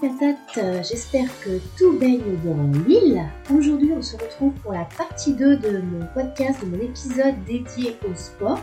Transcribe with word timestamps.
patates, 0.00 0.84
j'espère 0.84 1.28
que 1.40 1.58
tout 1.78 1.98
baigne 1.98 2.36
dans 2.44 2.80
l'huile. 2.80 3.22
Aujourd'hui 3.54 3.92
on 3.96 4.02
se 4.02 4.16
retrouve 4.16 4.52
pour 4.62 4.72
la 4.72 4.86
partie 4.96 5.32
2 5.32 5.56
de 5.56 5.78
mon 5.78 6.06
podcast, 6.14 6.60
de 6.64 6.70
mon 6.70 6.82
épisode 6.82 7.34
dédié 7.46 7.96
au 8.08 8.14
sport, 8.14 8.60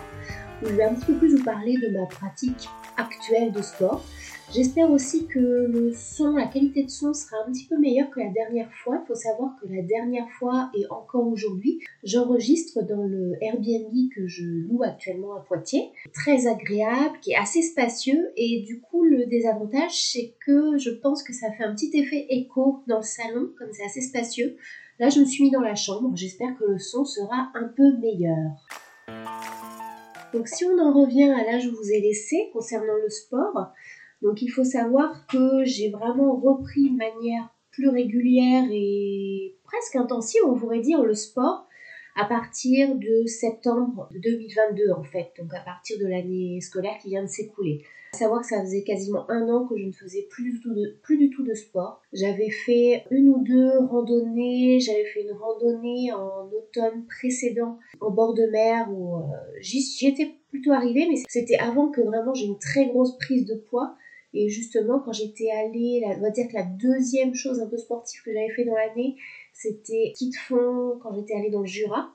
je 0.66 0.76
vais 0.76 0.84
un 0.84 0.94
petit 0.94 1.08
peu 1.08 1.14
plus 1.16 1.36
vous 1.36 1.44
parler 1.44 1.78
de 1.78 1.90
ma 1.90 2.06
pratique 2.06 2.70
actuelle 2.98 3.52
de 3.52 3.62
sport. 3.62 4.04
J'espère 4.54 4.92
aussi 4.92 5.26
que 5.26 5.40
le 5.40 5.94
son, 5.94 6.36
la 6.36 6.46
qualité 6.46 6.84
de 6.84 6.90
son 6.90 7.14
sera 7.14 7.38
un 7.46 7.52
petit 7.52 7.66
peu 7.66 7.78
meilleure 7.78 8.10
que 8.12 8.20
la 8.20 8.30
dernière 8.30 8.72
fois. 8.72 9.02
Il 9.04 9.08
faut 9.08 9.16
savoir 9.16 9.56
que 9.60 9.68
la 9.68 9.82
dernière 9.82 10.30
fois 10.38 10.70
et 10.76 10.86
encore 10.92 11.28
aujourd'hui, 11.28 11.80
j'enregistre 12.04 12.84
dans 12.84 13.04
le 13.04 13.34
Airbnb 13.42 13.92
que 14.16 14.28
je 14.28 14.44
loue 14.44 14.84
actuellement 14.84 15.36
à 15.36 15.40
Poitiers. 15.40 15.90
Très 16.14 16.46
agréable, 16.46 17.18
qui 17.22 17.32
est 17.32 17.38
assez 17.38 17.64
spacieux 17.64 18.32
et 18.38 18.64
du 18.68 18.80
coup 18.80 19.04
le 19.04 19.26
désavantage 19.26 20.12
c'est 20.12 20.36
que 20.46 20.78
je 20.78 20.92
pense 20.92 21.24
que 21.24 21.34
ça 21.34 21.52
fait 21.52 21.64
un 21.64 21.74
petit 21.74 21.92
effet 21.98 22.28
écho 22.30 22.84
dans 22.88 22.98
le 22.98 23.04
salon, 23.04 23.50
comme 23.58 23.70
c'est 23.72 23.86
assez 23.86 24.02
spacieux. 24.02 24.58
Là 25.00 25.10
je 25.10 25.20
me 25.20 25.26
suis 25.26 25.44
mis 25.44 25.52
dans 25.52 25.62
la 25.62 25.76
chambre, 25.76 26.12
j'espère 26.16 26.56
que 26.58 26.66
le 26.66 26.78
son 26.78 27.06
sera 27.06 27.50
un 27.56 27.70
peu 27.76 27.98
meilleur. 27.98 28.52
Donc 30.34 30.48
si 30.48 30.66
on 30.66 30.80
en 30.80 30.92
revient 30.94 31.32
à 31.32 31.44
là 31.44 31.60
je 31.60 31.70
vous 31.70 31.92
ai 31.92 32.02
laissé 32.02 32.50
concernant 32.54 32.96
le 33.02 33.10
sport, 33.10 33.72
donc 34.22 34.42
il 34.42 34.50
faut 34.50 34.64
savoir 34.64 35.28
que 35.28 35.64
j'ai 35.64 35.90
vraiment 35.90 36.36
repris 36.36 36.90
de 36.90 36.98
manière 36.98 37.54
plus 37.72 37.90
régulière 37.90 38.66
et 38.72 39.56
presque 39.64 39.96
intensive, 39.96 40.42
on 40.46 40.58
pourrait 40.58 40.80
dire, 40.80 41.04
le 41.04 41.14
sport 41.14 41.68
à 42.16 42.26
partir 42.26 42.96
de 42.96 43.26
septembre 43.26 44.10
2022 44.14 44.92
en 44.92 45.04
fait, 45.04 45.32
donc 45.40 45.54
à 45.54 45.62
partir 45.62 45.98
de 46.00 46.06
l'année 46.06 46.62
scolaire 46.62 46.98
qui 47.02 47.10
vient 47.10 47.24
de 47.24 47.30
s'écouler. 47.30 47.84
Savoir 48.14 48.42
que 48.42 48.48
ça 48.48 48.62
faisait 48.62 48.84
quasiment 48.84 49.28
un 49.32 49.50
an 49.50 49.66
que 49.66 49.76
je 49.76 49.86
ne 49.86 49.92
faisais 49.92 50.28
plus 50.30 50.52
du 50.52 50.60
tout 50.60 50.72
de, 50.72 50.98
plus 51.02 51.18
du 51.18 51.32
tout 51.32 51.44
de 51.44 51.56
sport. 51.56 52.00
J'avais 52.14 52.52
fait 52.52 53.06
une 53.10 53.30
ou 53.30 53.44
deux 53.44 53.80
randonnées, 53.80 54.80
j'avais 54.80 55.06
fait 55.06 55.24
une 55.24 55.32
randonnée 55.32 56.14
en 56.14 56.46
automne 56.46 57.06
précédent 57.08 57.80
en 58.00 58.12
bord 58.12 58.36
de 58.36 58.46
mer 58.46 58.88
où 58.92 59.16
euh, 59.16 59.22
j'y 59.62 60.06
étais 60.06 60.30
plutôt 60.50 60.74
arrivée, 60.74 61.08
mais 61.10 61.24
c'était 61.28 61.58
avant 61.58 61.90
que 61.90 62.02
vraiment 62.02 62.36
j'ai 62.36 62.46
une 62.46 62.60
très 62.60 62.86
grosse 62.86 63.18
prise 63.18 63.46
de 63.46 63.56
poids. 63.56 63.96
Et 64.36 64.50
justement, 64.50 65.00
quand 65.00 65.14
j'étais 65.14 65.50
allée, 65.52 66.04
on 66.06 66.22
va 66.22 66.30
dire 66.32 66.48
que 66.48 66.54
la 66.54 66.64
deuxième 66.64 67.36
chose 67.36 67.60
un 67.62 67.68
peu 67.68 67.78
sportive 67.78 68.22
que 68.24 68.34
j'avais 68.34 68.50
fait 68.50 68.66
dans 68.66 68.76
l'année, 68.76 69.16
c'était 69.54 70.12
ski 70.16 70.32
de 70.32 70.36
fond 70.36 71.00
quand 71.02 71.14
j'étais 71.14 71.36
allée 71.36 71.52
dans 71.52 71.62
le 71.62 71.66
Jura. 71.66 72.14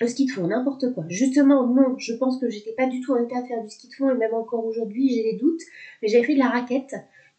Le 0.00 0.08
ski 0.08 0.26
de 0.26 0.32
fond, 0.32 0.46
n'importe 0.46 0.92
quoi. 0.94 1.04
Justement, 1.08 1.66
non, 1.66 1.96
je 1.98 2.14
pense 2.14 2.40
que 2.40 2.48
j'étais 2.48 2.72
pas 2.72 2.86
du 2.86 3.00
tout 3.00 3.12
en 3.12 3.22
état 3.22 3.42
de 3.42 3.46
faire 3.46 3.62
du 3.62 3.70
ski 3.70 3.88
de 3.88 3.94
fond 3.94 4.10
et 4.10 4.14
même 4.14 4.34
encore 4.34 4.64
aujourd'hui, 4.64 5.08
j'ai 5.08 5.22
des 5.22 5.38
doutes. 5.38 5.60
Mais 6.02 6.08
j'avais 6.08 6.24
fait 6.24 6.34
de 6.34 6.40
la 6.40 6.48
raquette 6.48 6.94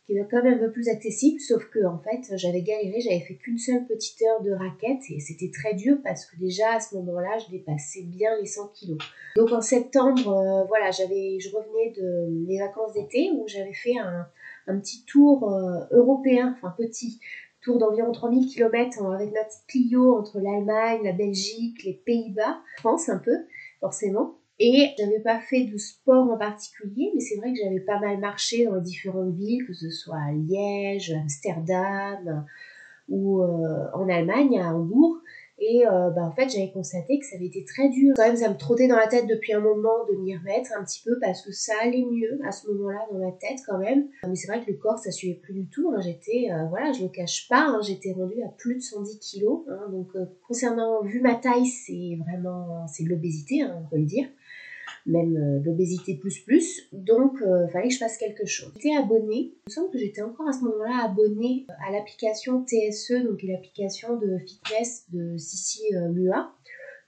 qui 0.06 0.14
est 0.14 0.28
quand 0.30 0.44
même 0.44 0.56
un 0.56 0.66
peu 0.68 0.72
plus 0.72 0.88
accessible, 0.88 1.40
sauf 1.40 1.66
que 1.72 1.84
en 1.84 1.98
fait 1.98 2.38
j'avais 2.38 2.62
galéré, 2.62 3.02
j'avais 3.02 3.22
fait 3.22 3.36
qu'une 3.36 3.58
seule 3.58 3.86
petite 3.88 4.22
heure 4.22 4.42
de 4.44 4.52
raquette 4.52 5.02
et 5.10 5.20
c'était 5.20 5.50
très 5.50 5.74
dur 5.74 5.98
parce 6.04 6.26
que 6.26 6.38
déjà 6.38 6.76
à 6.76 6.80
ce 6.80 6.96
moment-là 6.96 7.40
je 7.40 7.52
dépassais 7.52 8.04
bien 8.04 8.30
les 8.40 8.46
100 8.46 8.68
kilos. 8.68 9.00
Donc 9.36 9.52
en 9.52 9.62
septembre, 9.62 10.30
euh, 10.30 10.64
voilà, 10.66 10.92
j'avais, 10.92 11.40
je 11.40 11.50
revenais 11.50 11.92
de 11.98 12.28
mes 12.46 12.60
vacances 12.60 12.94
d'été 12.94 13.32
où 13.34 13.48
j'avais 13.48 13.74
fait 13.74 13.98
un, 13.98 14.28
un 14.68 14.80
petit 14.80 15.04
tour 15.06 15.52
euh, 15.52 15.80
européen, 15.92 16.56
enfin 16.56 16.74
petit, 16.78 17.20
tour 17.66 17.80
d'environ 17.80 18.12
3000 18.12 18.48
km 18.48 19.04
avec 19.08 19.34
ma 19.34 19.44
petite 19.44 19.66
Clio 19.68 20.16
entre 20.16 20.40
l'Allemagne, 20.40 21.02
la 21.04 21.12
Belgique, 21.12 21.84
les 21.84 21.94
Pays-Bas, 22.06 22.62
France 22.78 23.10
un 23.10 23.18
peu, 23.18 23.46
forcément. 23.80 24.36
Et 24.60 24.92
j'avais 24.98 25.20
pas 25.20 25.40
fait 25.40 25.66
de 25.66 25.78
sport 25.78 26.32
en 26.32 26.38
particulier, 26.38 27.12
mais 27.14 27.20
c'est 27.20 27.36
vrai 27.38 27.52
que 27.52 27.60
j'avais 27.62 27.82
pas 27.82 28.00
mal 28.00 28.20
marché 28.20 28.66
dans 28.66 28.76
les 28.76 28.82
différentes 28.82 29.36
villes, 29.36 29.66
que 29.66 29.74
ce 29.74 29.90
soit 29.90 30.16
à 30.16 30.32
Liège, 30.32 31.12
Amsterdam 31.12 32.46
ou 33.10 33.42
euh, 33.42 33.88
en 33.94 34.08
Allemagne, 34.08 34.60
à 34.60 34.74
Hambourg. 34.74 35.18
Et 35.58 35.86
euh, 35.88 36.10
bah, 36.10 36.24
en 36.24 36.32
fait, 36.34 36.50
j'avais 36.50 36.72
constaté 36.72 37.20
que 37.20 37.26
ça 37.26 37.38
avait 37.38 37.46
été 37.46 37.64
très 37.64 37.90
dur. 37.90 38.14
Quand 38.16 38.28
même, 38.28 38.36
ça 38.36 38.50
me 38.50 38.58
trottait 38.58 38.88
dans 38.88 38.98
la 38.98 39.08
tête 39.08 39.26
depuis 39.28 39.54
un 39.54 39.62
moment 39.62 40.06
de 40.10 40.16
m'y 40.18 40.36
remettre 40.36 40.72
un 40.78 40.84
petit 40.84 41.02
peu 41.04 41.18
parce 41.20 41.42
que 41.42 41.52
ça 41.52 41.74
allait 41.82 42.06
mieux 42.06 42.40
à 42.46 42.52
ce 42.52 42.68
moment-là 42.72 43.00
dans 43.12 43.20
ma 43.20 43.32
tête 43.32 43.60
quand 43.66 43.78
même. 43.78 44.08
Mais 44.28 44.36
c'est 44.36 44.48
vrai 44.48 44.64
que 44.64 44.70
le 44.70 44.78
corps, 44.78 45.00
ça 45.00 45.12
suivait 45.12 45.40
plus 45.42 45.54
du 45.54 45.68
tout. 45.68 45.92
Hein. 45.96 46.02
J'étais, 46.02 46.52
euh, 46.52 46.66
voilà, 46.70 46.92
je 46.92 47.04
le 47.04 47.10
cache 47.10 47.48
pas, 47.48 47.68
hein, 47.68 47.80
j'étais 47.82 48.12
rendue 48.12 48.42
à 48.44 48.50
plus 48.58 48.76
de 48.76 48.82
110 48.82 49.20
kilos. 49.20 49.64
Hein. 49.70 49.90
Donc, 49.92 50.10
concernant, 50.48 51.02
vu 51.04 51.22
ma 51.22 51.36
taille, 51.36 51.68
c'est 51.68 52.18
vraiment, 52.26 52.86
c'est 52.88 53.04
de 53.04 53.10
l'obésité, 53.10 53.64
on 53.64 53.90
peut 53.90 53.98
le 53.98 54.06
dire 54.06 54.28
même 55.06 55.38
euh, 55.38 55.64
l'obésité 55.64 56.16
plus 56.16 56.40
plus. 56.40 56.88
Donc, 56.92 57.38
il 57.42 57.48
euh, 57.48 57.68
fallait 57.68 57.88
que 57.88 57.94
je 57.94 58.00
fasse 58.00 58.18
quelque 58.18 58.46
chose. 58.46 58.72
J'étais 58.76 58.96
abonnée, 58.96 59.54
il 59.54 59.62
me 59.68 59.72
semble 59.72 59.92
que 59.92 59.98
j'étais 59.98 60.22
encore 60.22 60.48
à 60.48 60.54
ce 60.54 60.64
moment-là 60.64 61.06
abonnée 61.06 61.66
à 61.88 61.92
l'application 61.92 62.66
TSE, 62.66 63.24
donc 63.24 63.44
l'application 63.44 64.18
de 64.18 64.38
fitness 64.40 65.06
de 65.12 65.38
Sissi 65.38 65.84
euh, 65.96 66.10
Mua 66.10 66.52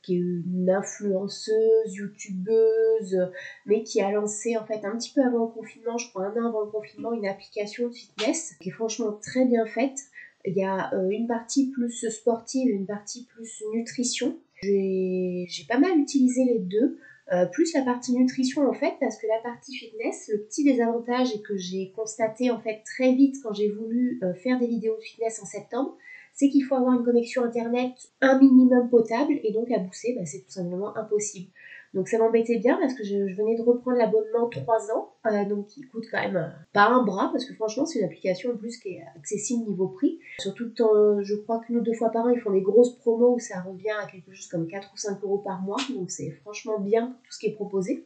qui 0.04 0.14
est 0.14 0.20
une 0.20 0.70
influenceuse, 0.70 1.94
youtubeuse, 1.94 3.30
mais 3.66 3.84
qui 3.84 4.00
a 4.00 4.10
lancé 4.10 4.56
en 4.56 4.66
fait 4.66 4.86
un 4.86 4.96
petit 4.96 5.12
peu 5.14 5.22
avant 5.22 5.48
le 5.48 5.52
confinement, 5.52 5.98
je 5.98 6.10
crois 6.10 6.28
un 6.28 6.42
an 6.42 6.48
avant 6.48 6.62
le 6.62 6.72
confinement, 6.72 7.12
une 7.12 7.28
application 7.28 7.90
de 7.90 7.94
fitness 7.94 8.54
qui 8.62 8.70
est 8.70 8.72
franchement 8.72 9.20
très 9.22 9.44
bien 9.44 9.66
faite. 9.66 10.00
Il 10.46 10.56
y 10.56 10.64
a 10.64 10.94
une 11.12 11.28
partie 11.28 11.72
plus 11.72 12.08
sportive 12.10 12.70
une 12.70 12.86
partie 12.86 13.26
plus 13.26 13.62
nutrition. 13.74 14.38
J'ai 14.62 15.66
pas 15.68 15.78
mal 15.78 15.98
utilisé 16.00 16.46
les 16.46 16.60
deux. 16.60 16.98
Euh, 17.34 17.46
plus 17.46 17.74
la 17.74 17.82
partie 17.82 18.14
nutrition 18.14 18.70
en 18.70 18.74
fait, 18.74 18.94
parce 19.02 19.18
que 19.18 19.28
la 19.28 19.42
partie 19.44 19.76
fitness, 19.76 20.30
le 20.32 20.44
petit 20.44 20.64
désavantage 20.64 21.36
et 21.36 21.42
que 21.42 21.58
j'ai 21.58 21.92
constaté 21.94 22.52
en 22.52 22.60
fait 22.62 22.84
très 22.86 23.14
vite 23.14 23.36
quand 23.44 23.54
j'ai 23.54 23.70
voulu 23.70 24.18
euh, 24.24 24.34
faire 24.34 24.58
des 24.60 24.68
vidéos 24.68 24.96
de 24.96 25.02
fitness 25.02 25.42
en 25.44 25.46
septembre, 25.46 25.98
c'est 26.34 26.50
qu'il 26.50 26.64
faut 26.64 26.76
avoir 26.76 26.94
une 26.98 27.04
connexion 27.04 27.44
internet 27.44 27.92
un 28.22 28.40
minimum 28.40 28.90
potable 28.90 29.34
et 29.44 29.52
donc 29.52 29.70
à 29.72 29.80
bousser, 29.80 30.16
bah, 30.18 30.26
c'est 30.26 30.40
tout 30.40 30.52
simplement 30.52 30.96
impossible. 30.96 31.50
Donc 31.94 32.08
ça 32.08 32.18
m'embêtait 32.18 32.58
bien 32.60 32.78
parce 32.80 32.94
que 32.94 33.04
je, 33.04 33.16
venais 33.16 33.58
de 33.58 33.62
reprendre 33.62 33.98
l'abonnement 33.98 34.50
3 34.50 34.92
ans, 34.92 35.14
euh, 35.26 35.46
donc 35.46 35.68
qui 35.68 35.82
coûte 35.82 36.06
quand 36.12 36.22
même 36.22 36.36
euh, 36.36 36.48
pas 36.74 36.88
un 36.88 37.04
bras 37.04 37.30
parce 37.32 37.46
que 37.46 37.54
franchement 37.54 37.86
c'est 37.86 38.00
une 38.00 38.06
application 38.06 38.52
en 38.52 38.58
plus 38.58 38.78
qui 38.78 38.90
est 38.90 39.04
accessible 39.16 39.68
niveau 39.68 39.88
prix. 39.88 40.20
Surtout 40.40 40.72
je 40.76 41.36
crois 41.36 41.60
qu'une 41.60 41.78
ou 41.78 41.82
deux 41.82 41.94
fois 41.94 42.12
par 42.12 42.26
an 42.26 42.30
ils 42.30 42.40
font 42.40 42.52
des 42.52 42.62
grosses 42.62 42.98
promos 42.98 43.36
où 43.36 43.40
ça 43.40 43.62
revient 43.62 43.96
à 44.04 44.08
quelque 44.08 44.34
chose 44.34 44.48
comme 44.48 44.68
4 44.68 44.92
ou 44.94 44.98
5 44.98 45.24
euros 45.24 45.40
par 45.40 45.62
mois, 45.62 45.78
donc 45.96 46.12
c'est 46.12 46.32
franchement 46.32 46.80
bien 46.80 47.16
tout 47.24 47.32
ce 47.32 47.40
qui 47.40 47.48
est 47.48 47.56
proposé. 47.56 48.06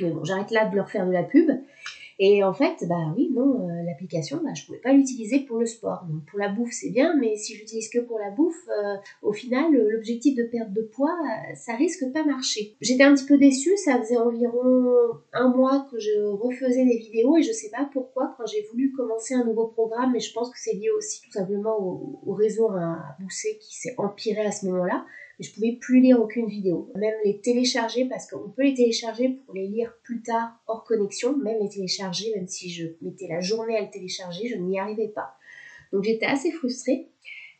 Mais 0.00 0.10
bon, 0.10 0.24
j'arrête 0.24 0.50
là 0.50 0.66
de 0.66 0.76
leur 0.76 0.88
faire 0.88 1.06
de 1.06 1.12
la 1.12 1.24
pub. 1.24 1.50
Et 2.20 2.42
en 2.42 2.52
fait, 2.52 2.84
bah 2.88 3.14
oui, 3.16 3.30
non, 3.32 3.68
euh, 3.68 3.82
l'application, 3.84 4.40
bah, 4.42 4.52
je 4.54 4.66
pouvais 4.66 4.78
pas 4.78 4.92
l'utiliser 4.92 5.40
pour 5.40 5.58
le 5.58 5.66
sport. 5.66 6.04
Donc 6.08 6.24
pour 6.26 6.38
la 6.38 6.48
bouffe, 6.48 6.72
c'est 6.72 6.90
bien, 6.90 7.14
mais 7.16 7.36
si 7.36 7.54
j'utilise 7.54 7.88
que 7.88 8.00
pour 8.00 8.18
la 8.18 8.30
bouffe, 8.30 8.68
euh, 8.68 8.96
au 9.22 9.32
final, 9.32 9.72
l'objectif 9.72 10.36
de 10.36 10.42
perte 10.42 10.72
de 10.72 10.82
poids, 10.82 11.16
euh, 11.22 11.54
ça 11.54 11.76
risque 11.76 12.04
pas 12.12 12.24
marcher. 12.24 12.74
J'étais 12.80 13.04
un 13.04 13.14
petit 13.14 13.26
peu 13.26 13.38
déçue, 13.38 13.76
ça 13.76 14.00
faisait 14.00 14.16
environ 14.16 14.94
un 15.32 15.48
mois 15.48 15.86
que 15.92 15.98
je 15.98 16.26
refaisais 16.26 16.84
des 16.84 16.98
vidéos 16.98 17.36
et 17.36 17.42
je 17.42 17.52
sais 17.52 17.70
pas 17.70 17.88
pourquoi 17.92 18.34
quand 18.36 18.46
j'ai 18.46 18.66
voulu 18.72 18.92
commencer 18.92 19.34
un 19.34 19.44
nouveau 19.44 19.68
programme, 19.68 20.12
mais 20.12 20.20
je 20.20 20.32
pense 20.32 20.50
que 20.50 20.58
c'est 20.58 20.74
lié 20.74 20.90
aussi 20.90 21.22
tout 21.22 21.30
simplement 21.30 21.78
au, 21.78 22.20
au 22.26 22.34
réseau 22.34 22.68
à 22.70 22.98
Bousset 23.20 23.58
qui 23.60 23.76
s'est 23.76 23.94
empiré 23.96 24.40
à 24.40 24.50
ce 24.50 24.66
moment-là 24.66 25.04
et 25.27 25.27
je 25.40 25.50
pouvais 25.52 25.72
plus 25.72 26.00
lire 26.00 26.20
aucune 26.20 26.48
vidéo. 26.48 26.90
Même 26.96 27.14
les 27.24 27.40
télécharger 27.40 28.06
parce 28.06 28.28
qu'on 28.28 28.50
peut 28.50 28.64
les 28.64 28.74
télécharger 28.74 29.28
pour 29.28 29.54
les 29.54 29.68
lire 29.68 29.94
plus 30.02 30.22
tard 30.22 30.50
hors 30.66 30.84
connexion, 30.84 31.36
même 31.36 31.58
les 31.60 31.68
télécharger, 31.68 32.32
même 32.34 32.48
si 32.48 32.70
je 32.70 32.86
mettais 33.02 33.28
la 33.28 33.40
journée 33.40 33.76
à 33.76 33.82
le 33.82 33.90
télécharger, 33.90 34.48
je 34.48 34.56
n'y 34.56 34.78
arrivais 34.78 35.08
pas. 35.08 35.36
Donc 35.92 36.04
j'étais 36.04 36.26
assez 36.26 36.50
frustrée. 36.50 37.08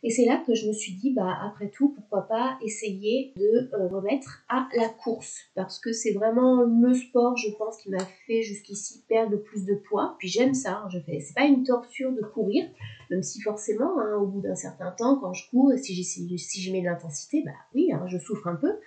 Et 0.01 0.11
c'est 0.11 0.25
là 0.25 0.41
que 0.47 0.53
je 0.53 0.67
me 0.67 0.73
suis 0.73 0.93
dit, 0.93 1.13
bah 1.13 1.37
après 1.45 1.69
tout, 1.69 1.89
pourquoi 1.89 2.21
pas 2.21 2.57
essayer 2.63 3.33
de 3.35 3.69
euh, 3.73 3.87
remettre 3.87 4.43
à 4.47 4.69
la 4.75 4.87
course, 4.87 5.39
parce 5.55 5.77
que 5.77 5.91
c'est 5.91 6.13
vraiment 6.13 6.63
le 6.63 6.93
sport, 6.93 7.35
je 7.35 7.49
pense, 7.57 7.77
qui 7.81 7.89
m'a 7.89 8.05
fait 8.25 8.41
jusqu'ici 8.41 9.03
perdre 9.09 9.33
le 9.33 9.41
plus 9.41 9.65
de 9.65 9.75
poids. 9.75 10.15
Puis 10.17 10.29
j'aime 10.29 10.53
ça, 10.53 10.83
hein, 10.83 10.89
je 10.89 10.99
fais, 10.99 11.19
c'est 11.19 11.35
pas 11.35 11.45
une 11.45 11.63
torture 11.63 12.13
de 12.13 12.21
courir, 12.21 12.65
même 13.09 13.23
si 13.23 13.41
forcément, 13.41 13.99
hein, 13.99 14.15
au 14.15 14.25
bout 14.25 14.39
d'un 14.39 14.55
certain 14.55 14.91
temps, 14.91 15.17
quand 15.19 15.33
je 15.33 15.49
cours, 15.49 15.73
si, 15.77 16.03
si 16.03 16.61
je 16.61 16.71
mets 16.71 16.81
de 16.81 16.85
l'intensité, 16.85 17.43
bah 17.45 17.51
oui, 17.75 17.91
hein, 17.91 18.05
je 18.07 18.17
souffre 18.17 18.47
un 18.47 18.55
peu, 18.55 18.79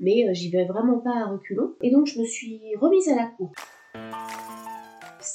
mais 0.00 0.28
euh, 0.28 0.34
j'y 0.34 0.50
vais 0.50 0.66
vraiment 0.66 0.98
pas 0.98 1.16
à 1.16 1.26
reculons. 1.26 1.74
Et 1.80 1.90
donc 1.90 2.06
je 2.06 2.20
me 2.20 2.26
suis 2.26 2.60
remise 2.76 3.08
à 3.08 3.16
la 3.16 3.26
course. 3.26 3.54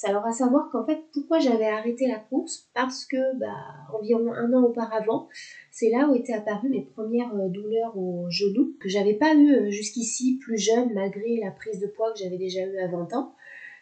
Alors 0.06 0.26
à 0.26 0.32
savoir 0.32 0.70
qu'en 0.72 0.86
fait, 0.86 1.04
pourquoi 1.14 1.40
j'avais 1.40 1.68
arrêté 1.68 2.08
la 2.08 2.20
course 2.20 2.70
Parce 2.74 3.06
que 3.06 3.38
bah, 3.38 3.56
environ 3.94 4.32
un 4.34 4.54
an 4.54 4.64
auparavant, 4.64 5.28
c'est 5.72 5.90
là 5.90 6.08
où 6.10 6.16
étaient 6.16 6.34
apparues 6.34 6.70
mes 6.70 6.82
premières 6.82 7.34
euh, 7.36 7.50
douleurs 7.50 7.98
au 7.98 8.30
genou 8.30 8.74
que 8.80 8.90
j'avais 8.90 9.14
pas 9.14 9.34
eu 9.34 9.54
euh, 9.54 9.70
jusqu'ici 9.70 10.38
plus 10.42 10.58
jeune 10.58 10.94
malgré 10.94 11.40
la 11.44 11.52
prise 11.52 11.80
de 11.80 11.88
poids 11.88 12.12
que 12.14 12.20
j'avais 12.20 12.38
déjà 12.38 12.66
eu 12.66 12.78
à 12.80 12.88
20 12.88 13.14
ans. 13.14 13.34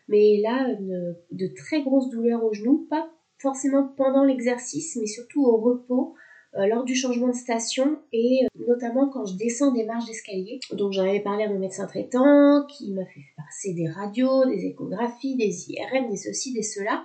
Mais 0.07 0.41
là, 0.41 0.67
de 0.75 1.47
très 1.55 1.83
grosses 1.83 2.09
douleurs 2.09 2.43
au 2.43 2.53
genou, 2.53 2.85
pas 2.89 3.09
forcément 3.37 3.87
pendant 3.95 4.23
l'exercice, 4.23 4.97
mais 4.99 5.07
surtout 5.07 5.45
au 5.45 5.57
repos, 5.57 6.15
lors 6.53 6.83
du 6.83 6.95
changement 6.95 7.29
de 7.29 7.35
station 7.35 7.99
et 8.11 8.41
euh, 8.43 8.65
notamment 8.67 9.09
quand 9.09 9.25
je 9.25 9.35
descends 9.37 9.71
des 9.71 9.85
marches 9.85 10.05
d'escalier. 10.05 10.59
Donc 10.73 10.91
j'en 10.91 11.03
avais 11.03 11.21
parlé 11.21 11.45
à 11.45 11.49
mon 11.49 11.59
médecin 11.59 11.87
traitant 11.87 12.65
qui 12.67 12.91
m'a 12.91 13.05
fait 13.05 13.21
passer 13.37 13.73
des 13.73 13.87
radios, 13.87 14.45
des 14.45 14.65
échographies, 14.65 15.35
des 15.35 15.71
IRM, 15.71 16.09
des 16.09 16.17
ceci, 16.17 16.53
des 16.53 16.63
cela. 16.63 17.03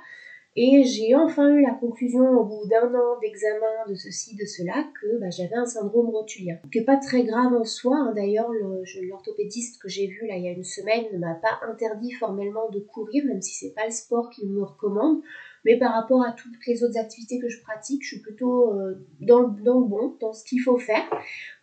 Et 0.58 0.84
j'ai 0.84 1.14
enfin 1.14 1.50
eu 1.50 1.60
la 1.60 1.75
conclusion 1.75 2.31
au 2.31 2.44
bout 2.44 2.66
d'un 2.66 2.88
an 2.94 3.20
d'examen 3.20 3.90
de 3.90 3.94
ceci, 3.94 4.37
de 4.37 4.46
cela, 4.46 4.87
que 4.98 5.20
bah, 5.20 5.28
j'avais 5.28 5.54
un 5.54 5.66
syndrome 5.66 6.08
rotulien. 6.08 6.58
N'est 6.75 6.82
pas 6.82 6.96
très 6.96 7.25
grave 7.25 7.52
en 7.52 7.64
soi. 7.64 7.94
Hein. 7.94 8.14
D'ailleurs, 8.16 8.50
l'orthopédiste 9.02 9.82
que 9.82 9.88
j'ai 9.88 10.06
vu 10.06 10.26
là 10.26 10.37
il 10.37 10.44
y 10.44 10.48
a 10.48 10.52
une 10.52 10.64
semaine 10.64 11.04
ne 11.12 11.19
m'a 11.19 11.34
pas 11.34 11.60
interdit 11.70 12.12
formellement 12.12 12.70
de 12.70 12.81
courir, 12.81 13.26
même 13.26 13.43
si 13.43 13.54
c'est 13.54 13.75
pas 13.75 13.84
le 13.84 13.93
sport 13.93 14.31
qu'il 14.31 14.48
me 14.48 14.62
recommande. 14.62 15.20
Mais 15.66 15.76
par 15.80 15.92
rapport 15.92 16.22
à 16.22 16.30
toutes 16.30 16.64
les 16.64 16.84
autres 16.84 16.96
activités 16.96 17.40
que 17.40 17.48
je 17.48 17.60
pratique, 17.60 18.00
je 18.04 18.10
suis 18.10 18.20
plutôt 18.20 18.72
euh, 18.72 19.04
dans, 19.20 19.40
le, 19.40 19.48
bon, 19.48 20.14
dans 20.20 20.32
ce 20.32 20.44
qu'il 20.44 20.60
faut 20.60 20.78
faire. 20.78 21.02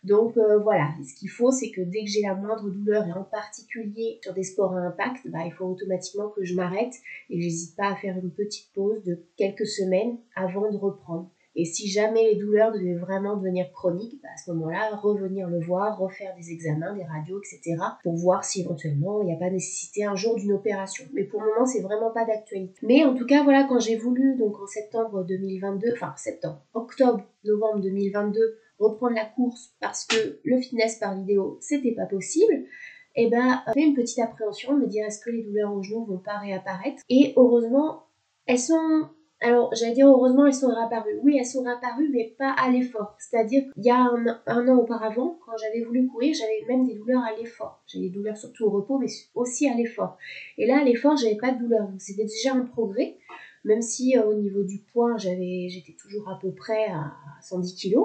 Donc 0.02 0.36
euh, 0.36 0.58
voilà, 0.58 0.90
ce 1.02 1.18
qu'il 1.18 1.30
faut, 1.30 1.50
c'est 1.50 1.70
que 1.70 1.80
dès 1.80 2.04
que 2.04 2.10
j'ai 2.10 2.20
la 2.20 2.34
moindre 2.34 2.68
douleur, 2.68 3.08
et 3.08 3.12
en 3.12 3.24
particulier 3.24 4.20
sur 4.22 4.34
des 4.34 4.42
sports 4.42 4.76
à 4.76 4.80
impact, 4.80 5.26
bah, 5.30 5.38
il 5.46 5.52
faut 5.52 5.64
automatiquement 5.64 6.28
que 6.28 6.44
je 6.44 6.54
m'arrête 6.54 6.92
et 7.30 7.40
j'hésite 7.40 7.76
pas 7.76 7.92
à 7.92 7.96
faire 7.96 8.18
une 8.18 8.30
petite 8.30 8.70
pause 8.74 9.02
de 9.04 9.24
quelques 9.38 9.66
semaines 9.66 10.18
avant 10.36 10.70
de 10.70 10.76
reprendre. 10.76 11.30
Et 11.56 11.64
si 11.64 11.88
jamais 11.88 12.24
les 12.24 12.36
douleurs 12.36 12.72
devaient 12.72 12.96
vraiment 12.96 13.36
devenir 13.36 13.70
chroniques, 13.72 14.20
bah, 14.22 14.28
à 14.34 14.36
ce 14.36 14.50
moment-là, 14.50 14.96
revenir 14.96 15.48
le 15.48 15.60
voir, 15.60 15.98
refaire 15.98 16.34
des 16.36 16.50
examens, 16.50 16.94
des 16.94 17.04
radios, 17.04 17.40
etc. 17.40 17.76
pour 18.02 18.14
voir 18.14 18.44
si 18.44 18.62
éventuellement 18.62 19.22
il 19.22 19.26
n'y 19.26 19.34
a 19.34 19.38
pas 19.38 19.50
nécessité 19.50 20.04
un 20.04 20.16
jour 20.16 20.34
d'une 20.36 20.52
opération. 20.52 21.04
Mais 21.12 21.24
pour 21.24 21.40
le 21.42 21.50
moment, 21.50 21.66
c'est 21.66 21.82
vraiment 21.82 22.10
pas 22.10 22.24
d'actualité. 22.24 22.74
Mais 22.82 23.04
en 23.04 23.14
tout 23.14 23.26
cas, 23.26 23.44
voilà, 23.44 23.64
quand 23.68 23.78
j'ai 23.78 23.96
voulu, 23.96 24.36
donc 24.36 24.58
en 24.60 24.66
septembre 24.66 25.24
2022, 25.24 25.92
enfin 25.92 26.12
septembre, 26.16 26.60
octobre, 26.74 27.24
novembre 27.44 27.80
2022, 27.80 28.58
reprendre 28.78 29.14
la 29.14 29.24
course 29.24 29.74
parce 29.80 30.04
que 30.04 30.40
le 30.42 30.60
fitness 30.60 30.98
par 30.98 31.16
vidéo, 31.16 31.58
c'était 31.60 31.92
pas 31.92 32.06
possible, 32.06 32.64
et 33.16 33.26
eh 33.26 33.30
ben, 33.30 33.62
fait 33.72 33.82
une 33.82 33.94
petite 33.94 34.18
appréhension 34.18 34.74
de 34.74 34.80
me 34.80 34.86
dire 34.88 35.04
est-ce 35.06 35.20
que 35.20 35.30
les 35.30 35.44
douleurs 35.44 35.72
au 35.72 35.82
genou 35.82 36.04
vont 36.04 36.18
pas 36.18 36.38
réapparaître? 36.38 37.00
Et 37.08 37.32
heureusement, 37.36 38.06
elles 38.46 38.58
sont 38.58 39.08
alors, 39.44 39.74
j'allais 39.74 39.92
dire 39.92 40.08
heureusement, 40.08 40.46
elles 40.46 40.54
sont 40.54 40.68
réapparues. 40.68 41.20
Oui, 41.22 41.36
elles 41.38 41.44
sont 41.44 41.62
réapparues, 41.62 42.08
mais 42.10 42.34
pas 42.38 42.52
à 42.52 42.70
l'effort. 42.70 43.14
C'est-à-dire 43.18 43.64
qu'il 43.74 43.84
y 43.84 43.90
a 43.90 44.10
un, 44.46 44.68
an 44.68 44.78
auparavant, 44.78 45.38
quand 45.44 45.52
j'avais 45.58 45.84
voulu 45.84 46.06
courir, 46.06 46.34
j'avais 46.34 46.64
même 46.66 46.86
des 46.86 46.94
douleurs 46.94 47.22
à 47.22 47.36
l'effort. 47.36 47.82
J'avais 47.86 48.06
des 48.06 48.10
douleurs 48.10 48.38
surtout 48.38 48.64
au 48.64 48.70
repos, 48.70 48.98
mais 48.98 49.08
aussi 49.34 49.68
à 49.68 49.74
l'effort. 49.74 50.16
Et 50.56 50.66
là, 50.66 50.80
à 50.80 50.84
l'effort, 50.84 51.18
j'avais 51.18 51.36
pas 51.36 51.52
de 51.52 51.58
douleur. 51.58 51.86
Donc, 51.88 52.00
c'était 52.00 52.24
déjà 52.24 52.54
un 52.54 52.64
progrès. 52.64 53.18
Même 53.64 53.82
si 53.82 54.16
euh, 54.16 54.24
au 54.24 54.34
niveau 54.34 54.62
du 54.62 54.78
poids, 54.78 55.16
j'avais, 55.18 55.68
j'étais 55.68 55.92
toujours 55.92 56.28
à 56.30 56.38
peu 56.40 56.50
près 56.52 56.86
à 56.86 57.12
110 57.42 57.76
kg 57.76 57.96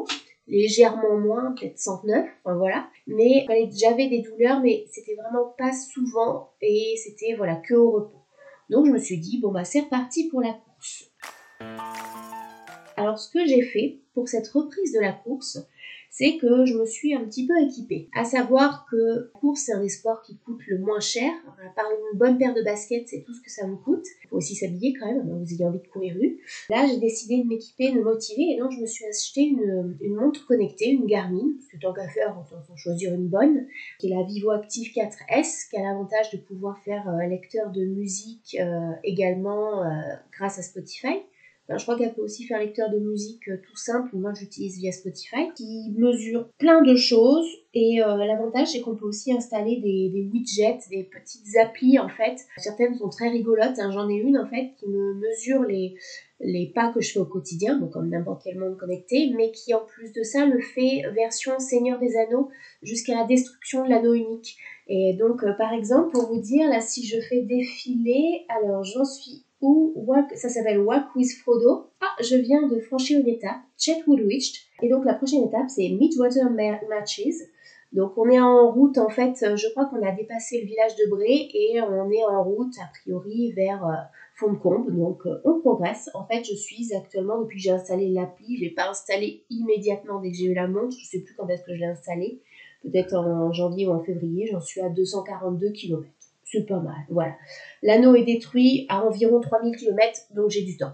légèrement 0.50 1.18
moins, 1.18 1.54
peut-être 1.54 1.78
109, 1.78 2.28
enfin 2.44 2.58
voilà. 2.58 2.90
Mais 3.08 3.46
j'avais 3.72 4.10
des 4.10 4.22
douleurs, 4.24 4.62
mais 4.62 4.86
c'était 4.92 5.16
vraiment 5.16 5.54
pas 5.58 5.72
souvent 5.74 6.50
et 6.62 6.96
c'était 6.98 7.36
voilà 7.36 7.56
que 7.56 7.76
au 7.76 7.92
repos. 7.92 8.18
Donc 8.70 8.88
je 8.88 8.92
me 8.92 8.98
suis 8.98 9.20
dit 9.20 9.40
bon 9.40 9.52
bah 9.52 9.64
c'est 9.64 9.82
reparti 9.82 10.28
pour 10.28 10.42
la 10.42 10.54
course. 10.54 11.09
Alors 13.00 13.18
ce 13.18 13.32
que 13.32 13.46
j'ai 13.46 13.62
fait 13.62 14.00
pour 14.14 14.28
cette 14.28 14.48
reprise 14.50 14.94
de 14.94 15.00
la 15.00 15.14
course, 15.14 15.58
c'est 16.10 16.38
que 16.38 16.66
je 16.66 16.74
me 16.74 16.86
suis 16.86 17.14
un 17.14 17.24
petit 17.24 17.48
peu 17.48 17.54
équipée. 17.62 18.10
À 18.14 18.26
savoir 18.26 18.86
que 18.92 19.32
la 19.34 19.40
course, 19.40 19.62
c'est 19.62 19.74
un 19.74 19.82
des 19.82 19.90
sports 19.90 20.22
qui 20.22 20.38
coûte 20.38 20.60
le 20.68 20.80
moins 20.80 21.00
cher. 21.00 21.32
À 21.66 21.70
part 21.70 21.86
une 21.90 22.18
bonne 22.18 22.38
paire 22.38 22.54
de 22.54 22.62
baskets, 22.62 23.08
c'est 23.08 23.24
tout 23.24 23.34
ce 23.34 23.42
que 23.42 23.50
ça 23.50 23.66
vous 23.68 23.78
coûte. 23.78 24.06
Il 24.24 24.28
faut 24.28 24.36
aussi 24.36 24.56
s'habiller 24.56 24.94
quand 25.00 25.06
même, 25.06 25.22
vous 25.30 25.54
ayez 25.54 25.64
envie 25.64 25.80
de 25.80 25.88
courir 25.88 26.16
rue. 26.16 26.40
Là, 26.70 26.86
j'ai 26.90 26.98
décidé 26.98 27.42
de 27.42 27.48
m'équiper, 27.48 27.92
de 27.92 28.00
me 28.00 28.04
motiver, 28.04 28.54
et 28.54 28.60
donc 28.60 28.72
je 28.72 28.82
me 28.82 28.86
suis 28.86 29.06
acheté 29.06 29.44
une, 29.44 29.98
montre 30.16 30.46
connectée, 30.46 30.90
une 30.90 31.06
Garmin, 31.06 31.54
parce 31.56 31.68
que 31.72 31.78
tant 31.78 31.94
qu'à 31.94 32.10
faire, 32.10 32.36
on 32.38 32.44
faut 32.44 32.76
choisir 32.76 33.14
une 33.14 33.28
bonne, 33.28 33.66
qui 34.00 34.12
est 34.12 34.16
la 34.16 34.24
Vivo 34.24 34.52
Active 34.52 34.92
4S, 34.94 35.70
qui 35.70 35.78
a 35.78 35.84
l'avantage 35.84 36.32
de 36.32 36.38
pouvoir 36.38 36.80
faire 36.84 37.08
un 37.08 37.28
lecteur 37.28 37.72
de 37.72 37.86
musique 37.86 38.58
euh, 38.60 38.92
également 39.04 39.84
euh, 39.84 39.90
grâce 40.32 40.60
à 40.60 40.64
Spotify 40.64 41.24
je 41.78 41.84
crois 41.84 41.98
qu'elle 41.98 42.14
peut 42.14 42.22
aussi 42.24 42.46
faire 42.46 42.60
lecteur 42.60 42.90
de 42.90 42.98
musique 42.98 43.48
euh, 43.48 43.58
tout 43.58 43.76
simple. 43.76 44.10
Moi, 44.16 44.34
j'utilise 44.34 44.78
via 44.78 44.92
Spotify, 44.92 45.52
qui 45.56 45.92
mesure 45.96 46.50
plein 46.58 46.82
de 46.82 46.96
choses. 46.96 47.48
Et 47.74 48.02
euh, 48.02 48.18
l'avantage, 48.18 48.70
c'est 48.70 48.82
qu'on 48.82 48.96
peut 48.96 49.06
aussi 49.06 49.32
installer 49.32 49.78
des, 49.78 50.30
widgets, 50.32 50.80
des 50.90 51.04
petites 51.04 51.56
applis 51.58 52.00
en 52.00 52.10
fait. 52.10 52.38
Certaines 52.58 52.96
sont 52.96 53.10
très 53.10 53.30
rigolotes. 53.30 53.78
Hein. 53.78 53.92
J'en 53.92 54.10
ai 54.10 54.16
une 54.16 54.38
en 54.38 54.48
fait 54.48 54.72
qui 54.80 54.88
me 54.88 55.14
mesure 55.14 55.62
les, 55.62 55.94
les 56.40 56.72
pas 56.74 56.92
que 56.92 57.02
je 57.02 57.12
fais 57.12 57.20
au 57.20 57.26
quotidien, 57.26 57.80
comme 57.92 58.10
n'importe 58.10 58.42
quel 58.44 58.58
monde 58.58 58.78
connecté, 58.78 59.32
mais 59.36 59.52
qui 59.52 59.74
en 59.74 59.86
plus 59.86 60.12
de 60.14 60.24
ça 60.24 60.46
le 60.46 60.60
fait 60.62 61.04
version 61.14 61.60
Seigneur 61.60 62.00
des 62.00 62.16
Anneaux 62.18 62.50
jusqu'à 62.82 63.16
la 63.16 63.26
destruction 63.26 63.84
de 63.84 63.90
l'anneau 63.90 64.14
unique. 64.14 64.58
Et 64.88 65.14
donc, 65.14 65.44
euh, 65.44 65.54
par 65.54 65.74
exemple, 65.74 66.12
pour 66.12 66.28
vous 66.28 66.42
dire, 66.42 66.68
là, 66.68 66.82
si 66.82 67.06
je 67.06 67.20
fais 67.22 67.42
défiler, 67.42 68.46
alors 68.50 68.84
j'en 68.84 69.06
suis 69.06 69.44
ou 69.62 69.94
ça 70.36 70.50
s'appelle 70.50 70.80
Walk 70.80 71.16
with 71.16 71.32
Frodo. 71.42 71.88
Ah, 72.02 72.16
je 72.22 72.36
viens 72.36 72.68
de 72.68 72.80
franchir 72.80 73.20
une 73.20 73.28
étape, 73.28 73.58
Chetwood 73.78 74.20
Reached. 74.22 74.56
Et 74.82 74.90
donc 74.90 75.06
la 75.06 75.14
prochaine 75.14 75.44
étape, 75.44 75.70
c'est 75.70 75.90
Midwater 75.90 76.50
Matches. 76.52 77.44
Donc 77.92 78.14
on 78.18 78.30
est 78.30 78.40
en 78.40 78.72
route, 78.72 78.98
en 78.98 79.10
fait, 79.10 79.34
je 79.56 79.70
crois 79.72 79.86
qu'on 79.86 80.06
a 80.06 80.12
dépassé 80.12 80.62
le 80.62 80.68
village 80.68 80.96
de 80.96 81.10
Bray 81.10 81.50
et 81.54 81.82
on 81.82 82.10
est 82.12 82.24
en 82.24 82.44
route, 82.44 82.74
a 82.80 82.90
priori, 83.02 83.52
vers 83.54 83.86
euh. 83.86 83.96
Donc 84.42 85.26
euh, 85.26 85.42
on 85.44 85.60
progresse. 85.60 86.10
En 86.14 86.26
fait, 86.26 86.44
je 86.46 86.56
suis 86.56 86.94
actuellement, 86.96 87.42
depuis 87.42 87.58
que 87.58 87.64
j'ai 87.64 87.72
installé 87.72 88.10
l'appli, 88.10 88.58
je 88.58 88.64
l'ai 88.64 88.70
pas 88.70 88.90
installé 88.90 89.44
immédiatement 89.50 90.22
dès 90.22 90.32
que 90.32 90.38
j'ai 90.38 90.46
eu 90.46 90.54
la 90.54 90.68
montre, 90.68 90.96
je 90.98 91.06
sais 91.06 91.20
plus 91.20 91.36
quand 91.36 91.48
est-ce 91.50 91.64
que 91.64 91.74
je 91.74 91.80
l'ai 91.80 91.88
installé, 91.88 92.42
peut-être 92.84 93.16
en 93.16 93.52
janvier 93.52 93.88
ou 93.88 93.92
en 93.92 94.02
février, 94.02 94.48
j'en 94.50 94.62
suis 94.62 94.80
à 94.82 94.90
242 94.90 95.72
km 95.72 96.08
c'est 96.52 96.66
pas 96.66 96.80
mal. 96.80 97.06
Voilà. 97.10 97.36
L'anneau 97.84 98.16
est 98.16 98.24
détruit 98.24 98.86
à 98.90 99.06
environ 99.06 99.40
3000 99.40 99.76
km, 99.76 100.20
donc 100.36 100.50
j'ai 100.50 100.64
du 100.64 100.78
temps. 100.78 100.94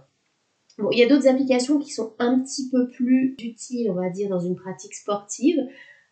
Bon, 0.78 0.90
il 0.92 1.00
y 1.00 1.04
a 1.04 1.07
d'autres 1.07 1.28
applications 1.28 1.80
qui 1.80 1.92
sont 1.92 2.13
un 2.19 2.40
petit 2.40 2.69
peu 2.69 2.90
plus 2.90 3.36
utiles, 3.40 3.90
on 3.90 3.94
va 3.94 4.10
dire, 4.10 4.30
dans 4.30 4.42
une 4.42 4.56
pratique 4.56 4.94
sportive 4.94 5.57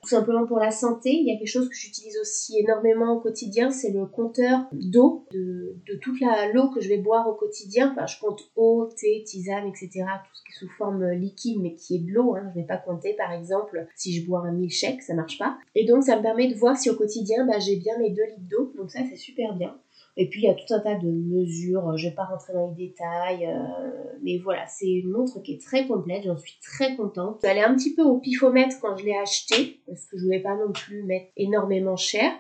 tout 0.04 0.10
simplement 0.10 0.46
pour 0.46 0.60
la 0.60 0.72
santé. 0.72 1.12
Il 1.12 1.26
y 1.26 1.32
a 1.32 1.38
quelque 1.38 1.48
chose 1.48 1.70
que 1.70 1.76
j'utilise 1.76 2.18
aussi 2.20 2.60
énormément 2.60 3.14
au 3.14 3.22
quotidien, 3.22 3.72
c'est 3.72 3.92
le 3.92 4.06
compteur 4.06 4.68
d'eau, 4.74 5.26
de, 5.32 5.76
toute 6.02 6.20
l'eau 6.54 6.70
que 6.70 6.82
je 6.82 6.90
vais 6.90 6.98
boire 6.98 7.28
au 7.28 7.34
quotidien. 7.34 7.92
Enfin, 7.92 8.06
je 8.06 8.20
compte 8.20 8.42
eau, 8.56 8.90
thé, 9.00 9.24
tisane, 9.26 9.68
etc. 9.68 9.90
Tout 9.90 10.36
ce 10.36 10.44
qui 10.44 10.52
est 10.52 10.60
sous 10.60 10.70
forme 10.78 11.10
liquide, 11.12 11.62
mais 11.62 11.74
qui 11.74 11.96
est 11.96 12.00
de 12.00 12.12
l'eau. 12.12 12.36
Hein. 12.36 12.50
Je 12.54 12.60
ne 12.60 12.64
vais 12.64 12.68
pas 12.68 12.78
compter, 12.78 13.14
par 13.14 13.32
exemple, 13.32 13.88
si 13.96 14.14
je 14.14 14.28
bois 14.28 14.42
un 14.42 14.52
milkshake, 14.52 15.02
ça 15.02 15.14
marche 15.14 15.40
pas. 15.40 15.58
Et 15.76 15.86
donc, 15.86 16.04
ça 16.04 16.18
me 16.18 16.22
permet 16.22 16.48
de 16.48 16.56
voir 16.56 16.77
si 16.77 16.89
au 16.89 16.96
quotidien, 16.96 17.46
bah, 17.46 17.60
j'ai 17.60 17.77
bien 17.77 17.98
mes 17.98 18.10
2 18.10 18.22
litres 18.24 18.50
d'eau. 18.50 18.74
Donc 18.75 18.92
ça, 18.92 19.00
c'est 19.10 19.16
super 19.16 19.56
bien. 19.56 19.75
Et 20.15 20.29
puis 20.29 20.41
il 20.41 20.46
y 20.46 20.50
a 20.50 20.53
tout 20.53 20.72
un 20.72 20.79
tas 20.79 20.96
de 20.96 21.10
mesures, 21.10 21.98
je 21.98 22.08
vais 22.08 22.13
pas 22.13 22.25
rentrer 22.25 22.53
dans 22.53 22.70
les 22.70 22.88
détails, 22.88 23.48
euh, 23.48 24.13
mais 24.22 24.38
voilà, 24.38 24.67
c'est 24.67 24.89
une 24.89 25.10
montre 25.10 25.41
qui 25.41 25.53
est 25.53 25.62
très 25.62 25.88
complète, 25.88 26.24
j'en 26.25 26.38
suis 26.38 26.60
très 26.62 26.96
contente. 26.96 27.39
Elle 27.43 27.58
est 27.58 27.63
un 27.63 27.74
petit 27.75 27.96
peu 27.96 28.03
au 28.03 28.20
pifomètre 28.20 28.77
quand 28.79 28.96
je 28.96 29.05
l'ai 29.05 29.17
achetée, 29.17 29.79
parce 29.88 30.05
que 30.05 30.17
je 30.17 30.25
voulais 30.25 30.41
pas 30.41 30.55
non 30.55 30.72
plus 30.72 31.03
mettre 31.03 31.32
énormément 31.36 31.96
cher, 31.96 32.32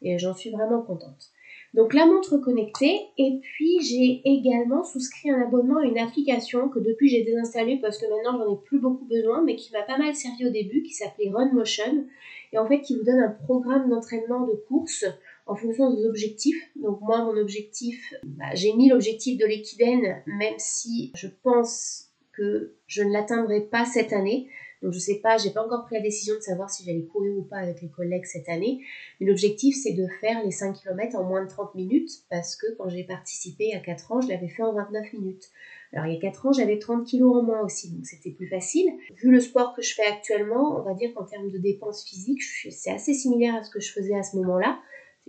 et 0.00 0.18
j'en 0.18 0.34
suis 0.34 0.50
vraiment 0.50 0.80
contente. 0.80 1.30
Donc 1.74 1.92
la 1.92 2.06
montre 2.06 2.38
connectée, 2.38 2.98
et 3.18 3.40
puis 3.42 3.80
j'ai 3.82 4.22
également 4.24 4.82
souscrit 4.82 5.30
un 5.30 5.42
abonnement 5.42 5.80
à 5.80 5.84
une 5.84 5.98
application 5.98 6.70
que 6.70 6.78
depuis 6.78 7.10
j'ai 7.10 7.24
désinstallée 7.24 7.78
parce 7.78 7.98
que 7.98 8.06
maintenant 8.06 8.38
j'en 8.38 8.54
ai 8.54 8.58
plus 8.64 8.78
beaucoup 8.78 9.04
besoin, 9.04 9.44
mais 9.44 9.54
qui 9.54 9.70
m'a 9.72 9.82
pas 9.82 9.98
mal 9.98 10.14
servi 10.14 10.46
au 10.46 10.50
début, 10.50 10.82
qui 10.82 10.94
s'appelait 10.94 11.30
Run 11.30 11.52
Motion, 11.52 12.06
et 12.54 12.58
en 12.58 12.66
fait 12.66 12.80
qui 12.80 12.96
vous 12.96 13.04
donne 13.04 13.20
un 13.20 13.36
programme 13.44 13.90
d'entraînement 13.90 14.46
de 14.46 14.54
course 14.66 15.04
en 15.48 15.56
fonction 15.56 15.92
des 15.92 16.04
objectifs. 16.04 16.62
Donc 16.76 17.00
moi, 17.00 17.24
mon 17.24 17.36
objectif, 17.36 18.14
bah, 18.22 18.54
j'ai 18.54 18.74
mis 18.74 18.88
l'objectif 18.88 19.38
de 19.38 19.46
l'équidène, 19.46 20.22
même 20.26 20.54
si 20.58 21.10
je 21.16 21.26
pense 21.42 22.10
que 22.32 22.74
je 22.86 23.02
ne 23.02 23.12
l'atteindrai 23.12 23.62
pas 23.62 23.84
cette 23.84 24.12
année. 24.12 24.48
Donc 24.80 24.92
je 24.92 25.00
sais 25.00 25.16
pas, 25.20 25.38
j'ai 25.38 25.50
pas 25.50 25.64
encore 25.64 25.86
pris 25.86 25.96
la 25.96 26.02
décision 26.02 26.36
de 26.36 26.40
savoir 26.40 26.70
si 26.70 26.84
j'allais 26.84 27.02
courir 27.02 27.36
ou 27.36 27.42
pas 27.42 27.56
avec 27.56 27.82
les 27.82 27.88
collègues 27.88 28.26
cette 28.26 28.48
année. 28.48 28.80
Mais 29.18 29.26
l'objectif 29.26 29.76
c'est 29.82 29.94
de 29.94 30.06
faire 30.20 30.44
les 30.44 30.52
5 30.52 30.76
km 30.76 31.16
en 31.16 31.24
moins 31.24 31.42
de 31.42 31.48
30 31.48 31.74
minutes 31.74 32.10
parce 32.30 32.54
que 32.54 32.66
quand 32.76 32.88
j'ai 32.88 33.02
participé 33.02 33.74
à 33.74 33.80
4 33.80 34.12
ans, 34.12 34.20
je 34.20 34.28
l'avais 34.28 34.46
fait 34.46 34.62
en 34.62 34.72
29 34.72 35.14
minutes. 35.14 35.50
Alors 35.92 36.06
il 36.06 36.14
y 36.14 36.16
a 36.16 36.20
4 36.20 36.46
ans, 36.46 36.52
j'avais 36.52 36.78
30 36.78 37.10
kg 37.10 37.22
en 37.22 37.42
moins 37.42 37.62
aussi, 37.62 37.90
donc 37.90 38.06
c'était 38.06 38.30
plus 38.30 38.46
facile. 38.46 38.88
Vu 39.16 39.32
le 39.32 39.40
sport 39.40 39.74
que 39.74 39.82
je 39.82 39.94
fais 39.94 40.06
actuellement, 40.06 40.78
on 40.78 40.84
va 40.84 40.94
dire 40.94 41.12
qu'en 41.12 41.24
termes 41.24 41.50
de 41.50 41.58
dépenses 41.58 42.04
physiques, 42.04 42.42
c'est 42.70 42.92
assez 42.92 43.14
similaire 43.14 43.56
à 43.56 43.64
ce 43.64 43.70
que 43.70 43.80
je 43.80 43.90
faisais 43.90 44.14
à 44.14 44.22
ce 44.22 44.36
moment-là 44.36 44.78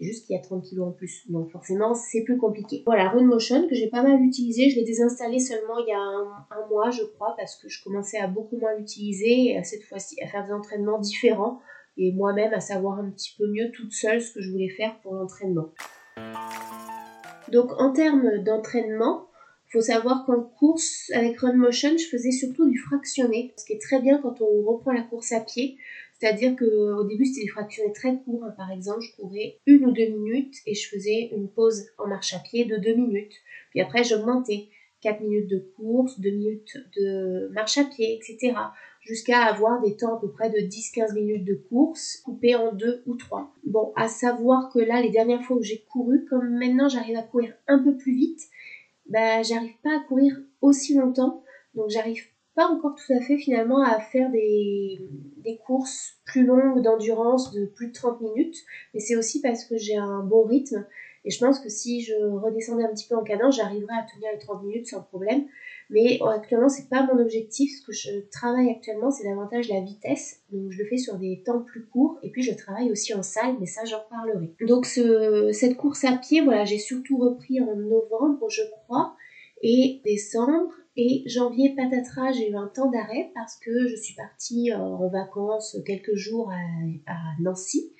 juste 0.01 0.25
qu'il 0.25 0.35
y 0.35 0.39
a 0.39 0.41
30 0.41 0.63
kg 0.63 0.81
en 0.81 0.91
plus. 0.91 1.29
Donc 1.29 1.51
forcément, 1.51 1.93
c'est 1.93 2.23
plus 2.23 2.37
compliqué. 2.37 2.83
Voilà, 2.85 3.13
Motion 3.13 3.67
que 3.67 3.75
j'ai 3.75 3.87
pas 3.89 4.01
mal 4.01 4.21
utilisé. 4.21 4.69
Je 4.69 4.77
l'ai 4.77 4.83
désinstallé 4.83 5.39
seulement 5.39 5.77
il 5.79 5.89
y 5.89 5.93
a 5.93 5.99
un, 5.99 6.67
mois, 6.69 6.89
je 6.89 7.03
crois, 7.03 7.35
parce 7.37 7.55
que 7.55 7.67
je 7.69 7.83
commençais 7.83 8.17
à 8.17 8.27
beaucoup 8.27 8.57
moins 8.57 8.75
l'utiliser 8.77 9.51
et 9.51 9.57
à 9.57 9.63
cette 9.63 9.83
fois-ci 9.83 10.21
à 10.23 10.27
faire 10.27 10.45
des 10.45 10.53
entraînements 10.53 10.99
différents 10.99 11.59
et 11.97 12.13
moi-même 12.13 12.53
à 12.53 12.61
savoir 12.61 12.99
un 12.99 13.09
petit 13.09 13.35
peu 13.37 13.47
mieux 13.47 13.71
toute 13.71 13.91
seule 13.91 14.21
ce 14.21 14.33
que 14.33 14.41
je 14.41 14.51
voulais 14.51 14.69
faire 14.69 14.99
pour 15.01 15.15
l'entraînement. 15.15 15.69
Donc 17.51 17.71
en 17.77 17.91
termes 17.91 18.43
d'entraînement, 18.43 19.27
il 19.67 19.71
faut 19.73 19.81
savoir 19.81 20.25
qu'en 20.25 20.41
course 20.41 21.11
avec 21.13 21.39
Run 21.39 21.53
Motion, 21.53 21.97
je 21.97 22.07
faisais 22.07 22.31
surtout 22.31 22.69
du 22.69 22.79
fractionné, 22.79 23.53
ce 23.57 23.65
qui 23.65 23.73
est 23.73 23.81
très 23.81 23.99
bien 24.01 24.19
quand 24.21 24.41
on 24.41 24.63
reprend 24.63 24.91
la 24.91 25.01
course 25.01 25.31
à 25.31 25.41
pied. 25.41 25.77
C'est-à-dire 26.19 26.55
qu'au 26.57 27.03
début, 27.05 27.25
c'était 27.25 27.45
des 27.45 27.51
fractionnés 27.51 27.93
très 27.93 28.17
courts. 28.17 28.45
Par 28.57 28.71
exemple, 28.71 29.01
je 29.01 29.15
courais 29.15 29.59
une 29.65 29.85
ou 29.85 29.91
deux 29.91 30.09
minutes 30.09 30.55
et 30.65 30.75
je 30.75 30.89
faisais 30.89 31.29
une 31.35 31.49
pause 31.49 31.85
en 31.97 32.07
marche 32.07 32.33
à 32.33 32.39
pied 32.39 32.65
de 32.65 32.77
deux 32.77 32.93
minutes. 32.93 33.33
Puis 33.71 33.81
après, 33.81 34.03
j'augmentais. 34.03 34.69
4 35.01 35.21
minutes 35.21 35.49
de 35.49 35.59
course, 35.77 36.19
2 36.19 36.29
minutes 36.29 36.77
de 36.97 37.49
marche 37.53 37.77
à 37.77 37.85
pied, 37.85 38.15
etc. 38.15 38.53
Jusqu'à 39.01 39.45
avoir 39.45 39.81
des 39.81 39.95
temps 39.95 40.17
à 40.17 40.19
peu 40.19 40.29
près 40.29 40.49
de 40.49 40.57
10-15 40.57 41.13
minutes 41.13 41.45
de 41.45 41.55
course 41.55 42.17
coupés 42.17 42.55
en 42.55 42.73
2 42.73 43.03
ou 43.05 43.15
3. 43.15 43.53
Bon, 43.63 43.93
à 43.95 44.07
savoir 44.07 44.69
que 44.71 44.79
là, 44.79 45.01
les 45.01 45.09
dernières 45.09 45.41
fois 45.43 45.57
où 45.57 45.63
j'ai 45.63 45.85
couru, 45.89 46.25
comme 46.25 46.49
maintenant 46.57 46.89
j'arrive 46.89 47.15
à 47.15 47.23
courir 47.23 47.53
un 47.67 47.79
peu 47.79 47.95
plus 47.95 48.13
vite, 48.13 48.41
bah, 49.05 49.41
j'arrive 49.41 49.77
pas 49.83 49.95
à 49.95 49.99
courir 50.07 50.37
aussi 50.61 50.95
longtemps. 50.95 51.43
Donc 51.75 51.89
j'arrive 51.89 52.21
encore 52.67 52.95
tout 52.95 53.13
à 53.13 53.21
fait 53.21 53.37
finalement 53.37 53.81
à 53.81 53.99
faire 53.99 54.29
des, 54.31 54.99
courses 55.65 56.19
plus 56.25 56.45
longues 56.45 56.81
d'endurance 56.81 57.51
de 57.53 57.65
plus 57.65 57.87
de 57.87 57.93
30 57.93 58.21
minutes. 58.21 58.57
Mais 58.93 58.99
c'est 58.99 59.15
aussi 59.15 59.41
parce 59.41 59.65
que 59.65 59.77
j'ai 59.77 59.95
un 59.95 60.23
bon 60.23 60.43
rythme. 60.43 60.85
Et 61.25 61.31
je 61.31 61.39
pense 61.39 61.59
que 61.59 61.69
si 61.69 62.01
je 62.01 62.15
redescendais 62.15 62.83
un 62.83 62.93
petit 62.93 63.07
peu 63.07 63.15
en 63.15 63.23
cadence, 63.23 63.57
j'arriverais 63.57 63.95
à 63.95 64.05
tenir 64.13 64.31
les 64.31 64.39
30 64.39 64.63
minutes 64.63 64.87
sans 64.87 65.01
problème. 65.01 65.45
Mais 65.89 66.19
actuellement, 66.21 66.69
c'est 66.69 66.87
pas 66.87 67.07
mon 67.11 67.19
objectif. 67.19 67.71
Ce 67.79 67.85
que 67.85 67.91
je 67.91 68.29
travaille 68.29 68.69
actuellement, 68.69 69.09
c'est 69.09 69.27
davantage 69.27 69.69
la 69.69 69.81
vitesse. 69.81 70.41
Donc, 70.51 70.71
je 70.71 70.77
le 70.77 70.87
fais 70.87 70.97
sur 70.97 71.17
des 71.17 71.41
temps 71.43 71.61
plus 71.61 71.85
courts. 71.87 72.19
Et 72.21 72.29
puis, 72.29 72.43
je 72.43 72.53
travaille 72.53 72.91
aussi 72.91 73.13
en 73.15 73.23
salle, 73.23 73.55
mais 73.59 73.65
ça, 73.65 73.85
j'en 73.85 74.01
parlerai. 74.09 74.53
Donc, 74.67 74.85
ce, 74.85 75.51
cette 75.51 75.77
course 75.77 76.03
à 76.05 76.15
pied, 76.15 76.41
voilà, 76.41 76.63
j'ai 76.63 76.77
surtout 76.77 77.17
repris 77.17 77.59
en 77.59 77.75
novembre, 77.75 78.49
je 78.49 78.61
crois, 78.71 79.15
et 79.61 80.01
décembre. 80.05 80.71
Et 81.01 81.23
janvier, 81.27 81.75
patatras, 81.77 82.33
j'ai 82.33 82.49
eu 82.49 82.57
un 82.57 82.67
temps 82.67 82.91
d'arrêt 82.91 83.31
parce 83.33 83.55
que 83.55 83.87
je 83.87 83.95
suis 83.95 84.15
partie 84.15 84.69
euh, 84.73 84.77
en 84.79 85.07
vacances 85.07 85.77
quelques 85.85 86.15
jours 86.15 86.51
à, 86.51 87.15
Nancy, 87.39 87.93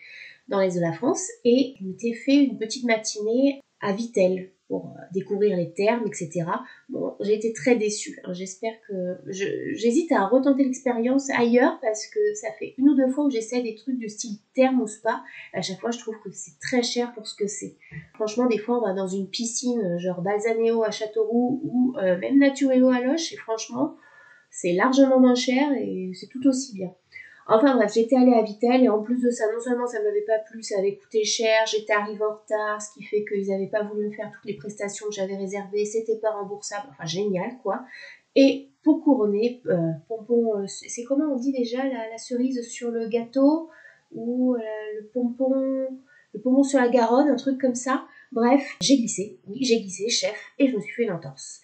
dans 0.50 0.60
l'est 0.60 0.76
de 0.76 0.82
la 0.82 0.92
France, 0.92 1.26
et 1.46 1.76
je 1.80 1.86
m'étais 1.86 2.12
fait 2.12 2.44
une 2.44 2.58
petite 2.58 2.84
matinée 2.84 3.62
à 3.80 3.94
Vitel 3.94 4.52
pour 4.70 4.86
euh, 4.86 5.02
découvrir 5.12 5.58
les 5.58 5.74
termes, 5.74 6.06
etc. 6.06 6.46
Bon, 6.90 7.16
j'ai 7.20 7.34
été 7.34 7.52
très 7.52 7.76
déçue. 7.76 8.20
J'espère 8.32 8.74
que 8.88 9.18
j'hésite 9.28 10.12
à 10.12 10.28
retenter 10.28 10.64
l'expérience 10.64 11.30
ailleurs 11.32 11.80
parce 11.82 12.06
que 12.06 12.20
ça 12.36 12.50
fait 12.60 12.76
une 12.78 12.90
ou 12.90 12.96
deux 12.96 13.10
fois 13.10 13.26
où 13.26 13.32
j'essaie 13.32 13.64
des 13.64 13.76
trucs 13.76 14.00
de 14.00 14.08
style 14.08 14.38
terme 14.54 14.80
ou 14.82 14.88
spa. 14.88 15.24
À 15.54 15.62
chaque 15.62 15.80
fois, 15.80 15.90
je 15.90 15.98
trouve 15.98 16.16
que 16.24 16.30
c'est 16.32 16.58
très 16.62 16.84
cher 16.84 17.14
pour 17.14 17.28
ce 17.28 17.36
que 17.36 17.48
c'est. 17.48 17.76
Franchement, 18.14 18.46
des 18.46 18.60
fois, 18.60 18.78
on 18.78 18.86
va 18.86 18.94
dans 18.94 19.08
une 19.08 19.28
piscine 19.28 19.82
euh, 19.82 19.98
genre 19.98 20.22
Balsaneo 20.22 20.84
à 20.84 20.92
Châteauroux 20.92 21.62
ou 21.64 21.96
euh, 21.98 22.18
même 22.20 22.38
Natureo 22.38 22.90
à 22.90 23.02
Loche 23.02 23.34
et 23.34 23.38
franchement, 23.38 23.98
c'est 24.52 24.74
largement 24.74 25.20
moins 25.20 25.36
cher 25.36 25.72
et 25.74 26.12
c'est 26.14 26.28
tout 26.28 26.48
aussi 26.48 26.74
bien. 26.76 26.94
Enfin 27.52 27.76
bref, 27.76 27.92
j'étais 27.94 28.16
allée 28.16 28.34
à 28.34 28.44
Vitel 28.44 28.84
et 28.84 28.90
en 28.90 29.02
plus 29.02 29.20
de 29.22 29.32
ça, 29.32 29.46
non 29.52 29.60
seulement 29.60 29.88
ça 29.88 30.00
ne 30.00 30.04
m'avait 30.04 30.22
pas 30.22 30.38
plu, 30.38 30.62
ça 30.62 30.78
avait 30.78 30.98
coûté 30.98 31.24
cher, 31.24 31.66
j'étais 31.66 31.94
arrivée 31.94 32.24
en 32.24 32.36
retard, 32.36 32.80
ce 32.80 32.94
qui 32.94 33.04
fait 33.04 33.26
qu'ils 33.26 33.48
n'avaient 33.48 33.68
pas 33.68 33.82
voulu 33.84 34.08
me 34.08 34.12
faire 34.12 34.32
toutes 34.32 34.46
les 34.46 34.56
prestations 34.56 35.08
que 35.08 35.14
j'avais 35.14 35.36
réservées, 35.36 35.84
c'était 35.84 36.18
pas 36.18 36.30
remboursable, 36.30 36.88
enfin 36.92 37.06
génial 37.06 37.58
quoi. 37.64 37.84
Et 38.36 38.70
pour 38.84 39.04
couronner, 39.04 39.62
euh, 39.66 39.92
pompon, 40.08 40.60
euh, 40.60 40.66
c'est 40.68 41.04
comment 41.04 41.34
on 41.34 41.38
dit 41.38 41.52
déjà 41.52 41.84
la, 41.84 42.18
cerise 42.20 42.68
sur 42.70 42.92
le 42.92 43.08
gâteau 43.08 43.70
ou 44.12 44.54
euh, 44.54 44.60
le 45.00 45.08
pompon, 45.08 45.88
le 46.34 46.40
pompon 46.40 46.62
sur 46.62 46.80
la 46.80 46.90
Garonne, 46.90 47.30
un 47.30 47.36
truc 47.36 47.60
comme 47.60 47.74
ça? 47.74 48.06
Bref, 48.32 48.78
j'ai 48.80 48.98
glissé, 48.98 49.40
oui 49.48 49.58
j'ai 49.62 49.80
glissé, 49.82 50.08
chef, 50.10 50.40
et 50.60 50.68
je 50.68 50.76
me 50.76 50.82
suis 50.82 50.94
fait 50.94 51.04
une 51.04 51.14
entorse. 51.14 51.62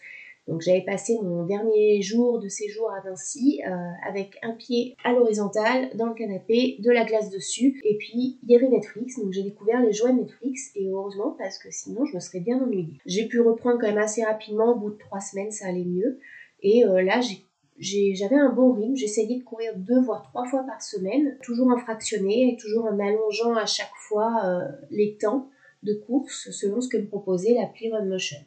Donc 0.47 0.61
j'avais 0.61 0.81
passé 0.81 1.17
mon 1.23 1.43
dernier 1.43 2.01
jour 2.01 2.39
de 2.39 2.47
séjour 2.47 2.91
à 2.91 3.01
Vinci 3.01 3.61
euh, 3.67 3.71
avec 4.07 4.37
un 4.43 4.51
pied 4.51 4.95
à 5.03 5.11
l'horizontale 5.11 5.89
dans 5.95 6.05
le 6.05 6.13
canapé, 6.13 6.77
de 6.79 6.91
la 6.91 7.03
glace 7.03 7.31
dessus, 7.31 7.81
et 7.83 7.97
puis 7.97 8.37
il 8.43 8.51
y 8.51 8.55
avait 8.55 8.69
Netflix, 8.69 9.19
donc 9.19 9.33
j'ai 9.33 9.41
découvert 9.41 9.81
les 9.81 9.91
joies 9.91 10.11
Netflix, 10.11 10.71
et 10.75 10.87
heureusement 10.89 11.35
parce 11.39 11.57
que 11.57 11.71
sinon 11.71 12.05
je 12.05 12.15
me 12.15 12.19
serais 12.19 12.41
bien 12.41 12.61
ennuyée. 12.61 12.99
J'ai 13.07 13.27
pu 13.27 13.41
reprendre 13.41 13.79
quand 13.79 13.87
même 13.87 13.97
assez 13.97 14.23
rapidement, 14.23 14.73
au 14.73 14.75
bout 14.75 14.91
de 14.91 14.97
trois 14.97 15.19
semaines 15.19 15.51
ça 15.51 15.67
allait 15.67 15.83
mieux, 15.83 16.19
et 16.61 16.85
euh, 16.85 17.01
là 17.01 17.21
j'avais 17.79 18.35
un 18.35 18.53
bon 18.53 18.73
rythme, 18.73 18.95
j'essayais 18.95 19.39
de 19.39 19.43
courir 19.43 19.73
deux 19.75 19.99
voire 19.99 20.21
trois 20.29 20.45
fois 20.45 20.63
par 20.63 20.81
semaine, 20.81 21.37
toujours 21.41 21.69
en 21.69 21.77
fractionné 21.77 22.53
et 22.53 22.57
toujours 22.57 22.85
en 22.85 22.99
allongeant 22.99 23.55
à 23.55 23.65
chaque 23.65 23.95
fois 23.95 24.31
euh, 24.45 24.59
les 24.91 25.17
temps 25.17 25.49
de 25.81 25.93
course 25.93 26.51
selon 26.51 26.81
ce 26.81 26.89
que 26.89 26.97
me 26.97 27.07
proposait 27.07 27.53
l'appli 27.53 27.91
Run 27.91 28.05
Motion. 28.05 28.37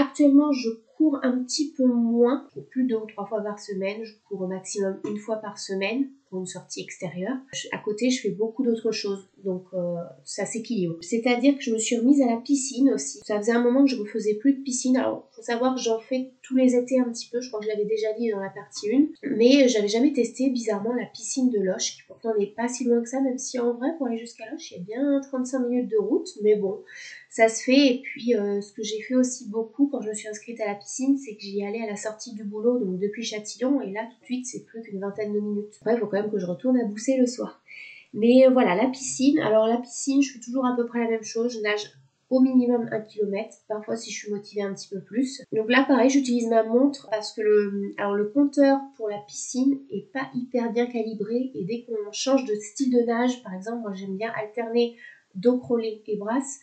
Actuellement, 0.00 0.50
je 0.50 0.70
cours 0.96 1.18
un 1.22 1.44
petit 1.44 1.74
peu 1.76 1.84
moins, 1.84 2.48
plus 2.70 2.86
deux 2.86 2.96
ou 2.96 3.04
trois 3.04 3.26
fois 3.26 3.42
par 3.42 3.58
semaine. 3.58 4.02
Je 4.02 4.14
cours 4.26 4.40
au 4.40 4.46
maximum 4.46 4.98
une 5.04 5.18
fois 5.18 5.36
par 5.36 5.58
semaine 5.58 6.08
pour 6.30 6.40
une 6.40 6.46
sortie 6.46 6.80
extérieure. 6.80 7.36
À 7.72 7.78
côté, 7.78 8.08
je 8.10 8.22
fais 8.22 8.30
beaucoup 8.30 8.64
d'autres 8.64 8.92
choses, 8.92 9.28
donc 9.44 9.64
euh, 9.74 9.96
ça 10.24 10.46
s'équilibre. 10.46 10.96
C'est-à-dire 11.00 11.56
que 11.56 11.62
je 11.62 11.72
me 11.72 11.78
suis 11.78 11.96
remise 11.96 12.22
à 12.22 12.26
la 12.26 12.36
piscine 12.36 12.90
aussi. 12.90 13.20
Ça 13.24 13.36
faisait 13.38 13.52
un 13.52 13.62
moment 13.62 13.84
que 13.84 13.90
je 13.90 13.96
ne 13.96 14.04
faisais 14.04 14.34
plus 14.34 14.54
de 14.54 14.62
piscine. 14.62 14.96
Alors, 14.96 15.28
faut 15.32 15.42
savoir 15.42 15.74
que 15.74 15.80
j'en 15.80 15.98
fais 15.98 16.30
tous 16.42 16.56
les 16.56 16.76
étés 16.76 17.00
un 17.00 17.10
petit 17.10 17.28
peu. 17.28 17.40
Je 17.40 17.48
crois 17.48 17.60
que 17.60 17.66
je 17.66 17.70
l'avais 17.70 17.84
déjà 17.84 18.12
dit 18.12 18.30
dans 18.30 18.40
la 18.40 18.50
partie 18.50 18.94
1. 18.94 19.08
Mais 19.36 19.68
j'avais 19.68 19.88
jamais 19.88 20.12
testé, 20.12 20.50
bizarrement, 20.50 20.92
la 20.94 21.06
piscine 21.06 21.50
de 21.50 21.58
Loche, 21.58 21.96
qui 21.96 22.02
pourtant 22.06 22.36
n'est 22.38 22.46
pas 22.46 22.68
si 22.68 22.84
loin 22.84 23.02
que 23.02 23.08
ça, 23.08 23.20
même 23.20 23.38
si 23.38 23.58
en 23.58 23.74
vrai, 23.74 23.88
pour 23.98 24.06
aller 24.06 24.18
jusqu'à 24.18 24.48
Loche, 24.50 24.70
il 24.70 24.76
y 24.76 24.80
a 24.80 24.82
bien 24.82 25.20
35 25.20 25.58
minutes 25.68 25.90
de 25.90 25.98
route. 25.98 26.28
Mais 26.42 26.54
bon, 26.56 26.80
ça 27.28 27.48
se 27.48 27.62
fait. 27.62 27.86
Et 27.86 28.02
puis, 28.02 28.34
euh, 28.34 28.60
ce 28.60 28.72
que 28.72 28.82
j'ai 28.82 29.00
fait 29.00 29.14
aussi 29.14 29.48
beaucoup 29.48 29.88
quand 29.88 30.02
je 30.02 30.08
me 30.08 30.14
suis 30.14 30.28
inscrite 30.28 30.60
à 30.60 30.66
la 30.66 30.74
piscine, 30.74 31.16
c'est 31.16 31.34
que 31.34 31.40
j'y 31.40 31.64
allais 31.64 31.82
à 31.82 31.86
la 31.86 31.96
sortie 31.96 32.34
du 32.34 32.44
boulot, 32.44 32.78
donc 32.78 32.98
depuis 32.98 33.22
Châtillon, 33.22 33.80
et 33.80 33.92
là, 33.92 34.02
tout 34.10 34.20
de 34.20 34.24
suite, 34.24 34.46
c'est 34.46 34.64
plus 34.64 34.82
qu'une 34.82 35.00
vingtaine 35.00 35.32
de 35.32 35.40
minutes. 35.40 35.80
Il 35.86 35.98
faut 35.98 36.06
quand 36.06 36.19
même 36.19 36.19
que 36.28 36.38
je 36.38 36.46
retourne 36.46 36.78
à 36.78 36.84
Bousser 36.84 37.16
le 37.16 37.26
soir. 37.26 37.62
Mais 38.12 38.46
euh, 38.46 38.50
voilà, 38.50 38.74
la 38.74 38.88
piscine. 38.88 39.38
Alors, 39.38 39.66
la 39.66 39.78
piscine, 39.78 40.22
je 40.22 40.32
fais 40.32 40.40
toujours 40.40 40.66
à 40.66 40.74
peu 40.76 40.86
près 40.86 40.98
la 41.00 41.10
même 41.10 41.22
chose. 41.22 41.54
Je 41.54 41.60
nage 41.60 41.92
au 42.30 42.40
minimum 42.40 42.88
un 42.92 43.00
kilomètre, 43.00 43.56
parfois 43.68 43.96
si 43.96 44.12
je 44.12 44.18
suis 44.18 44.30
motivée 44.30 44.62
un 44.62 44.72
petit 44.72 44.88
peu 44.88 45.00
plus. 45.00 45.42
Donc 45.52 45.68
là 45.68 45.84
pareil, 45.86 46.08
j'utilise 46.08 46.46
ma 46.46 46.62
montre 46.62 47.08
parce 47.10 47.32
que 47.32 47.40
le, 47.40 47.92
alors 47.98 48.14
le 48.14 48.28
compteur 48.28 48.78
pour 48.96 49.08
la 49.08 49.18
piscine 49.18 49.80
est 49.90 50.12
pas 50.12 50.30
hyper 50.34 50.72
bien 50.72 50.86
calibré 50.86 51.50
et 51.54 51.64
dès 51.64 51.82
qu'on 51.82 52.12
change 52.12 52.44
de 52.44 52.54
style 52.54 52.92
de 52.92 53.00
nage, 53.00 53.42
par 53.42 53.52
exemple, 53.52 53.80
moi 53.80 53.94
j'aime 53.94 54.16
bien 54.16 54.32
alterner 54.36 54.96
dos 55.34 55.58
crawlé 55.58 56.02
et 56.06 56.16
brasse, 56.16 56.60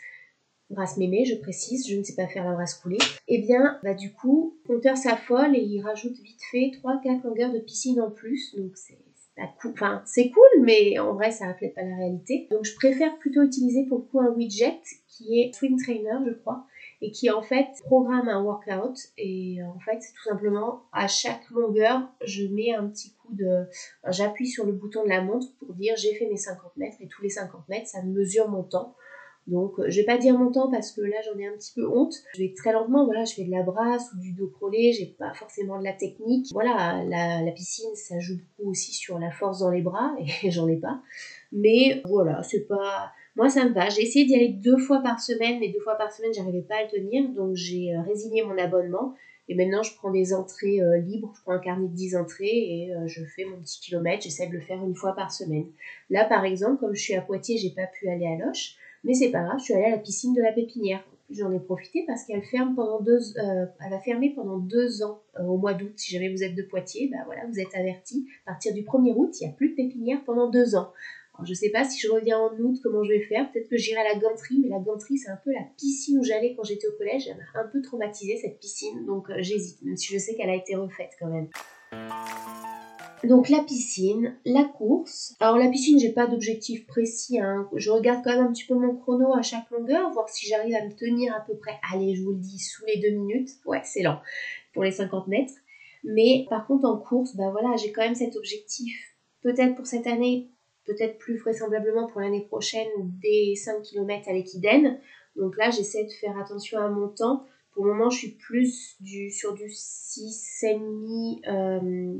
brasse 0.69 0.97
mémé, 0.97 1.25
je 1.25 1.35
précise, 1.35 1.87
je 1.87 1.97
ne 1.97 2.03
sais 2.03 2.15
pas 2.15 2.27
faire 2.27 2.45
la 2.45 2.53
brasse 2.53 2.75
coulée, 2.75 2.97
et 3.27 3.35
eh 3.35 3.41
bien, 3.41 3.79
bah 3.83 3.93
du 3.93 4.13
coup, 4.13 4.57
le 4.63 4.75
compteur 4.75 4.97
s'affole 4.97 5.55
et 5.55 5.61
il 5.61 5.81
rajoute 5.81 6.17
vite 6.19 6.41
fait 6.51 6.71
3-4 6.83 7.23
longueurs 7.23 7.53
de 7.53 7.59
piscine 7.59 8.01
en 8.01 8.11
plus, 8.11 8.55
donc 8.55 8.71
c'est 8.75 8.97
C'est 10.05 10.29
cool, 10.31 10.63
mais 10.63 10.97
en 10.99 11.13
vrai, 11.13 11.31
ça 11.31 11.47
reflète 11.47 11.75
pas 11.75 11.83
la 11.83 11.95
réalité. 11.95 12.47
Donc, 12.49 12.65
je 12.65 12.75
préfère 12.75 13.17
plutôt 13.19 13.43
utiliser 13.43 13.85
pour 13.85 13.99
le 13.99 14.03
coup 14.05 14.19
un 14.19 14.31
widget 14.31 14.81
qui 15.07 15.39
est 15.41 15.53
Swing 15.53 15.81
Trainer, 15.81 16.17
je 16.25 16.33
crois, 16.33 16.65
et 17.01 17.11
qui 17.11 17.29
en 17.29 17.41
fait 17.41 17.67
programme 17.85 18.29
un 18.29 18.41
workout. 18.43 18.97
Et 19.17 19.59
en 19.63 19.79
fait, 19.79 19.97
c'est 20.01 20.13
tout 20.13 20.29
simplement 20.29 20.83
à 20.91 21.07
chaque 21.07 21.49
longueur, 21.49 22.01
je 22.23 22.47
mets 22.47 22.73
un 22.73 22.87
petit 22.87 23.13
coup 23.13 23.33
de. 23.33 23.65
J'appuie 24.09 24.47
sur 24.47 24.65
le 24.65 24.71
bouton 24.71 25.03
de 25.03 25.09
la 25.09 25.21
montre 25.21 25.47
pour 25.59 25.73
dire 25.73 25.95
j'ai 25.97 26.13
fait 26.15 26.27
mes 26.27 26.37
50 26.37 26.77
mètres, 26.77 26.97
et 26.99 27.07
tous 27.07 27.21
les 27.21 27.29
50 27.29 27.67
mètres, 27.69 27.87
ça 27.87 28.01
mesure 28.03 28.49
mon 28.49 28.63
temps. 28.63 28.95
Donc, 29.47 29.79
euh, 29.79 29.85
je 29.87 30.01
vais 30.01 30.05
pas 30.05 30.17
dire 30.17 30.37
mon 30.37 30.51
temps 30.51 30.69
parce 30.69 30.91
que 30.91 30.99
là, 30.99 31.17
j'en 31.23 31.39
ai 31.39 31.47
un 31.47 31.53
petit 31.53 31.71
peu 31.73 31.87
honte. 31.87 32.13
Je 32.35 32.39
vais 32.39 32.53
très 32.53 32.73
lentement, 32.73 33.05
voilà, 33.05 33.23
je 33.23 33.33
fais 33.33 33.45
de 33.45 33.51
la 33.51 33.63
brasse 33.63 34.11
ou 34.13 34.19
du 34.19 34.33
dos 34.33 34.47
crawlé, 34.47 34.91
j'ai 34.91 35.05
pas 35.05 35.33
forcément 35.33 35.79
de 35.79 35.85
la 35.85 35.93
technique. 35.93 36.47
Voilà, 36.51 37.03
la, 37.05 37.51
piscine, 37.51 37.89
ça 37.95 38.19
joue 38.19 38.35
beaucoup 38.35 38.71
aussi 38.71 38.93
sur 38.93 39.17
la 39.19 39.31
force 39.31 39.59
dans 39.59 39.71
les 39.71 39.81
bras, 39.81 40.13
et 40.43 40.51
j'en 40.51 40.67
ai 40.67 40.75
pas. 40.75 41.01
Mais 41.53 42.01
voilà, 42.05 42.43
c'est 42.43 42.67
pas... 42.67 43.11
Moi, 43.37 43.49
ça 43.49 43.65
me 43.65 43.73
va. 43.73 43.87
J'ai 43.87 44.01
essayé 44.01 44.25
d'y 44.25 44.35
aller 44.35 44.49
deux 44.49 44.77
fois 44.77 45.01
par 45.01 45.21
semaine, 45.21 45.59
mais 45.59 45.69
deux 45.69 45.79
fois 45.79 45.95
par 45.95 46.11
semaine, 46.11 46.33
j'arrivais 46.33 46.63
pas 46.63 46.75
à 46.75 46.83
le 46.83 46.89
tenir, 46.89 47.29
donc 47.29 47.55
j'ai 47.55 47.95
euh, 47.95 48.01
résigné 48.01 48.43
mon 48.43 48.57
abonnement. 48.57 49.13
Et 49.47 49.55
maintenant, 49.55 49.81
je 49.81 49.95
prends 49.95 50.11
des 50.11 50.33
entrées 50.33 50.81
euh, 50.81 50.97
libres, 50.97 51.31
je 51.37 51.41
prends 51.43 51.53
un 51.53 51.59
carnet 51.59 51.87
de 51.87 51.93
10 51.93 52.17
entrées 52.17 52.47
et 52.47 52.91
je 53.05 53.23
fais 53.23 53.45
mon 53.45 53.61
petit 53.61 53.79
kilomètre. 53.79 54.23
J'essaie 54.23 54.47
de 54.47 54.51
le 54.51 54.59
faire 54.59 54.83
une 54.83 54.95
fois 54.95 55.15
par 55.15 55.31
semaine. 55.31 55.67
Là, 56.09 56.25
par 56.25 56.43
exemple, 56.43 56.81
comme 56.81 56.93
je 56.93 57.01
suis 57.01 57.15
à 57.15 57.21
Poitiers, 57.21 57.57
j'ai 57.57 57.69
pas 57.69 57.87
pu 57.87 58.09
aller 58.09 58.25
à 58.25 58.45
Loche. 58.45 58.75
Mais 59.07 59.13
c'est 59.13 59.31
pas 59.31 59.41
grave, 59.41 59.57
je 59.57 59.63
suis 59.63 59.73
allée 59.73 59.85
à 59.85 59.91
la 59.91 59.97
piscine 59.99 60.33
de 60.33 60.41
la 60.41 60.51
pépinière. 60.51 61.01
J'en 61.29 61.49
ai 61.53 61.59
profité 61.61 62.03
parce 62.05 62.25
qu'elle 62.25 62.43
ferme 62.43 62.75
pendant 62.75 62.99
deux, 62.99 63.19
euh, 63.37 63.65
elle 63.83 63.89
va 63.89 63.99
fermer 63.99 64.33
pendant 64.35 64.57
deux 64.57 65.01
ans 65.01 65.21
euh, 65.39 65.43
au 65.43 65.57
mois 65.57 65.73
d'août. 65.73 65.93
Si 65.95 66.11
jamais 66.11 66.29
vous 66.29 66.43
êtes 66.43 66.55
de 66.55 66.61
Poitiers, 66.61 67.09
bah 67.09 67.19
voilà, 67.25 67.45
vous 67.45 67.57
êtes 67.57 67.73
avertis. 67.73 68.27
À 68.45 68.51
partir 68.51 68.73
du 68.73 68.81
1er 68.81 69.13
août, 69.15 69.31
il 69.39 69.45
n'y 69.45 69.49
a 69.49 69.55
plus 69.55 69.69
de 69.69 69.75
pépinière 69.75 70.21
pendant 70.25 70.49
deux 70.49 70.75
ans. 70.75 70.91
Je 71.45 71.53
sais 71.53 71.69
pas 71.69 71.85
si 71.85 71.99
je 71.99 72.09
reviens 72.09 72.37
en 72.37 72.51
août, 72.59 72.79
comment 72.83 73.03
je 73.03 73.13
vais 73.13 73.21
faire. 73.21 73.49
Peut-être 73.51 73.69
que 73.69 73.77
j'irai 73.77 74.01
à 74.01 74.13
la 74.13 74.19
ganterie, 74.19 74.59
mais 74.61 74.67
la 74.67 74.79
ganterie, 74.79 75.17
c'est 75.17 75.29
un 75.29 75.39
peu 75.41 75.53
la 75.53 75.63
piscine 75.77 76.19
où 76.19 76.23
j'allais 76.23 76.53
quand 76.55 76.63
j'étais 76.63 76.87
au 76.87 76.97
collège. 76.97 77.29
Elle 77.29 77.37
m'a 77.37 77.61
un 77.61 77.67
peu 77.67 77.81
traumatisée, 77.81 78.37
cette 78.37 78.59
piscine, 78.59 79.05
donc 79.05 79.29
euh, 79.29 79.35
j'hésite, 79.39 79.81
même 79.83 79.95
si 79.95 80.13
je 80.13 80.19
sais 80.19 80.35
qu'elle 80.35 80.49
a 80.49 80.55
été 80.55 80.75
refaite 80.75 81.11
quand 81.17 81.27
même. 81.27 81.47
Donc 83.23 83.49
la 83.49 83.63
piscine, 83.63 84.35
la 84.45 84.63
course. 84.63 85.35
Alors 85.39 85.57
la 85.57 85.69
piscine, 85.69 85.99
j'ai 85.99 86.11
pas 86.11 86.27
d'objectif 86.27 86.85
précis. 86.85 87.39
Hein. 87.39 87.67
Je 87.75 87.89
regarde 87.89 88.23
quand 88.23 88.31
même 88.31 88.45
un 88.45 88.51
petit 88.51 88.65
peu 88.65 88.75
mon 88.75 88.95
chrono 88.95 89.33
à 89.35 89.41
chaque 89.41 89.69
longueur, 89.71 90.11
voir 90.11 90.29
si 90.29 90.47
j'arrive 90.47 90.75
à 90.75 90.85
me 90.85 90.93
tenir 90.93 91.33
à 91.35 91.39
peu 91.41 91.55
près. 91.55 91.79
Allez, 91.91 92.15
je 92.15 92.23
vous 92.23 92.31
le 92.31 92.39
dis, 92.39 92.59
sous 92.59 92.85
les 92.85 92.99
deux 92.99 93.17
minutes. 93.17 93.49
Ouais, 93.65 93.81
c'est 93.83 94.03
lent 94.03 94.21
pour 94.73 94.83
les 94.83 94.91
50 94.91 95.27
mètres. 95.27 95.53
Mais 96.03 96.45
par 96.49 96.67
contre 96.67 96.85
en 96.85 96.97
course, 96.97 97.35
bah 97.35 97.49
voilà, 97.51 97.75
j'ai 97.75 97.91
quand 97.91 98.03
même 98.03 98.15
cet 98.15 98.35
objectif. 98.35 98.95
Peut-être 99.41 99.75
pour 99.75 99.87
cette 99.87 100.07
année, 100.07 100.49
peut-être 100.85 101.17
plus 101.17 101.37
vraisemblablement 101.37 102.07
pour 102.07 102.21
l'année 102.21 102.45
prochaine, 102.45 102.87
des 103.21 103.55
5 103.55 103.81
km 103.81 104.29
à 104.29 104.33
l'équidène. 104.33 104.99
Donc 105.35 105.57
là, 105.57 105.69
j'essaie 105.69 106.05
de 106.05 106.11
faire 106.11 106.37
attention 106.39 106.79
à 106.79 106.89
mon 106.89 107.07
temps 107.09 107.45
Pour 107.71 107.85
le 107.85 107.93
moment, 107.93 108.09
je 108.09 108.17
suis 108.17 108.31
plus 108.31 108.95
du, 108.99 109.29
sur 109.29 109.53
du 109.53 109.65
6,5, 109.67 111.47
euh, 111.47 112.17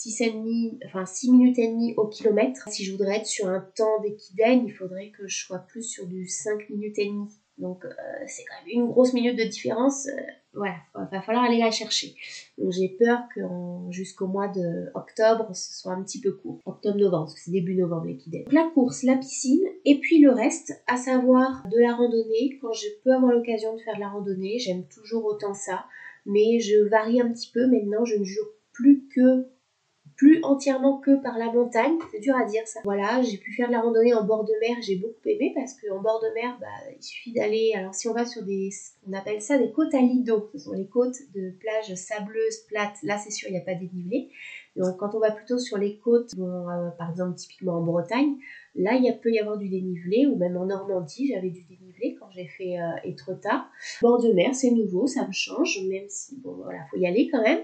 6,5, 0.00 0.78
enfin 0.86 1.04
6 1.04 1.32
minutes 1.32 1.58
et 1.58 1.68
demie 1.68 1.94
au 1.96 2.06
kilomètre. 2.06 2.68
Si 2.70 2.84
je 2.84 2.92
voudrais 2.92 3.18
être 3.18 3.26
sur 3.26 3.48
un 3.48 3.60
temps 3.76 4.00
d'équidène, 4.00 4.64
il 4.66 4.72
faudrait 4.72 5.10
que 5.10 5.26
je 5.26 5.44
sois 5.44 5.58
plus 5.58 5.82
sur 5.82 6.06
du 6.06 6.26
5 6.26 6.70
minutes 6.70 6.98
et 6.98 7.06
demie. 7.06 7.28
Donc 7.58 7.84
euh, 7.84 7.90
c'est 8.26 8.44
quand 8.44 8.54
même 8.64 8.84
une 8.84 8.86
grosse 8.86 9.12
minute 9.12 9.38
de 9.38 9.44
différence. 9.44 10.06
Euh, 10.06 10.12
voilà, 10.54 10.76
il 10.96 11.06
va 11.12 11.20
falloir 11.20 11.44
aller 11.44 11.58
la 11.58 11.70
chercher. 11.70 12.14
Donc 12.56 12.72
j'ai 12.72 12.88
peur 12.88 13.20
que 13.34 13.40
jusqu'au 13.90 14.26
mois 14.26 14.48
de 14.48 14.90
octobre, 14.94 15.54
ce 15.54 15.78
soit 15.78 15.92
un 15.92 16.02
petit 16.02 16.20
peu 16.20 16.32
court. 16.32 16.60
Octobre-novembre, 16.64 17.26
parce 17.26 17.34
que 17.34 17.40
c'est 17.40 17.50
début 17.50 17.76
novembre 17.76 18.06
l'équidène. 18.06 18.46
La 18.50 18.68
course, 18.72 19.02
la 19.02 19.16
piscine, 19.16 19.62
et 19.84 20.00
puis 20.00 20.18
le 20.20 20.30
reste, 20.30 20.82
à 20.86 20.96
savoir 20.96 21.62
de 21.70 21.78
la 21.78 21.94
randonnée. 21.94 22.58
Quand 22.62 22.72
je 22.72 22.86
peux 23.04 23.12
avoir 23.12 23.32
l'occasion 23.32 23.76
de 23.76 23.80
faire 23.82 23.96
de 23.96 24.00
la 24.00 24.08
randonnée, 24.08 24.58
j'aime 24.58 24.86
toujours 24.86 25.26
autant 25.26 25.54
ça. 25.54 25.84
Mais 26.24 26.58
je 26.58 26.88
varie 26.88 27.20
un 27.20 27.30
petit 27.32 27.50
peu. 27.52 27.66
Maintenant, 27.66 28.04
je 28.04 28.16
ne 28.16 28.24
joue 28.24 28.46
plus 28.72 29.06
que 29.14 29.46
plus 30.20 30.38
entièrement 30.42 30.98
que 30.98 31.22
par 31.22 31.38
la 31.38 31.46
montagne. 31.46 31.96
C'est 32.12 32.20
dur 32.20 32.36
à 32.36 32.44
dire 32.44 32.60
ça. 32.66 32.80
Voilà, 32.84 33.22
j'ai 33.22 33.38
pu 33.38 33.54
faire 33.54 33.68
de 33.68 33.72
la 33.72 33.80
randonnée 33.80 34.12
en 34.12 34.22
bord 34.22 34.44
de 34.44 34.52
mer, 34.60 34.76
j'ai 34.82 34.96
beaucoup 34.96 35.14
aimé 35.24 35.52
parce 35.54 35.72
qu'en 35.80 36.02
bord 36.02 36.20
de 36.20 36.34
mer, 36.34 36.58
bah, 36.60 36.66
il 36.94 37.02
suffit 37.02 37.32
d'aller. 37.32 37.72
Alors 37.74 37.94
si 37.94 38.06
on 38.06 38.12
va 38.12 38.26
sur 38.26 38.42
des, 38.42 38.68
on 39.08 39.14
appelle 39.14 39.40
ça 39.40 39.56
des 39.56 39.72
côtes 39.72 39.94
à 39.94 40.00
lido, 40.00 40.50
ce 40.52 40.58
sont 40.58 40.74
les 40.74 40.86
côtes 40.88 41.16
de 41.34 41.52
plages 41.58 41.94
sableuses, 41.94 42.58
plates. 42.68 42.98
Là, 43.02 43.16
c'est 43.16 43.30
sûr, 43.30 43.48
il 43.48 43.52
n'y 43.52 43.58
a 43.58 43.62
pas 43.62 43.72
de 43.72 43.80
dénivelé. 43.86 44.28
Donc 44.76 44.98
quand 44.98 45.14
on 45.14 45.20
va 45.20 45.30
plutôt 45.30 45.58
sur 45.58 45.78
les 45.78 45.96
côtes, 45.96 46.34
euh, 46.38 46.90
par 46.98 47.08
exemple 47.08 47.36
typiquement 47.36 47.78
en 47.78 47.82
Bretagne, 47.82 48.36
là 48.74 48.94
il 48.94 49.18
peut 49.22 49.30
y 49.30 49.38
avoir 49.38 49.58
du 49.58 49.68
dénivelé, 49.68 50.26
ou 50.26 50.36
même 50.36 50.56
en 50.56 50.66
Normandie, 50.66 51.28
j'avais 51.32 51.50
du 51.50 51.62
dénivelé 51.62 52.16
quand 52.18 52.30
j'ai 52.30 52.46
fait 52.46 52.78
euh, 52.78 52.90
Etretat. 53.04 53.66
Bord 54.00 54.22
de 54.22 54.32
mer, 54.32 54.54
c'est 54.54 54.70
nouveau, 54.70 55.06
ça 55.06 55.26
me 55.26 55.32
change, 55.32 55.80
même 55.88 56.08
si 56.08 56.40
bon 56.40 56.54
voilà, 56.62 56.80
faut 56.90 56.96
y 56.96 57.06
aller 57.06 57.28
quand 57.30 57.42
même. 57.42 57.60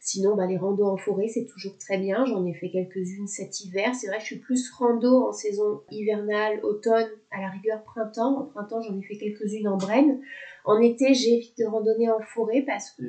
Sinon, 0.00 0.36
bah, 0.36 0.46
les 0.46 0.56
randos 0.56 0.86
en 0.86 0.96
forêt, 0.96 1.28
c'est 1.28 1.46
toujours 1.46 1.76
très 1.78 1.98
bien. 1.98 2.24
J'en 2.26 2.44
ai 2.46 2.54
fait 2.54 2.70
quelques-unes 2.70 3.26
cet 3.26 3.60
hiver. 3.60 3.94
C'est 3.94 4.06
vrai 4.06 4.20
je 4.20 4.26
suis 4.26 4.38
plus 4.38 4.70
rando 4.70 5.28
en 5.28 5.32
saison 5.32 5.82
hivernale, 5.90 6.60
automne, 6.62 7.08
à 7.30 7.40
la 7.40 7.48
rigueur 7.50 7.82
printemps. 7.82 8.40
En 8.40 8.44
printemps, 8.44 8.80
j'en 8.82 8.98
ai 8.98 9.02
fait 9.02 9.16
quelques-unes 9.16 9.68
en 9.68 9.76
Brenne. 9.76 10.20
En 10.66 10.80
été, 10.80 11.14
j'évite 11.14 11.56
de 11.58 11.64
randonner 11.64 12.10
en 12.10 12.18
forêt 12.20 12.62
parce 12.62 12.90
que 12.90 13.04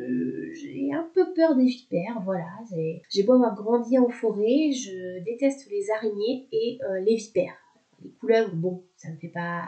j'ai 0.53 0.93
un 0.93 1.09
peu 1.15 1.33
peur 1.33 1.55
des 1.55 1.65
vipères. 1.65 2.21
Voilà, 2.23 2.45
j'ai 3.09 3.23
beau 3.23 3.33
avoir 3.33 3.55
grandi 3.55 3.97
en 3.97 4.09
forêt, 4.09 4.71
je 4.71 5.23
déteste 5.23 5.67
les 5.71 5.89
araignées 5.89 6.47
et 6.51 6.77
euh, 6.83 6.99
les 6.99 7.15
vipères. 7.15 7.57
Les 8.03 8.11
couleuvres, 8.11 8.53
bon, 8.53 8.83
ça 8.95 9.09
me 9.09 9.17
fait 9.17 9.29
pas 9.29 9.63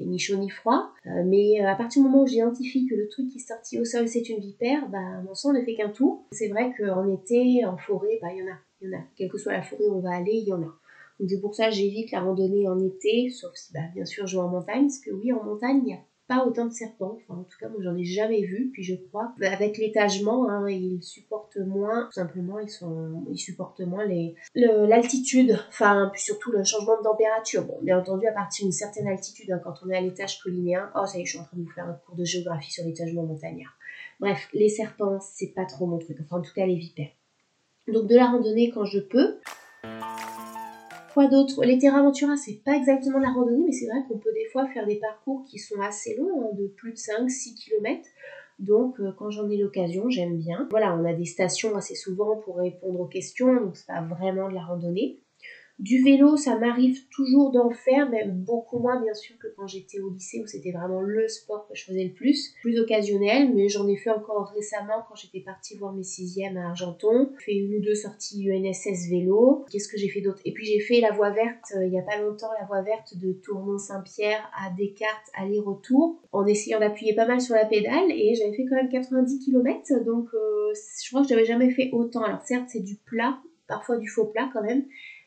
ni 0.00 0.18
chaud 0.18 0.38
ni 0.38 0.48
froid. 0.48 0.88
Euh, 1.06 1.22
mais 1.26 1.60
euh, 1.60 1.68
à 1.68 1.74
partir 1.74 2.02
du 2.02 2.08
moment 2.08 2.22
où 2.22 2.26
j'identifie 2.26 2.86
que 2.86 2.94
le 2.94 3.08
truc 3.08 3.28
qui 3.28 3.36
est 3.36 3.46
sorti 3.46 3.78
au 3.78 3.84
sol 3.84 4.08
c'est 4.08 4.26
une 4.30 4.40
vipère, 4.40 4.88
bah, 4.88 5.20
mon 5.26 5.34
sang 5.34 5.52
ne 5.52 5.60
fait 5.60 5.74
qu'un 5.74 5.90
tour. 5.90 6.26
C'est 6.32 6.48
vrai 6.48 6.72
qu'en 6.78 7.06
été, 7.12 7.66
en 7.66 7.76
forêt, 7.76 8.18
bah, 8.22 8.28
il 8.32 8.38
y 8.38 8.42
en 8.42 8.52
a. 8.52 8.56
Il 8.80 8.88
y 8.88 8.94
en 8.94 8.98
a. 8.98 9.02
Quelle 9.16 9.28
que 9.28 9.36
soit 9.36 9.52
la 9.52 9.62
forêt 9.62 9.86
où 9.86 9.96
on 9.96 10.00
va 10.00 10.16
aller, 10.16 10.32
il 10.32 10.48
y 10.48 10.52
en 10.54 10.62
a. 10.62 10.74
Donc 11.20 11.28
c'est 11.28 11.40
pour 11.42 11.54
ça 11.54 11.68
j'évite 11.68 12.10
la 12.10 12.20
randonnée 12.20 12.66
en 12.66 12.80
été, 12.80 13.28
sauf 13.28 13.52
si 13.54 13.70
bah, 13.74 13.80
bien 13.94 14.06
sûr 14.06 14.26
je 14.26 14.38
vais 14.38 14.42
en 14.42 14.48
montagne, 14.48 14.86
parce 14.86 14.98
que 14.98 15.10
oui, 15.10 15.30
en 15.30 15.44
montagne, 15.44 15.82
il 15.84 15.90
y 15.90 15.92
a 15.92 16.00
pas 16.26 16.44
autant 16.46 16.66
de 16.66 16.72
serpents. 16.72 17.18
Enfin, 17.20 17.40
en 17.40 17.44
tout 17.44 17.58
cas, 17.58 17.68
moi, 17.68 17.78
j'en 17.82 17.96
ai 17.96 18.04
jamais 18.04 18.42
vu. 18.42 18.70
Puis 18.72 18.82
je 18.82 18.94
crois 18.94 19.34
qu'avec 19.40 19.78
l'étagement, 19.78 20.48
hein, 20.48 20.68
ils 20.68 21.02
supportent 21.02 21.58
moins. 21.58 22.06
Tout 22.06 22.12
simplement, 22.12 22.58
ils 22.58 22.70
sont, 22.70 23.24
supportent 23.34 23.80
moins 23.80 24.06
l'altitude. 24.54 25.58
Enfin, 25.68 26.10
puis 26.12 26.22
surtout 26.22 26.52
le 26.52 26.64
changement 26.64 26.98
de 26.98 27.02
température. 27.02 27.64
Bon, 27.64 27.78
bien 27.82 27.98
entendu, 27.98 28.26
à 28.26 28.32
partir 28.32 28.64
d'une 28.64 28.72
certaine 28.72 29.08
altitude, 29.08 29.50
hein, 29.50 29.60
quand 29.62 29.74
on 29.84 29.90
est 29.90 29.96
à 29.96 30.00
l'étage 30.00 30.40
collinéen, 30.40 30.90
oh 30.94 31.06
ça 31.06 31.18
y 31.18 31.22
est, 31.22 31.24
je 31.24 31.30
suis 31.32 31.40
en 31.40 31.44
train 31.44 31.56
de 31.56 31.62
vous 31.62 31.70
faire 31.70 31.86
un 31.86 31.98
cours 32.06 32.16
de 32.16 32.24
géographie 32.24 32.72
sur 32.72 32.84
l'étagement 32.84 33.24
montagnard. 33.24 33.76
Bref, 34.20 34.48
les 34.52 34.68
serpents, 34.68 35.20
c'est 35.20 35.52
pas 35.54 35.64
trop 35.64 35.86
mon 35.86 35.98
truc. 35.98 36.18
Enfin, 36.20 36.38
en 36.38 36.42
tout 36.42 36.54
cas, 36.54 36.66
les 36.66 36.76
vipères. 36.76 37.10
Donc 37.88 38.08
de 38.08 38.14
la 38.14 38.26
randonnée 38.26 38.70
quand 38.70 38.86
je 38.86 38.98
peux. 38.98 39.38
Quoi 41.14 41.28
d'autre 41.28 41.64
Les 41.64 41.78
Terra 41.78 42.02
Ventura, 42.02 42.36
c'est 42.36 42.60
pas 42.64 42.74
exactement 42.74 43.20
la 43.20 43.30
randonnée, 43.30 43.62
mais 43.64 43.72
c'est 43.72 43.86
vrai 43.86 44.02
qu'on 44.08 44.18
peut 44.18 44.32
des 44.34 44.46
fois 44.46 44.66
faire 44.66 44.84
des 44.84 44.96
parcours 44.96 45.44
qui 45.44 45.60
sont 45.60 45.80
assez 45.80 46.16
longs, 46.16 46.42
hein, 46.42 46.56
de 46.58 46.66
plus 46.66 46.90
de 46.90 46.96
5-6 46.96 47.54
km. 47.54 48.02
Donc, 48.58 48.98
euh, 48.98 49.12
quand 49.16 49.30
j'en 49.30 49.48
ai 49.48 49.56
l'occasion, 49.56 50.10
j'aime 50.10 50.36
bien. 50.36 50.66
Voilà, 50.70 50.92
on 50.96 51.04
a 51.04 51.12
des 51.12 51.24
stations 51.24 51.76
assez 51.76 51.94
souvent 51.94 52.38
pour 52.38 52.56
répondre 52.56 52.98
aux 52.98 53.06
questions, 53.06 53.54
donc 53.54 53.76
c'est 53.76 53.86
pas 53.86 54.02
vraiment 54.02 54.48
de 54.48 54.54
la 54.54 54.64
randonnée. 54.64 55.20
Du 55.80 56.02
vélo, 56.04 56.36
ça 56.36 56.56
m'arrive 56.56 57.08
toujours 57.08 57.50
d'en 57.50 57.70
faire, 57.70 58.08
mais 58.08 58.24
beaucoup 58.26 58.78
moins 58.78 59.00
bien 59.02 59.12
sûr 59.12 59.36
que 59.38 59.48
quand 59.56 59.66
j'étais 59.66 59.98
au 59.98 60.10
lycée 60.10 60.40
où 60.40 60.46
c'était 60.46 60.70
vraiment 60.70 61.00
le 61.00 61.26
sport 61.26 61.66
que 61.66 61.74
je 61.74 61.84
faisais 61.84 62.04
le 62.04 62.12
plus. 62.12 62.54
Plus 62.60 62.78
occasionnel, 62.78 63.52
mais 63.52 63.68
j'en 63.68 63.88
ai 63.88 63.96
fait 63.96 64.10
encore 64.10 64.52
récemment 64.54 65.04
quand 65.08 65.16
j'étais 65.16 65.40
partie 65.40 65.76
voir 65.76 65.92
mes 65.92 66.04
sixièmes 66.04 66.56
à 66.56 66.68
Argenton. 66.68 67.30
J'ai 67.38 67.44
fait 67.44 67.54
une 67.56 67.74
ou 67.76 67.80
deux 67.80 67.96
sorties 67.96 68.48
UNSS 68.48 69.10
vélo. 69.10 69.64
Qu'est-ce 69.70 69.88
que 69.88 69.98
j'ai 69.98 70.08
fait 70.08 70.20
d'autre? 70.20 70.40
Et 70.44 70.52
puis 70.52 70.64
j'ai 70.64 70.78
fait 70.78 71.00
la 71.00 71.10
voie 71.10 71.30
verte 71.30 71.72
euh, 71.76 71.84
il 71.84 71.92
y 71.92 71.98
a 71.98 72.02
pas 72.02 72.20
longtemps, 72.20 72.50
la 72.58 72.66
voie 72.66 72.82
verte 72.82 73.16
de 73.16 73.32
Tournon-Saint-Pierre 73.32 74.48
à 74.56 74.70
Descartes 74.70 75.30
aller-retour, 75.34 76.20
en 76.32 76.46
essayant 76.46 76.80
d'appuyer 76.80 77.14
pas 77.14 77.26
mal 77.26 77.40
sur 77.40 77.54
la 77.54 77.64
pédale 77.64 78.10
et 78.10 78.34
j'avais 78.34 78.54
fait 78.54 78.64
quand 78.64 78.76
même 78.76 78.88
90 78.88 79.38
km, 79.44 80.04
donc 80.04 80.28
euh, 80.34 80.72
je 81.02 81.10
crois 81.10 81.22
que 81.22 81.28
j'avais 81.28 81.44
jamais 81.44 81.70
fait 81.70 81.90
autant. 81.92 82.22
Alors 82.22 82.42
certes 82.42 82.68
c'est 82.68 82.82
du 82.82 82.96
plat, 82.96 83.38
parfois 83.66 83.96
du 83.96 84.08
faux 84.08 84.26
plat 84.26 84.48
quand 84.52 84.62
même, 84.62 84.84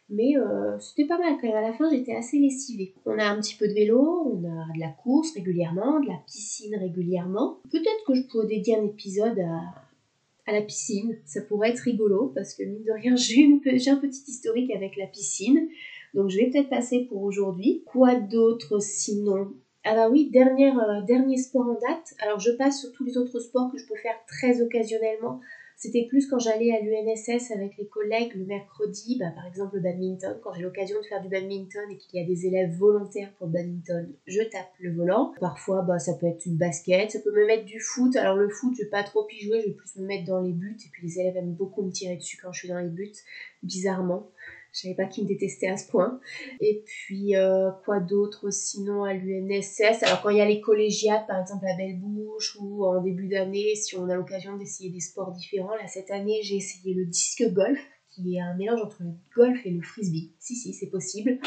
mais 0.10 0.38
euh, 0.38 0.80
c'était 0.80 1.06
pas 1.06 1.18
mal 1.18 1.38
quand 1.40 1.48
même. 1.48 1.56
À 1.56 1.62
la 1.62 1.74
fin, 1.74 1.90
j'étais 1.90 2.16
assez 2.16 2.38
lessivée. 2.38 2.94
On 3.06 3.20
a 3.20 3.26
un 3.26 3.40
petit 3.42 3.56
peu 3.56 3.68
de 3.68 3.74
vélo, 3.74 4.32
on 4.34 4.46
a 4.46 4.74
de 4.74 4.80
la 4.80 4.90
course 4.90 5.34
régulièrement, 5.34 6.00
de 6.00 6.08
la 6.08 6.20
piscine 6.26 6.76
régulièrement. 6.76 7.60
Peut-être 7.70 8.06
que 8.06 8.14
je 8.14 8.22
pourrais 8.22 8.48
dédier 8.48 8.78
un 8.78 8.86
épisode 8.86 9.40
à, 9.40 10.52
la 10.52 10.62
piscine. 10.62 11.18
Ça 11.26 11.42
pourrait 11.42 11.72
être 11.72 11.80
rigolo 11.80 12.32
parce 12.34 12.54
que 12.54 12.64
mine 12.64 12.84
de 12.84 12.94
rien, 12.94 13.16
j'ai 13.18 13.92
un 13.92 13.98
petit 13.98 14.24
historique 14.28 14.72
avec 14.74 14.96
la 14.96 15.08
piscine. 15.08 15.68
Donc 16.14 16.30
je 16.30 16.38
vais 16.38 16.50
peut-être 16.50 16.70
passer 16.70 17.06
pour 17.10 17.24
aujourd'hui. 17.24 17.84
Quoi 17.86 18.16
d'autre 18.16 18.80
sinon? 18.80 19.54
Ah 19.84 19.94
bah 19.94 20.10
oui, 20.10 20.32
euh, 20.36 21.02
dernier 21.06 21.38
sport 21.38 21.68
en 21.68 21.74
date. 21.74 22.14
Alors 22.20 22.40
je 22.40 22.52
passe 22.52 22.80
sur 22.82 22.92
tous 22.94 23.04
les 23.04 23.18
autres 23.18 23.40
sports 23.40 23.72
que 23.72 23.78
je 23.78 23.86
peux 23.86 23.96
faire 23.96 24.16
très 24.26 24.62
occasionnellement 24.62 25.42
c'était 25.78 26.08
plus 26.08 26.28
quand 26.28 26.40
j'allais 26.40 26.72
à 26.76 26.82
l'UNSS 26.82 27.52
avec 27.52 27.78
les 27.78 27.88
collègues 27.88 28.34
le 28.36 28.46
mercredi, 28.46 29.16
bah, 29.20 29.30
par 29.36 29.46
exemple 29.46 29.76
le 29.76 29.82
badminton, 29.82 30.36
quand 30.42 30.52
j'ai 30.56 30.64
l'occasion 30.64 31.00
de 31.00 31.06
faire 31.06 31.22
du 31.22 31.30
badminton 31.30 31.84
et 31.92 31.98
qu'il 31.98 32.20
y 32.20 32.24
a 32.24 32.26
des 32.26 32.48
élèves 32.48 32.76
volontaires 32.76 33.32
pour 33.38 33.46
le 33.46 33.54
badminton, 33.54 34.12
je 34.26 34.42
tape 34.42 34.74
le 34.80 34.92
volant. 34.96 35.36
Parfois, 35.40 35.84
bah, 35.84 36.00
ça 36.00 36.16
peut 36.16 36.26
être 36.26 36.48
une 36.48 36.58
basket, 36.58 37.12
ça 37.12 37.20
peut 37.20 37.32
me 37.32 37.46
mettre 37.46 37.66
du 37.66 37.80
foot. 37.80 38.16
Alors 38.16 38.36
le 38.36 38.50
foot, 38.50 38.74
je 38.76 38.84
vais 38.84 38.90
pas 38.90 39.04
trop 39.04 39.28
y 39.32 39.46
jouer, 39.46 39.62
je 39.62 39.68
vais 39.68 39.74
plus 39.74 39.96
me 39.98 40.08
mettre 40.08 40.26
dans 40.26 40.42
les 40.42 40.52
buts. 40.52 40.78
Et 40.84 40.90
puis 40.92 41.06
les 41.06 41.20
élèves 41.20 41.38
aiment 41.38 41.54
beaucoup 41.54 41.84
me 41.84 41.92
tirer 41.92 42.18
dessus 42.18 42.40
quand 42.42 42.52
je 42.52 42.60
suis 42.60 42.70
dans 42.70 42.80
les 42.80 42.90
buts, 42.90 43.14
bizarrement. 43.62 44.32
Je 44.78 44.84
savais 44.84 44.96
pas 44.96 45.06
qui 45.06 45.24
me 45.24 45.28
détestait 45.28 45.68
à 45.68 45.76
ce 45.76 45.90
point. 45.90 46.20
Et 46.62 46.84
puis, 46.86 47.36
euh, 47.36 47.72
quoi 47.84 48.00
d'autre 48.00 48.52
sinon 48.52 49.06
à 49.06 49.14
l'UNSS 49.14 50.04
Alors, 50.04 50.22
quand 50.22 50.30
il 50.30 50.38
y 50.38 50.42
a 50.42 50.46
les 50.46 50.62
collégiates, 50.62 51.26
par 51.26 51.42
exemple 51.42 51.66
à 51.66 51.76
Belle-Bouche, 51.76 52.58
ou 52.62 52.86
en 52.86 53.02
début 53.02 53.28
d'année, 53.28 53.74
si 53.74 53.98
on 53.98 54.08
a 54.08 54.16
l'occasion 54.16 54.56
d'essayer 54.56 54.92
des 54.92 55.00
sports 55.00 55.32
différents, 55.32 55.74
là, 55.74 55.88
cette 55.88 56.12
année, 56.12 56.42
j'ai 56.44 56.58
essayé 56.58 56.94
le 56.94 57.06
disque 57.06 57.44
golf, 57.54 57.80
qui 58.12 58.36
est 58.36 58.40
un 58.40 58.56
mélange 58.56 58.82
entre 58.84 59.02
le 59.02 59.14
golf 59.36 59.66
et 59.66 59.72
le 59.72 59.82
frisbee. 59.82 60.32
Si, 60.38 60.56
si, 60.56 60.74
c'est 60.74 60.92
possible. 60.92 61.40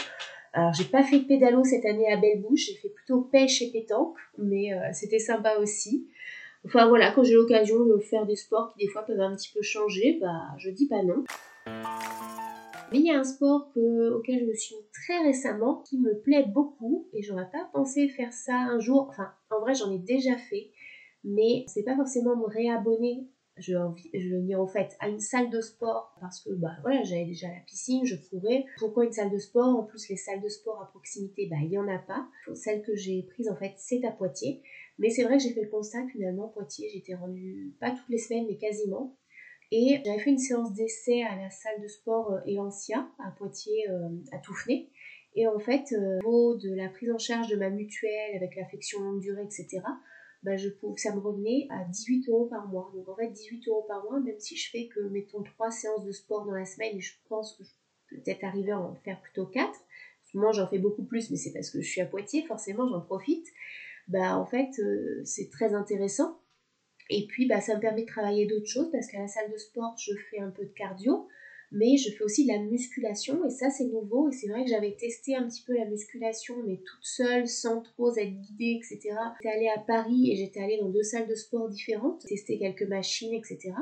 Alors, 0.53 0.73
j'ai 0.73 0.85
pas 0.85 1.05
fait 1.05 1.21
de 1.21 1.25
pédalo 1.27 1.63
cette 1.63 1.85
année 1.85 2.13
à 2.13 2.17
Belle-Bouche, 2.17 2.67
j'ai 2.67 2.75
fait 2.75 2.89
plutôt 2.89 3.21
pêche 3.21 3.63
et 3.63 3.71
pétanque, 3.71 4.17
mais 4.39 4.75
euh, 4.75 4.89
c'était 4.93 5.21
sympa 5.21 5.59
aussi. 5.59 6.09
Enfin 6.67 6.89
voilà, 6.89 7.13
quand 7.13 7.23
j'ai 7.23 7.35
l'occasion 7.35 7.85
de 7.85 7.99
faire 7.99 8.27
des 8.27 8.35
sports 8.35 8.73
qui 8.73 8.85
des 8.85 8.91
fois 8.91 9.03
peuvent 9.03 9.21
un 9.21 9.37
petit 9.37 9.53
peu 9.55 9.63
changer, 9.63 10.19
bah 10.21 10.43
je 10.59 10.71
dis 10.71 10.89
pas 10.89 11.05
non. 11.05 11.25
Il 12.93 13.03
y 13.03 13.11
a 13.11 13.19
un 13.21 13.25
sport 13.25 13.71
auquel 13.77 14.41
je 14.41 14.45
me 14.47 14.55
suis 14.55 14.75
mis 14.75 14.87
très 14.93 15.23
récemment 15.23 15.83
qui 15.89 15.99
me 15.99 16.19
plaît 16.19 16.47
beaucoup 16.47 17.09
et 17.13 17.23
j'aurais 17.23 17.49
pas 17.53 17.71
pensé 17.73 18.09
faire 18.09 18.33
ça 18.33 18.57
un 18.57 18.81
jour. 18.81 19.07
Enfin, 19.09 19.31
en 19.51 19.61
vrai, 19.61 19.75
j'en 19.75 19.93
ai 19.93 19.99
déjà 19.99 20.37
fait, 20.37 20.71
mais 21.23 21.65
c'est 21.69 21.85
pas 21.85 21.95
forcément 21.95 22.37
me 22.37 22.47
réabonner. 22.47 23.29
Je, 23.57 23.75
je 24.15 24.29
venir 24.29 24.61
en 24.61 24.67
fait 24.67 24.97
à 25.01 25.09
une 25.09 25.21
salle 25.21 25.51
de 25.51 25.61
sport 25.61 26.17
parce 26.19 26.43
que 26.43 26.51
bah 26.51 26.71
voilà 26.81 27.03
j'avais 27.03 27.27
déjà 27.27 27.49
la 27.49 27.61
piscine, 27.67 28.07
je 28.07 28.17
courais. 28.17 28.65
Pourquoi 28.79 29.05
une 29.05 29.13
salle 29.13 29.31
de 29.31 29.39
sport? 29.39 29.77
En 29.77 29.83
plus 29.83 30.09
les 30.09 30.17
salles 30.17 30.41
de 30.41 30.49
sport 30.49 30.81
à 30.81 30.87
proximité, 30.87 31.47
bah 31.51 31.59
il 31.63 31.71
y 31.71 31.79
en 31.79 31.87
a 31.87 31.99
pas. 31.99 32.27
Celle 32.55 32.81
que 32.83 32.97
j'ai 32.97 33.23
prise 33.25 33.51
en 33.51 33.57
fait 33.57 33.75
c'est 33.77 34.03
à 34.05 34.13
Poitiers. 34.13 34.63
Mais 34.99 35.11
c'est 35.11 35.25
vrai 35.25 35.37
que 35.37 35.43
j'ai 35.43 35.53
fait 35.53 35.63
le 35.65 35.69
constat 35.69 36.07
finalement 36.11 36.49
Poitiers 36.49 36.89
j'étais 36.93 37.15
rendue 37.15 37.75
pas 37.81 37.91
toutes 37.91 38.09
les 38.09 38.19
semaines 38.19 38.47
mais 38.49 38.57
quasiment 38.57 39.19
et 39.73 40.01
j'avais 40.05 40.19
fait 40.19 40.31
une 40.31 40.39
séance 40.39 40.73
d'essai 40.75 41.23
à 41.23 41.37
la 41.37 41.51
salle 41.51 41.81
de 41.81 41.87
sport 41.87 42.33
euh, 42.33 42.41
Elancia 42.47 43.09
à 43.19 43.31
Poitiers, 43.31 43.89
euh, 43.89 44.09
à 44.33 44.39
Touffnay. 44.39 44.89
Et 45.37 45.47
en 45.47 45.61
fait, 45.61 45.93
euh, 45.93 46.19
au 46.25 46.31
niveau 46.31 46.57
de 46.57 46.75
la 46.75 46.89
prise 46.89 47.13
en 47.13 47.19
charge 47.19 47.49
de 47.49 47.57
ma 47.57 47.71
mutuelle 47.71 48.37
avec 48.37 48.57
l'affection 48.57 49.01
longue 49.01 49.21
durée, 49.21 49.45
etc., 49.45 49.81
bah 50.43 50.57
je 50.57 50.71
ça 50.97 51.15
me 51.15 51.21
revenait 51.21 51.69
à 51.71 51.85
18 51.85 52.29
euros 52.31 52.47
par 52.47 52.67
mois. 52.67 52.91
Donc 52.95 53.09
en 53.09 53.15
fait, 53.15 53.29
18 53.29 53.69
euros 53.69 53.85
par 53.87 54.03
mois, 54.05 54.19
même 54.21 54.41
si 54.41 54.57
je 54.57 54.71
fais 54.71 54.89
que, 54.89 55.01
mettons, 55.01 55.43
3 55.43 55.71
séances 55.71 56.05
de 56.05 56.13
sport 56.13 56.47
dans 56.47 56.55
la 56.55 56.65
semaine, 56.65 56.97
et 56.97 57.01
je 57.01 57.13
pense 57.29 57.55
que 57.57 57.63
je 57.63 57.71
peux 58.09 58.23
peut-être 58.23 58.43
arriver 58.43 58.73
à 58.73 58.81
en 58.81 58.95
faire 58.97 59.21
plutôt 59.21 59.47
4. 59.47 59.71
Moi, 60.35 60.53
j'en 60.53 60.67
fais 60.67 60.79
beaucoup 60.79 61.05
plus, 61.05 61.31
mais 61.31 61.37
c'est 61.37 61.53
parce 61.53 61.71
que 61.71 61.81
je 61.81 61.89
suis 61.89 62.01
à 62.01 62.07
Poitiers, 62.07 62.45
forcément, 62.47 62.89
j'en 62.89 63.03
profite. 63.03 63.47
Bah 64.09 64.37
en 64.37 64.47
fait, 64.47 64.71
c'est 65.25 65.51
très 65.51 65.75
intéressant 65.75 66.40
Et 67.11 67.27
puis, 67.27 67.47
bah, 67.47 67.61
ça 67.61 67.75
me 67.75 67.81
permet 67.81 68.03
de 68.03 68.07
travailler 68.07 68.47
d'autres 68.47 68.69
choses 68.69 68.91
parce 68.91 69.09
qu'à 69.09 69.21
la 69.21 69.29
salle 69.29 69.51
de 69.53 69.59
sport, 69.59 69.95
je 69.99 70.13
fais 70.31 70.39
un 70.39 70.51
peu 70.51 70.65
de 70.65 70.73
cardio, 70.73 71.27
mais 71.73 71.97
je 71.97 72.11
fais 72.11 72.25
aussi 72.25 72.47
de 72.47 72.53
la 72.53 72.61
musculation 72.61 73.45
et 73.45 73.51
ça, 73.51 73.69
c'est 73.69 73.85
nouveau. 73.85 74.31
Et 74.31 74.33
c'est 74.33 74.49
vrai 74.49 74.65
que 74.65 74.71
j'avais 74.71 74.97
testé 74.97 75.35
un 75.37 75.47
petit 75.49 75.63
peu 75.67 75.77
la 75.77 75.85
musculation, 75.85 76.57
mais 76.67 76.77
toute 76.77 77.05
seule, 77.05 77.49
sans 77.49 77.83
trop 77.83 78.17
être 78.17 78.41
guidée, 78.41 78.79
etc. 78.79 79.17
J'étais 79.43 79.55
allée 79.55 79.69
à 79.69 79.81
Paris 79.81 80.33
et 80.33 80.37
j'étais 80.37 80.61
allée 80.61 80.79
dans 80.79 80.89
deux 80.89 81.03
salles 81.03 81.29
de 81.29 81.35
sport 81.35 81.69
différentes, 81.69 82.25
tester 82.27 82.59
quelques 82.59 82.89
machines, 82.89 83.35
etc 83.35 83.73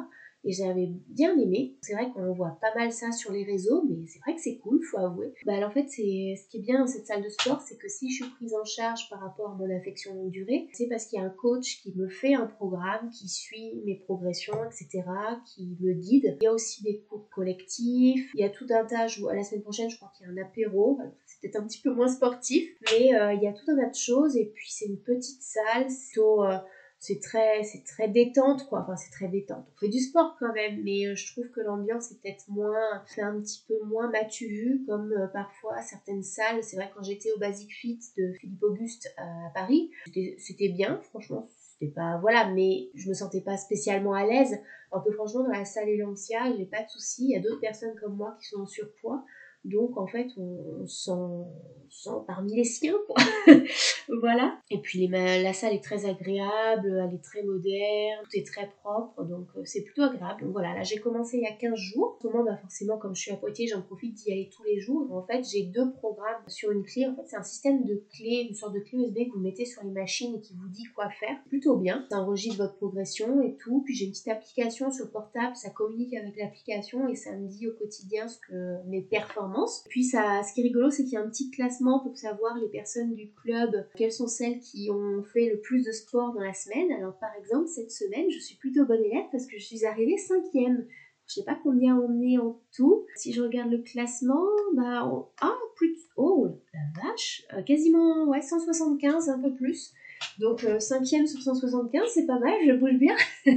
et 0.44 0.53
j'avais 0.53 0.88
bien 1.09 1.38
aimé. 1.38 1.77
C'est 1.83 1.94
vrai 1.94 2.11
qu'on 2.12 2.33
voit 2.33 2.59
pas 2.61 2.74
mal 2.74 2.92
ça 2.92 3.12
sur 3.12 3.33
les 3.33 3.44
réseaux, 3.44 3.85
mais 3.88 4.07
c'est 4.07 4.20
vrai 4.20 4.35
que 4.35 4.40
c'est 4.40 4.59
cool, 4.59 4.83
faut 4.85 4.98
avouer. 4.98 5.33
Bah, 5.44 5.55
alors, 5.55 5.70
en 5.70 5.72
fait, 5.72 5.88
c'est 5.88 6.35
ce 6.37 6.48
qui 6.48 6.59
est 6.59 6.61
bien 6.61 6.81
dans 6.81 6.87
cette 6.87 7.07
salle 7.07 7.22
de 7.22 7.29
sport, 7.29 7.61
c'est 7.61 7.77
que 7.77 7.88
si 7.88 8.11
je 8.11 8.22
suis 8.22 8.33
prise 8.35 8.55
en 8.55 8.64
charge 8.64 9.09
par 9.11 9.20
rapport 9.20 9.51
à 9.51 9.55
mon 9.55 9.68
affection 9.77 10.14
longue 10.14 10.31
durée, 10.31 10.68
c'est 10.72 10.87
parce 10.87 11.07
qu'il 11.07 11.18
y 11.18 11.22
a 11.22 11.27
un 11.27 11.31
coach 11.31 11.83
qui 11.83 11.94
me 11.96 12.09
fait 12.09 12.35
un 12.35 12.46
programme, 12.46 13.11
qui 13.11 13.29
suit 13.29 13.83
mes 13.85 13.96
progressions, 13.96 14.64
etc., 14.64 15.05
qui 15.44 15.77
me 15.81 15.92
guide. 15.92 16.37
Il 16.40 16.44
y 16.44 16.46
a 16.46 16.53
aussi 16.53 16.83
des 16.83 17.01
cours 17.09 17.29
collectifs, 17.31 18.31
il 18.35 18.40
y 18.40 18.44
a 18.44 18.51
tout 18.51 18.66
un 18.70 18.85
tas, 18.85 19.07
à 19.07 19.35
la 19.35 19.44
semaine 19.44 19.62
prochaine, 19.62 19.90
je 19.90 19.96
crois 19.96 20.12
qu'il 20.16 20.27
y 20.27 20.31
a 20.31 20.33
un 20.33 20.37
apéro, 20.44 20.98
c'est 21.27 21.40
peut-être 21.40 21.62
un 21.62 21.66
petit 21.66 21.81
peu 21.81 21.92
moins 21.92 22.09
sportif, 22.09 22.68
mais 22.92 23.14
euh, 23.14 23.33
il 23.35 23.42
y 23.42 23.46
a 23.46 23.53
tout 23.53 23.70
un 23.70 23.77
tas 23.77 23.90
de 23.90 23.94
choses, 23.94 24.37
et 24.37 24.46
puis 24.55 24.70
c'est 24.70 24.87
une 24.87 25.01
petite 25.01 25.42
salle, 25.42 25.87
plutôt... 25.87 26.44
Euh, 26.44 26.59
c'est 26.98 27.20
très 27.20 27.62
c'est 27.62 27.84
très 27.84 28.08
détente 28.08 28.66
quoi. 28.68 28.80
Enfin 28.80 28.96
c'est 28.96 29.11
très 29.11 29.28
détente. 29.28 29.64
On 29.76 29.78
fait 29.78 29.88
du 29.88 30.00
sport 30.00 30.37
quand 30.38 30.52
même 30.52 30.82
mais 30.82 31.06
euh, 31.06 31.14
je 31.14 31.32
trouve 31.32 31.48
que 31.50 31.61
l'ambiance 31.61 32.11
est 32.11 32.20
peut-être 32.20 32.48
moins 32.48 33.02
c'est 33.06 33.22
un 33.22 33.40
petit 33.40 33.64
peu 33.68 33.74
moins 33.84 34.11
matu 34.11 34.46
vu 34.46 34.84
comme 34.87 35.12
euh, 35.12 35.28
parfois 35.28 35.80
certaines 35.82 36.24
salles. 36.24 36.62
C'est 36.62 36.76
vrai 36.76 36.90
quand 36.94 37.02
j'étais 37.02 37.30
au 37.32 37.38
Basic 37.38 37.70
Fit 37.72 38.00
de 38.16 38.32
Philippe 38.32 38.62
Auguste 38.62 39.12
à 39.16 39.50
Paris 39.54 39.90
c'était 40.38 40.70
bien 40.70 41.00
franchement 41.11 41.48
c'était 41.72 41.92
pas 41.92 42.18
voilà 42.20 42.50
mais 42.50 42.90
je 42.94 43.08
me 43.08 43.14
sentais 43.14 43.42
pas 43.42 43.56
spécialement 43.56 44.14
à 44.14 44.26
l'aise. 44.26 44.58
Alors 44.90 45.04
que 45.04 45.12
franchement 45.12 45.44
dans 45.44 45.52
la 45.52 45.64
salle 45.64 45.88
Elancia 45.88 46.52
j'ai 46.56 46.66
pas 46.66 46.82
de 46.82 46.88
soucis. 46.88 47.26
Il 47.26 47.30
y 47.30 47.37
a 47.37 47.40
d'autres 47.40 47.61
personnes 47.61 47.94
comme 48.00 48.16
moi 48.16 48.37
qui 48.40 48.48
sont 48.48 48.62
en 48.62 48.66
surpoids 48.66 49.24
donc 49.64 49.96
en 49.96 50.06
fait, 50.06 50.28
on, 50.36 50.82
on 50.82 50.86
sent, 50.86 52.10
parmi 52.26 52.54
les 52.54 52.64
siens, 52.64 52.96
quoi. 53.06 53.16
voilà. 54.20 54.58
Et 54.70 54.78
puis 54.78 55.00
les, 55.00 55.42
la 55.42 55.52
salle 55.52 55.74
est 55.74 55.82
très 55.82 56.06
agréable, 56.08 57.04
elle 57.06 57.14
est 57.14 57.22
très 57.22 57.42
moderne, 57.42 58.24
tout 58.24 58.36
est 58.38 58.46
très 58.46 58.70
propre, 58.82 59.24
donc 59.24 59.48
euh, 59.56 59.62
c'est 59.64 59.82
plutôt 59.82 60.02
agréable. 60.02 60.42
Donc 60.42 60.52
voilà, 60.52 60.74
là 60.74 60.82
j'ai 60.82 60.98
commencé 60.98 61.38
il 61.38 61.42
y 61.42 61.46
a 61.46 61.52
15 61.52 61.74
jours. 61.74 62.16
En 62.18 62.22
ce 62.22 62.26
moment, 62.28 62.44
bah, 62.44 62.56
forcément, 62.60 62.98
comme 62.98 63.14
je 63.14 63.22
suis 63.22 63.32
à 63.32 63.36
Poitiers, 63.36 63.66
j'en 63.66 63.82
profite 63.82 64.14
d'y 64.14 64.32
aller 64.32 64.48
tous 64.54 64.62
les 64.62 64.78
jours. 64.78 65.12
en 65.12 65.26
fait, 65.26 65.44
j'ai 65.44 65.64
deux 65.64 65.92
programmes 65.92 66.42
sur 66.46 66.70
une 66.70 66.84
clé. 66.84 67.06
En 67.06 67.16
fait, 67.16 67.22
c'est 67.26 67.36
un 67.36 67.42
système 67.42 67.84
de 67.84 68.02
clé, 68.14 68.46
une 68.48 68.54
sorte 68.54 68.74
de 68.74 68.80
clé 68.80 68.98
USB 68.98 69.28
que 69.28 69.34
vous 69.34 69.40
mettez 69.40 69.64
sur 69.64 69.82
les 69.82 69.90
machines 69.90 70.36
et 70.36 70.40
qui 70.40 70.54
vous 70.54 70.68
dit 70.68 70.84
quoi 70.94 71.10
faire. 71.10 71.36
Plutôt 71.48 71.76
bien. 71.76 72.06
Ça 72.10 72.20
enregistre 72.20 72.58
votre 72.58 72.76
progression 72.76 73.42
et 73.42 73.56
tout. 73.56 73.82
Puis 73.84 73.94
j'ai 73.94 74.04
une 74.06 74.12
petite 74.12 74.28
application 74.28 74.90
sur 74.90 75.06
le 75.06 75.10
portable, 75.10 75.56
ça 75.56 75.70
communique 75.70 76.14
avec 76.14 76.36
l'application 76.36 77.08
et 77.08 77.16
ça 77.16 77.32
me 77.36 77.48
dit 77.48 77.66
au 77.66 77.72
quotidien 77.72 78.28
ce 78.28 78.38
que 78.38 78.86
mes 78.86 79.02
performances 79.02 79.47
puis 79.88 80.04
ça, 80.04 80.42
ce 80.42 80.52
qui 80.52 80.61
est 80.61 80.64
rigolo, 80.64 80.90
c'est 80.90 81.04
qu'il 81.04 81.14
y 81.14 81.16
a 81.16 81.20
un 81.20 81.28
petit 81.28 81.50
classement 81.50 82.00
pour 82.00 82.16
savoir 82.16 82.56
les 82.58 82.68
personnes 82.68 83.14
du 83.14 83.32
club, 83.32 83.87
quelles 83.96 84.12
sont 84.12 84.26
celles 84.26 84.58
qui 84.61 84.90
ont 84.90 85.22
fait 85.22 85.48
le 85.50 85.61
plus 85.61 85.84
de 85.84 85.92
sport 85.92 86.32
dans 86.32 86.40
la 86.40 86.54
semaine. 86.54 86.90
Alors 86.92 87.18
par 87.18 87.30
exemple, 87.38 87.68
cette 87.68 87.90
semaine, 87.90 88.30
je 88.30 88.38
suis 88.38 88.56
plutôt 88.56 88.84
bonne 88.84 89.04
élève 89.04 89.26
parce 89.30 89.46
que 89.46 89.58
je 89.58 89.64
suis 89.64 89.84
arrivée 89.84 90.16
cinquième. 90.16 90.87
Je 91.26 91.34
sais 91.34 91.44
pas 91.44 91.58
combien 91.62 91.96
on 91.98 92.22
est 92.22 92.38
en 92.38 92.58
tout. 92.74 93.04
Si 93.16 93.34
je 93.34 93.42
regarde 93.42 93.70
le 93.70 93.82
classement, 93.82 94.46
bah, 94.74 95.06
ah, 95.42 95.58
plus, 95.76 95.94
oh, 96.16 96.48
la 96.72 97.02
vache, 97.02 97.46
euh, 97.52 97.62
quasiment, 97.62 98.24
ouais, 98.24 98.40
175, 98.40 99.28
un 99.28 99.38
peu 99.38 99.54
plus. 99.54 99.92
Donc 100.38 100.62
5ème 100.62 101.24
euh, 101.24 101.26
sur 101.26 101.42
175, 101.42 102.09
c'est 102.14 102.26
pas 102.26 102.38
mal, 102.38 102.54
je 102.64 102.72
bouge 102.72 102.98
bien. 102.98 103.16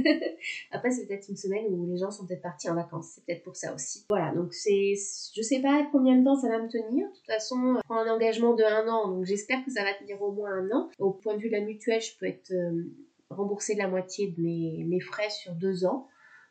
Après, 0.72 0.90
c'est 0.90 1.06
peut-être 1.06 1.28
une 1.28 1.36
semaine 1.36 1.66
où 1.70 1.86
les 1.86 1.98
gens 1.98 2.10
sont 2.10 2.26
peut-être 2.26 2.42
partis 2.42 2.68
en 2.68 2.74
vacances, 2.74 3.12
c'est 3.14 3.24
peut-être 3.24 3.44
pour 3.44 3.56
ça 3.56 3.72
aussi. 3.74 4.04
Voilà, 4.08 4.34
donc 4.34 4.52
c'est, 4.52 4.94
je 5.34 5.42
sais 5.42 5.60
pas 5.60 5.86
combien 5.92 6.16
de 6.16 6.24
temps 6.24 6.36
ça 6.36 6.48
va 6.48 6.60
me 6.60 6.68
tenir. 6.68 7.08
De 7.08 7.14
toute 7.14 7.26
façon, 7.26 7.76
je 7.76 7.82
prends 7.84 7.98
un 7.98 8.12
engagement 8.12 8.54
de 8.54 8.64
un 8.64 8.88
an, 8.88 9.08
donc 9.08 9.24
j'espère 9.24 9.64
que 9.64 9.70
ça 9.70 9.84
va 9.84 9.94
tenir 9.94 10.20
au 10.22 10.32
moins 10.32 10.50
un 10.50 10.70
an. 10.72 10.90
Au 10.98 11.12
point 11.12 11.36
de 11.36 11.40
vue 11.40 11.48
de 11.48 11.56
la 11.56 11.60
mutuelle, 11.60 12.00
je 12.00 12.18
peux 12.18 12.26
être 12.26 12.52
euh, 12.52 12.84
remboursée 13.30 13.74
de 13.74 13.78
la 13.78 13.88
moitié 13.88 14.28
de 14.28 14.40
mes, 14.40 15.00
frais 15.00 15.30
sur 15.30 15.52
deux 15.52 15.84
ans. 15.84 16.08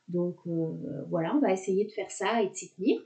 Donc 0.08 0.38
euh, 0.48 1.04
voilà, 1.10 1.36
on 1.36 1.40
va 1.40 1.52
essayer 1.52 1.86
de 1.86 1.92
faire 1.92 2.12
ça 2.12 2.42
et 2.42 2.50
de 2.50 2.56
s'y 2.56 2.74
tenir. 2.74 3.02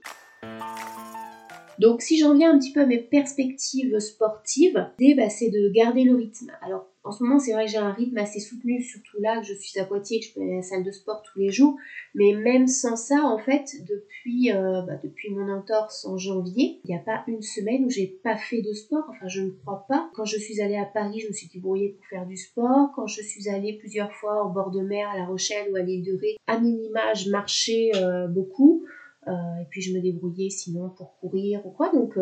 Donc 1.80 2.02
si 2.02 2.18
j'en 2.18 2.36
viens 2.36 2.54
un 2.54 2.60
petit 2.60 2.72
peu 2.72 2.82
à 2.82 2.86
mes 2.86 3.00
perspectives 3.00 4.00
sportives, 4.00 4.74
bah, 4.74 5.30
c'est 5.30 5.50
de 5.50 5.72
garder 5.74 6.04
le 6.04 6.16
rythme. 6.16 6.52
Alors 6.62 6.88
en 7.06 7.12
ce 7.12 7.24
moment, 7.24 7.38
c'est 7.38 7.54
vrai 7.54 7.66
que 7.66 7.72
j'ai 7.72 7.78
un 7.78 7.92
rythme 7.92 8.18
assez 8.18 8.40
soutenu, 8.40 8.82
surtout 8.82 9.22
là 9.22 9.40
que 9.40 9.46
je 9.46 9.54
suis 9.54 9.80
à 9.80 9.86
Poitiers, 9.86 10.20
que 10.20 10.26
je 10.26 10.34
peux 10.34 10.42
aller 10.42 10.54
à 10.54 10.56
la 10.58 10.62
salle 10.64 10.84
de 10.84 10.92
sport 10.92 11.22
tous 11.22 11.38
les 11.38 11.52
jours. 11.52 11.78
Mais 12.16 12.34
même 12.34 12.66
sans 12.66 12.96
ça, 12.96 13.22
en 13.24 13.38
fait, 13.38 13.76
depuis, 13.88 14.52
euh, 14.52 14.82
bah, 14.82 15.00
depuis 15.04 15.30
mon 15.30 15.48
entorse 15.54 16.04
en 16.06 16.18
janvier, 16.18 16.80
il 16.84 16.90
n'y 16.90 16.96
a 16.96 17.00
pas 17.00 17.24
une 17.28 17.44
semaine 17.44 17.86
où 17.86 17.92
j'ai 17.92 18.08
pas 18.24 18.38
fait 18.38 18.64
de 18.64 18.74
sport. 18.74 19.04
Enfin, 19.08 19.28
je 19.28 19.42
ne 19.42 19.52
crois 19.52 19.86
pas. 19.88 20.10
Quand 20.16 20.26
je 20.26 20.40
suis 20.40 20.62
allée 20.62 20.78
à 20.78 20.86
Paris, 20.86 21.20
je 21.20 21.28
me 21.28 21.34
suis 21.34 21.48
débrouillée 21.48 21.90
pour 21.90 22.06
faire 22.08 22.26
du 22.26 22.38
sport. 22.38 22.90
Quand 22.96 23.06
je 23.06 23.22
suis 23.22 23.50
allée 23.50 23.78
plusieurs 23.78 24.12
fois 24.12 24.44
au 24.44 24.50
bord 24.50 24.72
de 24.72 24.82
mer, 24.82 25.08
à 25.14 25.18
La 25.18 25.26
Rochelle 25.26 25.72
ou 25.72 25.76
à 25.76 25.82
l'île 25.82 26.04
de 26.04 26.18
Ré, 26.18 26.38
à 26.48 26.60
minima, 26.60 27.14
je 27.14 27.30
marchais 27.30 27.92
euh, 27.96 28.28
beaucoup. 28.28 28.84
Euh, 29.28 29.62
et 29.62 29.66
puis 29.70 29.82
je 29.82 29.94
me 29.94 30.02
débrouillais 30.02 30.50
sinon 30.50 30.90
pour 30.90 31.18
courir 31.18 31.66
ou 31.66 31.72
quoi. 31.72 31.92
Donc, 31.92 32.18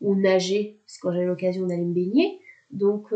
ou 0.00 0.14
nager, 0.14 0.80
parce 0.84 0.98
que 0.98 1.02
quand 1.02 1.12
j'avais 1.12 1.26
l'occasion 1.26 1.66
d'aller 1.66 1.84
me 1.84 1.94
baigner. 1.94 2.40
Donc, 2.70 3.12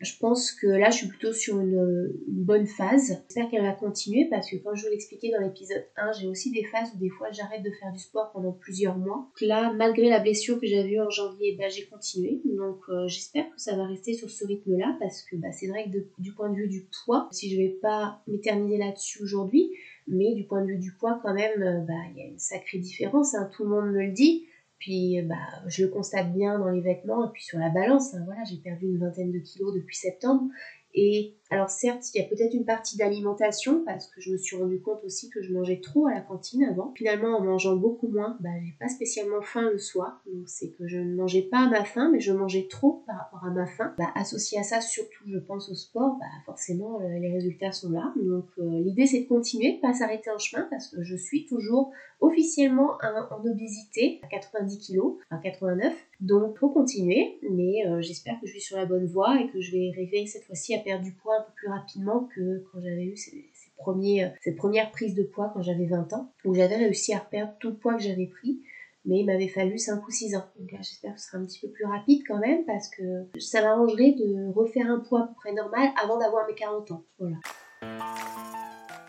je 0.00 0.16
pense 0.20 0.52
que 0.52 0.68
là, 0.68 0.90
je 0.90 0.98
suis 0.98 1.08
plutôt 1.08 1.32
sur 1.32 1.58
une, 1.60 2.12
bonne 2.28 2.66
phase. 2.66 3.24
J'espère 3.26 3.50
qu'elle 3.50 3.62
va 3.62 3.72
continuer 3.72 4.28
parce 4.30 4.48
que, 4.48 4.56
comme 4.56 4.76
je 4.76 4.84
vous 4.84 4.90
l'expliquais 4.90 5.30
dans 5.30 5.44
l'épisode 5.44 5.84
1, 5.96 6.12
j'ai 6.12 6.28
aussi 6.28 6.52
des 6.52 6.64
phases 6.64 6.92
où 6.94 6.98
des 6.98 7.08
fois 7.08 7.30
j'arrête 7.32 7.62
de 7.62 7.70
faire 7.70 7.92
du 7.92 7.98
sport 7.98 8.30
pendant 8.32 8.52
plusieurs 8.52 8.96
mois. 8.96 9.28
là, 9.40 9.72
malgré 9.72 10.08
la 10.08 10.20
blessure 10.20 10.60
que 10.60 10.66
j'avais 10.66 10.90
eue 10.90 11.00
en 11.00 11.10
janvier, 11.10 11.56
bah, 11.58 11.68
j'ai 11.68 11.86
continué. 11.86 12.40
Donc, 12.44 12.80
euh, 12.88 13.08
j'espère 13.08 13.50
que 13.50 13.60
ça 13.60 13.76
va 13.76 13.86
rester 13.86 14.14
sur 14.14 14.30
ce 14.30 14.46
rythme-là 14.46 14.96
parce 15.00 15.22
que 15.22 15.36
bah, 15.36 15.50
c'est 15.50 15.66
vrai 15.66 15.90
que 15.90 15.98
du 16.22 16.32
point 16.32 16.50
de 16.50 16.56
vue 16.56 16.68
du 16.68 16.88
poids, 17.04 17.28
si 17.32 17.50
je 17.50 17.56
vais 17.56 17.76
pas 17.82 18.22
m'éterniser 18.28 18.78
là-dessus 18.78 19.22
aujourd'hui, 19.22 19.72
mais 20.08 20.34
du 20.34 20.44
point 20.44 20.62
de 20.62 20.66
vue 20.66 20.78
du 20.78 20.92
poids, 20.92 21.20
quand 21.22 21.34
même, 21.34 21.62
euh, 21.62 21.80
bah, 21.80 21.94
il 22.10 22.18
y 22.18 22.22
a 22.22 22.26
une 22.26 22.38
sacrée 22.38 22.78
différence. 22.78 23.34
Hein. 23.34 23.48
Tout 23.54 23.64
le 23.64 23.70
monde 23.70 23.92
me 23.92 24.02
le 24.02 24.12
dit. 24.12 24.46
Puis 24.78 25.20
bah, 25.22 25.34
je 25.66 25.82
le 25.82 25.88
constate 25.88 26.32
bien 26.32 26.58
dans 26.58 26.68
les 26.68 26.80
vêtements 26.80 27.26
et 27.26 27.32
puis 27.32 27.42
sur 27.42 27.58
la 27.58 27.68
balance. 27.68 28.14
Hein, 28.14 28.22
voilà, 28.26 28.44
j'ai 28.44 28.58
perdu 28.58 28.86
une 28.86 28.98
vingtaine 28.98 29.32
de 29.32 29.38
kilos 29.38 29.74
depuis 29.74 29.96
septembre. 29.96 30.44
Et 30.94 31.37
alors 31.50 31.70
certes, 31.70 32.14
il 32.14 32.20
y 32.20 32.24
a 32.24 32.28
peut-être 32.28 32.52
une 32.52 32.66
partie 32.66 32.98
d'alimentation 32.98 33.82
parce 33.86 34.06
que 34.06 34.20
je 34.20 34.32
me 34.32 34.36
suis 34.36 34.56
rendu 34.56 34.80
compte 34.80 35.02
aussi 35.04 35.30
que 35.30 35.42
je 35.42 35.52
mangeais 35.54 35.80
trop 35.80 36.06
à 36.06 36.14
la 36.14 36.20
cantine 36.20 36.64
avant. 36.64 36.92
Finalement, 36.94 37.38
en 37.38 37.42
mangeant 37.42 37.74
beaucoup 37.74 38.08
moins, 38.08 38.36
bah, 38.40 38.50
j'ai 38.62 38.74
pas 38.78 38.88
spécialement 38.88 39.40
faim 39.40 39.70
le 39.72 39.78
soir. 39.78 40.22
Donc 40.26 40.46
c'est 40.46 40.70
que 40.72 40.86
je 40.86 40.98
ne 40.98 41.14
mangeais 41.14 41.42
pas 41.42 41.60
à 41.60 41.68
ma 41.68 41.84
faim, 41.84 42.10
mais 42.12 42.20
je 42.20 42.32
mangeais 42.32 42.66
trop 42.68 43.02
par 43.06 43.16
rapport 43.16 43.44
à 43.46 43.50
ma 43.50 43.66
faim. 43.66 43.94
Bah, 43.96 44.12
associé 44.14 44.58
à 44.58 44.62
ça, 44.62 44.82
surtout 44.82 45.24
je 45.26 45.38
pense 45.38 45.70
au 45.70 45.74
sport, 45.74 46.16
bah, 46.18 46.26
forcément 46.44 47.00
euh, 47.00 47.18
les 47.18 47.32
résultats 47.32 47.72
sont 47.72 47.90
là. 47.90 48.12
Donc 48.22 48.46
euh, 48.58 48.80
l'idée 48.80 49.06
c'est 49.06 49.20
de 49.20 49.28
continuer, 49.28 49.76
de 49.76 49.80
pas 49.80 49.94
s'arrêter 49.94 50.30
en 50.30 50.38
chemin 50.38 50.66
parce 50.70 50.88
que 50.88 51.02
je 51.02 51.16
suis 51.16 51.46
toujours 51.46 51.92
officiellement 52.20 52.98
en 53.30 53.48
obésité 53.48 54.20
à 54.22 54.26
90 54.26 54.86
kg, 54.86 55.00
à 55.30 55.38
89. 55.38 55.94
Donc 56.20 56.58
faut 56.58 56.70
continuer, 56.70 57.38
mais 57.48 57.86
euh, 57.86 58.02
j'espère 58.02 58.40
que 58.40 58.46
je 58.46 58.52
suis 58.52 58.60
sur 58.60 58.76
la 58.76 58.86
bonne 58.86 59.06
voie 59.06 59.40
et 59.40 59.48
que 59.48 59.60
je 59.60 59.72
vais 59.72 59.90
arriver 59.90 60.26
cette 60.26 60.44
fois-ci 60.44 60.74
à 60.74 60.78
perdre 60.78 61.04
du 61.04 61.12
poids 61.12 61.37
un 61.38 61.42
peu 61.42 61.52
plus 61.54 61.68
rapidement 61.68 62.28
que 62.34 62.64
quand 62.70 62.80
j'avais 62.80 63.04
eu 63.04 63.16
ces, 63.16 63.50
premiers, 63.76 64.24
euh, 64.24 64.28
cette 64.42 64.56
première 64.56 64.90
prise 64.90 65.14
de 65.14 65.22
poids 65.22 65.50
quand 65.54 65.62
j'avais 65.62 65.86
20 65.86 66.12
ans, 66.12 66.32
où 66.44 66.54
j'avais 66.54 66.76
réussi 66.76 67.14
à 67.14 67.18
reperdre 67.18 67.54
tout 67.60 67.70
le 67.70 67.76
poids 67.76 67.94
que 67.94 68.02
j'avais 68.02 68.26
pris 68.26 68.60
mais 69.04 69.20
il 69.20 69.26
m'avait 69.26 69.48
fallu 69.48 69.78
5 69.78 70.06
ou 70.06 70.10
6 70.10 70.36
ans. 70.36 70.44
Donc 70.58 70.70
là, 70.70 70.78
j'espère 70.82 71.14
que 71.14 71.20
ce 71.20 71.28
sera 71.28 71.38
un 71.38 71.46
petit 71.46 71.60
peu 71.60 71.68
plus 71.68 71.86
rapide 71.86 72.22
quand 72.28 72.38
même, 72.38 72.64
parce 72.66 72.90
que 72.90 73.26
ça 73.38 73.62
m'arrangerait 73.62 74.12
de 74.12 74.52
refaire 74.52 74.90
un 74.90 75.00
poids 75.00 75.22
à 75.22 75.26
peu 75.28 75.34
près 75.34 75.52
normal 75.54 75.88
avant 76.02 76.18
d'avoir 76.18 76.46
mes 76.46 76.54
40 76.54 76.90
ans. 76.90 77.04
Voilà. 77.18 77.36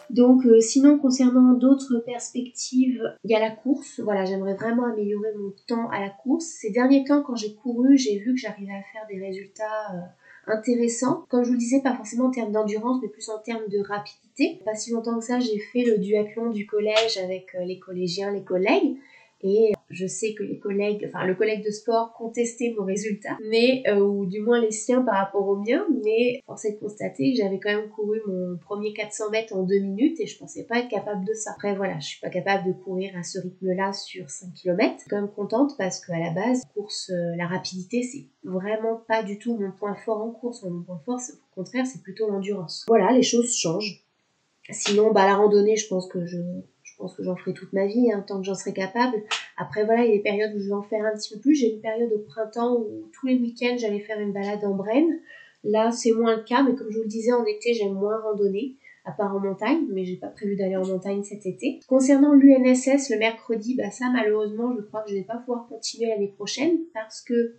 Donc 0.09 0.43
euh, 0.45 0.59
sinon 0.59 0.97
concernant 0.97 1.53
d'autres 1.53 1.99
perspectives, 1.99 3.03
il 3.23 3.31
y 3.31 3.35
a 3.35 3.39
la 3.39 3.51
course. 3.51 3.99
Voilà, 3.99 4.25
j'aimerais 4.25 4.55
vraiment 4.55 4.85
améliorer 4.85 5.33
mon 5.37 5.53
temps 5.67 5.89
à 5.89 5.99
la 5.99 6.09
course. 6.09 6.45
Ces 6.45 6.71
derniers 6.71 7.03
temps 7.03 7.21
quand 7.21 7.35
j'ai 7.35 7.53
couru, 7.53 7.95
j'ai 7.97 8.17
vu 8.17 8.33
que 8.33 8.39
j'arrivais 8.39 8.73
à 8.73 8.81
faire 8.91 9.05
des 9.07 9.19
résultats 9.19 9.93
euh, 9.93 9.99
intéressants. 10.47 11.25
Comme 11.30 11.43
je 11.43 11.47
vous 11.47 11.54
le 11.54 11.60
disais, 11.60 11.82
pas 11.82 11.95
forcément 11.95 12.25
en 12.25 12.32
termes 12.32 12.52
d'endurance, 12.52 12.99
mais 13.02 13.10
plus 13.10 13.30
en 13.30 13.39
termes 13.39 13.67
de 13.67 13.80
rapidité. 13.80 14.62
Pas 14.65 14.75
si 14.75 14.91
longtemps 14.91 15.19
que 15.19 15.25
ça, 15.25 15.39
j'ai 15.39 15.60
fait 15.60 15.84
le 15.84 15.97
duathlon 15.97 16.52
du 16.52 16.65
collège 16.65 17.17
avec 17.17 17.56
euh, 17.56 17.63
les 17.65 17.80
collégiens, 17.80 18.32
les 18.32 18.43
collègues. 18.43 18.97
Et 19.41 19.71
je 19.89 20.06
sais 20.06 20.34
que 20.34 20.43
les 20.43 20.60
collègues, 20.60 21.08
enfin 21.08 21.25
le 21.25 21.34
collègue 21.34 21.65
de 21.65 21.71
sport 21.71 22.13
contestait 22.13 22.75
mon 22.78 22.86
résultat, 22.86 23.38
mais 23.49 23.84
euh, 23.88 23.99
ou 23.99 24.25
du 24.25 24.41
moins 24.41 24.60
les 24.60 24.71
siens 24.71 25.02
par 25.02 25.15
rapport 25.15 25.47
aux 25.47 25.56
miens, 25.56 25.86
mais 26.04 26.41
force 26.45 26.65
est 26.65 26.73
de 26.73 26.80
constater 26.80 27.32
que 27.32 27.38
j'avais 27.41 27.60
quand 27.60 27.73
même 27.73 27.89
couru 27.89 28.19
mon 28.28 28.58
premier 28.58 28.93
400 28.93 29.30
mètres 29.32 29.56
en 29.56 29.63
2 29.63 29.80
minutes 29.80 30.19
et 30.19 30.28
je 30.28 30.38
pensais 30.38 30.65
pas 30.65 30.80
être 30.80 30.89
capable 30.89 31.25
de 31.25 31.34
ça. 31.34 31.52
Après 31.56 31.73
voilà, 31.73 31.99
je 31.99 32.08
suis 32.08 32.19
pas 32.19 32.30
capable 32.30 32.67
de 32.67 32.73
courir 32.73 33.15
à 33.17 33.23
ce 33.23 33.39
rythme-là 33.39 33.93
sur 33.93 34.30
5 34.30 34.54
km. 34.54 34.93
Je 34.95 35.02
suis 35.02 35.10
quand 35.10 35.21
même 35.21 35.32
contente 35.32 35.78
parce 35.78 36.06
qu'à 36.06 36.19
la 36.19 36.32
base, 36.32 36.63
course, 36.73 37.12
euh, 37.12 37.36
la 37.36 37.47
rapidité, 37.47 38.04
c'est 38.04 38.25
vraiment 38.43 39.02
pas 39.08 39.23
du 39.23 39.38
tout 39.38 39.58
mon 39.58 39.71
point 39.71 39.95
fort 39.95 40.21
en 40.21 40.32
course. 40.32 40.63
Mon 40.63 40.82
point 40.82 41.02
fort, 41.06 41.19
au 41.19 41.56
contraire, 41.56 41.86
c'est 41.86 42.02
plutôt 42.02 42.30
l'endurance. 42.30 42.86
Voilà, 42.88 43.12
les 43.12 43.23
choses 43.23 43.56
changent. 43.56 44.04
Sinon, 44.71 45.12
bah 45.12 45.25
la 45.25 45.36
randonnée, 45.36 45.75
je 45.78 45.88
pense 45.88 46.08
que 46.08 46.25
je 46.25 46.38
pense 46.99 47.15
que 47.15 47.23
j'en 47.23 47.35
ferai 47.35 47.53
toute 47.53 47.73
ma 47.73 47.88
vie, 47.88 48.12
hein, 48.12 48.23
tant 48.27 48.39
que 48.39 48.45
j'en 48.45 48.53
serai 48.53 48.73
capable. 48.73 49.17
Après, 49.57 49.85
voilà, 49.85 50.05
il 50.05 50.09
y 50.09 50.13
a 50.13 50.17
des 50.17 50.23
périodes 50.23 50.53
où 50.55 50.59
je 50.59 50.67
vais 50.67 50.73
en 50.73 50.83
faire 50.83 51.05
un 51.05 51.17
petit 51.17 51.33
peu 51.33 51.39
plus. 51.39 51.55
J'ai 51.55 51.73
une 51.73 51.81
période 51.81 52.12
au 52.13 52.19
printemps 52.19 52.75
où 52.75 53.09
tous 53.12 53.25
les 53.25 53.35
week-ends, 53.35 53.77
j'allais 53.77 54.01
faire 54.01 54.19
une 54.19 54.33
balade 54.33 54.63
en 54.63 54.75
Brenne. 54.75 55.19
Là, 55.63 55.91
c'est 55.91 56.12
moins 56.12 56.35
le 56.35 56.43
cas, 56.43 56.62
mais 56.62 56.75
comme 56.75 56.91
je 56.91 56.97
vous 56.97 57.03
le 57.03 57.09
disais, 57.09 57.33
en 57.33 57.45
été, 57.45 57.73
j'aime 57.73 57.93
moins 57.93 58.19
randonner, 58.19 58.75
à 59.05 59.12
part 59.12 59.35
en 59.35 59.39
montagne, 59.39 59.85
mais 59.89 60.05
j'ai 60.05 60.17
pas 60.17 60.27
prévu 60.27 60.55
d'aller 60.55 60.77
en 60.77 60.85
montagne 60.85 61.23
cet 61.23 61.45
été. 61.45 61.79
Concernant 61.88 62.33
l'UNSS, 62.33 63.09
le 63.09 63.17
mercredi, 63.17 63.75
bah 63.75 63.91
ça, 63.91 64.05
malheureusement, 64.12 64.73
je 64.77 64.81
crois 64.81 65.01
que 65.01 65.09
je 65.09 65.15
vais 65.15 65.23
pas 65.23 65.38
pouvoir 65.38 65.67
continuer 65.67 66.09
l'année 66.09 66.33
prochaine 66.35 66.77
parce 66.93 67.21
que 67.21 67.55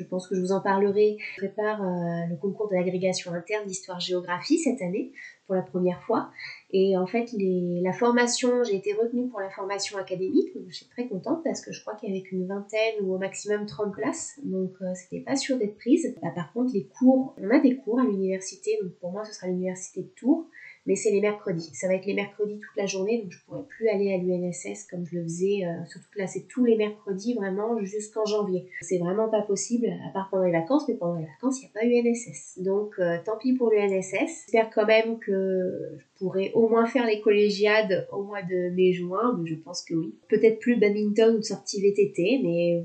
je 0.00 0.04
pense 0.04 0.26
que 0.26 0.34
je 0.34 0.40
vous 0.40 0.52
en 0.52 0.60
parlerai. 0.60 1.18
Je 1.36 1.46
prépare 1.46 1.82
euh, 1.82 2.26
le 2.30 2.36
concours 2.36 2.68
de 2.70 2.74
l'agrégation 2.74 3.32
interne 3.32 3.66
d'histoire-géographie 3.66 4.58
cette 4.58 4.80
année 4.80 5.12
pour 5.46 5.54
la 5.54 5.62
première 5.62 6.02
fois. 6.04 6.30
Et 6.70 6.96
en 6.96 7.06
fait, 7.06 7.28
la 7.36 7.92
formation, 7.92 8.62
j'ai 8.64 8.76
été 8.76 8.94
retenue 8.94 9.28
pour 9.28 9.40
la 9.40 9.50
formation 9.50 9.98
académique, 9.98 10.54
donc 10.54 10.64
je 10.68 10.76
suis 10.76 10.86
très 10.86 11.08
contente 11.08 11.42
parce 11.44 11.60
que 11.60 11.72
je 11.72 11.80
crois 11.82 11.96
avait 12.02 12.22
qu'une 12.22 12.46
vingtaine 12.46 12.94
ou 13.02 13.14
au 13.14 13.18
maximum 13.18 13.66
30 13.66 13.92
places, 13.92 14.38
donc 14.44 14.72
euh, 14.80 14.86
c'était 14.94 15.22
pas 15.22 15.36
sûr 15.36 15.58
d'être 15.58 15.76
prise. 15.76 16.16
Bah, 16.22 16.30
par 16.34 16.52
contre, 16.52 16.72
les 16.72 16.86
cours, 16.86 17.34
on 17.38 17.50
a 17.50 17.58
des 17.58 17.76
cours 17.76 18.00
à 18.00 18.04
l'université, 18.04 18.78
donc 18.82 18.92
pour 19.00 19.10
moi 19.10 19.24
ce 19.24 19.34
sera 19.34 19.48
l'université 19.48 20.02
de 20.02 20.08
Tours 20.08 20.46
mais 20.86 20.96
c'est 20.96 21.10
les 21.10 21.20
mercredis. 21.20 21.70
Ça 21.74 21.88
va 21.88 21.94
être 21.94 22.06
les 22.06 22.14
mercredis 22.14 22.58
toute 22.58 22.76
la 22.76 22.86
journée, 22.86 23.22
donc 23.22 23.30
je 23.30 23.44
pourrai 23.44 23.62
plus 23.68 23.88
aller 23.88 24.12
à 24.12 24.18
l'UNSS 24.18 24.86
comme 24.90 25.04
je 25.06 25.16
le 25.16 25.22
faisais. 25.24 25.64
Euh, 25.64 25.84
surtout 25.86 26.08
que 26.12 26.18
là, 26.18 26.26
c'est 26.26 26.46
tous 26.48 26.64
les 26.64 26.76
mercredis 26.76 27.34
vraiment 27.34 27.78
jusqu'en 27.84 28.24
janvier. 28.24 28.66
C'est 28.80 28.98
vraiment 28.98 29.28
pas 29.28 29.42
possible, 29.42 29.86
à 30.08 30.12
part 30.12 30.28
pendant 30.30 30.44
les 30.44 30.52
vacances, 30.52 30.88
mais 30.88 30.94
pendant 30.94 31.18
les 31.18 31.26
vacances, 31.26 31.60
il 31.60 31.64
n'y 31.64 31.70
a 31.70 32.02
pas 32.02 32.08
UNSS. 32.08 32.62
Donc 32.62 32.94
euh, 32.98 33.18
tant 33.24 33.36
pis 33.38 33.52
pour 33.54 33.70
l'UNSS. 33.70 34.44
J'espère 34.46 34.70
quand 34.70 34.86
même 34.86 35.18
que 35.18 35.96
je 35.98 36.04
pourrai 36.18 36.50
au 36.54 36.68
moins 36.68 36.86
faire 36.86 37.06
les 37.06 37.20
collégiades 37.20 38.08
au 38.12 38.22
mois 38.22 38.42
de 38.42 38.70
mai-juin, 38.74 39.38
mais 39.38 39.48
je 39.48 39.54
pense 39.56 39.82
que 39.82 39.94
oui. 39.94 40.14
Peut-être 40.28 40.58
plus 40.58 40.78
badminton 40.78 41.36
ou 41.36 41.38
de 41.38 41.44
sortie 41.44 41.80
VTT, 41.80 42.40
mais 42.42 42.84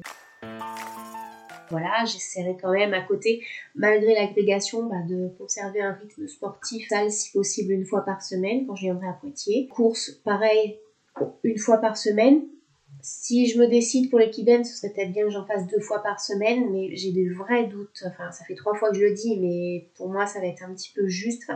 voilà, 1.69 2.05
j'essaierai 2.05 2.57
quand 2.61 2.71
même 2.71 2.93
à 2.93 3.01
côté, 3.01 3.43
malgré 3.75 4.13
l'agrégation, 4.13 4.87
bah, 4.87 5.01
de 5.07 5.29
conserver 5.37 5.81
un 5.81 5.93
rythme 5.93 6.27
sportif 6.27 6.87
salle 6.87 7.11
si 7.11 7.31
possible 7.31 7.71
une 7.73 7.85
fois 7.85 8.01
par 8.01 8.21
semaine 8.21 8.65
quand 8.65 8.75
je 8.75 8.83
viendrai 8.83 9.07
à 9.07 9.13
Poitiers. 9.13 9.67
Course, 9.67 10.11
pareil, 10.23 10.79
une 11.43 11.57
fois 11.57 11.77
par 11.77 11.97
semaine. 11.97 12.43
Si 13.01 13.47
je 13.47 13.59
me 13.59 13.67
décide 13.67 14.09
pour 14.09 14.17
l'équidène, 14.17 14.63
ce 14.63 14.75
serait 14.75 14.91
peut-être 14.91 15.11
bien 15.11 15.25
que 15.25 15.29
j'en 15.29 15.45
fasse 15.45 15.67
deux 15.67 15.79
fois 15.79 16.01
par 16.01 16.19
semaine, 16.19 16.71
mais 16.71 16.95
j'ai 16.95 17.11
des 17.11 17.29
vrais 17.29 17.65
doutes. 17.65 18.03
Enfin, 18.07 18.31
ça 18.31 18.43
fait 18.45 18.55
trois 18.55 18.73
fois 18.73 18.89
que 18.89 18.97
je 18.97 19.03
le 19.03 19.13
dis, 19.13 19.39
mais 19.39 19.87
pour 19.95 20.09
moi, 20.09 20.25
ça 20.25 20.39
va 20.39 20.47
être 20.47 20.63
un 20.63 20.73
petit 20.73 20.91
peu 20.95 21.07
juste. 21.07 21.51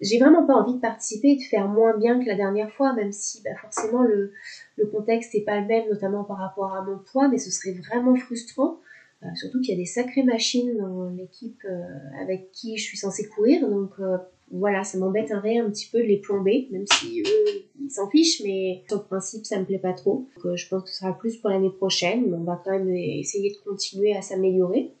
J'ai 0.00 0.18
vraiment 0.18 0.46
pas 0.46 0.54
envie 0.54 0.74
de 0.74 0.80
participer 0.80 1.28
et 1.28 1.36
de 1.36 1.42
faire 1.42 1.68
moins 1.68 1.96
bien 1.96 2.20
que 2.20 2.26
la 2.26 2.34
dernière 2.34 2.72
fois, 2.72 2.92
même 2.94 3.12
si 3.12 3.42
bah, 3.42 3.50
forcément 3.60 4.02
le, 4.02 4.32
le 4.76 4.86
contexte 4.86 5.34
n'est 5.34 5.42
pas 5.42 5.60
le 5.60 5.66
même, 5.66 5.88
notamment 5.88 6.24
par 6.24 6.38
rapport 6.38 6.74
à 6.74 6.82
mon 6.82 6.98
poids, 6.98 7.28
mais 7.28 7.38
ce 7.38 7.50
serait 7.50 7.72
vraiment 7.74 8.16
frustrant. 8.16 8.80
Euh, 9.24 9.26
surtout 9.34 9.60
qu'il 9.60 9.70
y 9.70 9.74
a 9.74 9.76
des 9.76 9.86
sacrées 9.86 10.22
machines 10.22 10.76
dans 10.78 11.10
l'équipe 11.10 11.60
euh, 11.64 12.22
avec 12.22 12.52
qui 12.52 12.76
je 12.76 12.84
suis 12.84 12.96
censée 12.96 13.28
courir. 13.28 13.68
Donc 13.68 13.90
euh, 13.98 14.16
voilà, 14.50 14.84
ça 14.84 14.96
m'embêterait 14.98 15.58
un 15.58 15.70
petit 15.70 15.88
peu 15.90 15.98
de 15.98 16.04
les 16.04 16.18
plomber, 16.18 16.68
même 16.70 16.86
si 16.86 17.22
eux, 17.22 17.64
ils 17.80 17.90
s'en 17.90 18.08
fichent, 18.08 18.42
mais 18.44 18.84
sur 18.88 18.98
le 18.98 19.04
principe, 19.04 19.44
ça 19.44 19.58
me 19.58 19.64
plaît 19.64 19.78
pas 19.78 19.92
trop. 19.92 20.26
Donc 20.44 20.56
je 20.56 20.68
pense 20.68 20.84
que 20.84 20.90
ce 20.90 20.98
sera 20.98 21.18
plus 21.18 21.36
pour 21.36 21.50
l'année 21.50 21.70
prochaine, 21.70 22.30
mais 22.30 22.36
on 22.36 22.44
va 22.44 22.60
quand 22.64 22.70
même 22.70 22.90
essayer 22.90 23.50
de 23.50 23.68
continuer 23.68 24.14
à 24.16 24.22
s'améliorer. 24.22 24.94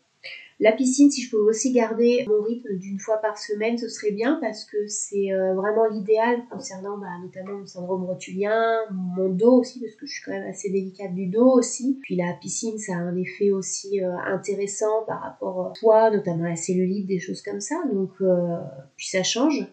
La 0.60 0.72
piscine, 0.72 1.08
si 1.08 1.22
je 1.22 1.30
pouvais 1.30 1.50
aussi 1.50 1.72
garder 1.72 2.24
mon 2.26 2.42
rythme 2.42 2.74
d'une 2.74 2.98
fois 2.98 3.18
par 3.18 3.38
semaine, 3.38 3.78
ce 3.78 3.88
serait 3.88 4.10
bien 4.10 4.38
parce 4.40 4.64
que 4.64 4.88
c'est 4.88 5.32
euh, 5.32 5.54
vraiment 5.54 5.86
l'idéal 5.86 6.42
concernant 6.50 6.98
bah, 6.98 7.06
notamment 7.22 7.60
le 7.60 7.66
syndrome 7.66 8.04
rotulien, 8.04 8.74
mon 8.90 9.28
dos 9.28 9.60
aussi, 9.60 9.78
parce 9.78 9.94
que 9.94 10.06
je 10.06 10.14
suis 10.14 10.22
quand 10.24 10.32
même 10.32 10.48
assez 10.48 10.68
délicate 10.70 11.14
du 11.14 11.26
dos 11.26 11.52
aussi. 11.52 12.00
Puis 12.02 12.16
la 12.16 12.32
piscine, 12.40 12.76
ça 12.76 12.94
a 12.94 12.96
un 12.96 13.16
effet 13.16 13.52
aussi 13.52 14.02
euh, 14.02 14.16
intéressant 14.26 15.04
par 15.06 15.20
rapport 15.22 15.58
au 15.58 15.72
poids, 15.78 16.10
notamment 16.10 16.44
la 16.44 16.56
cellulite, 16.56 17.06
des 17.06 17.20
choses 17.20 17.40
comme 17.40 17.60
ça. 17.60 17.76
Donc, 17.92 18.10
euh, 18.20 18.56
puis 18.96 19.06
ça 19.06 19.22
change. 19.22 19.64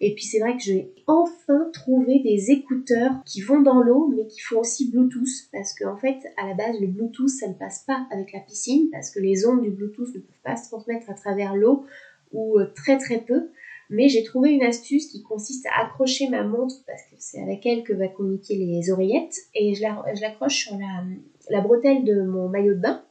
Et 0.00 0.14
puis 0.14 0.24
c'est 0.24 0.40
vrai 0.40 0.56
que 0.56 0.62
j'ai 0.62 0.92
enfin 1.06 1.70
trouvé 1.72 2.20
des 2.20 2.50
écouteurs 2.50 3.12
qui 3.24 3.40
vont 3.40 3.62
dans 3.62 3.80
l'eau 3.80 4.12
mais 4.14 4.26
qui 4.26 4.40
font 4.40 4.60
aussi 4.60 4.90
Bluetooth 4.90 5.48
parce 5.52 5.74
qu'en 5.74 5.96
fait 5.96 6.18
à 6.36 6.46
la 6.46 6.54
base 6.54 6.78
le 6.80 6.88
Bluetooth 6.88 7.30
ça 7.30 7.48
ne 7.48 7.54
passe 7.54 7.84
pas 7.86 8.06
avec 8.10 8.32
la 8.32 8.40
piscine 8.40 8.90
parce 8.92 9.10
que 9.10 9.20
les 9.20 9.46
ondes 9.46 9.62
du 9.62 9.70
Bluetooth 9.70 10.14
ne 10.14 10.20
peuvent 10.20 10.42
pas 10.44 10.56
se 10.56 10.68
transmettre 10.68 11.08
à 11.08 11.14
travers 11.14 11.54
l'eau 11.54 11.84
ou 12.32 12.58
euh, 12.58 12.66
très 12.74 12.98
très 12.98 13.18
peu. 13.18 13.48
Mais 13.88 14.08
j'ai 14.08 14.24
trouvé 14.24 14.50
une 14.50 14.64
astuce 14.64 15.06
qui 15.06 15.22
consiste 15.22 15.64
à 15.66 15.84
accrocher 15.84 16.28
ma 16.28 16.42
montre 16.42 16.74
parce 16.88 17.02
que 17.02 17.14
c'est 17.18 17.40
avec 17.40 17.64
elle 17.64 17.84
que 17.84 17.92
va 17.92 18.08
communiquer 18.08 18.56
les 18.56 18.90
oreillettes 18.90 19.36
et 19.54 19.74
je 19.74 20.20
l'accroche 20.20 20.66
sur 20.66 20.76
la, 20.76 21.04
la 21.50 21.60
bretelle 21.60 22.04
de 22.04 22.20
mon 22.22 22.48
maillot 22.48 22.74
de 22.74 22.80
bain. 22.80 23.04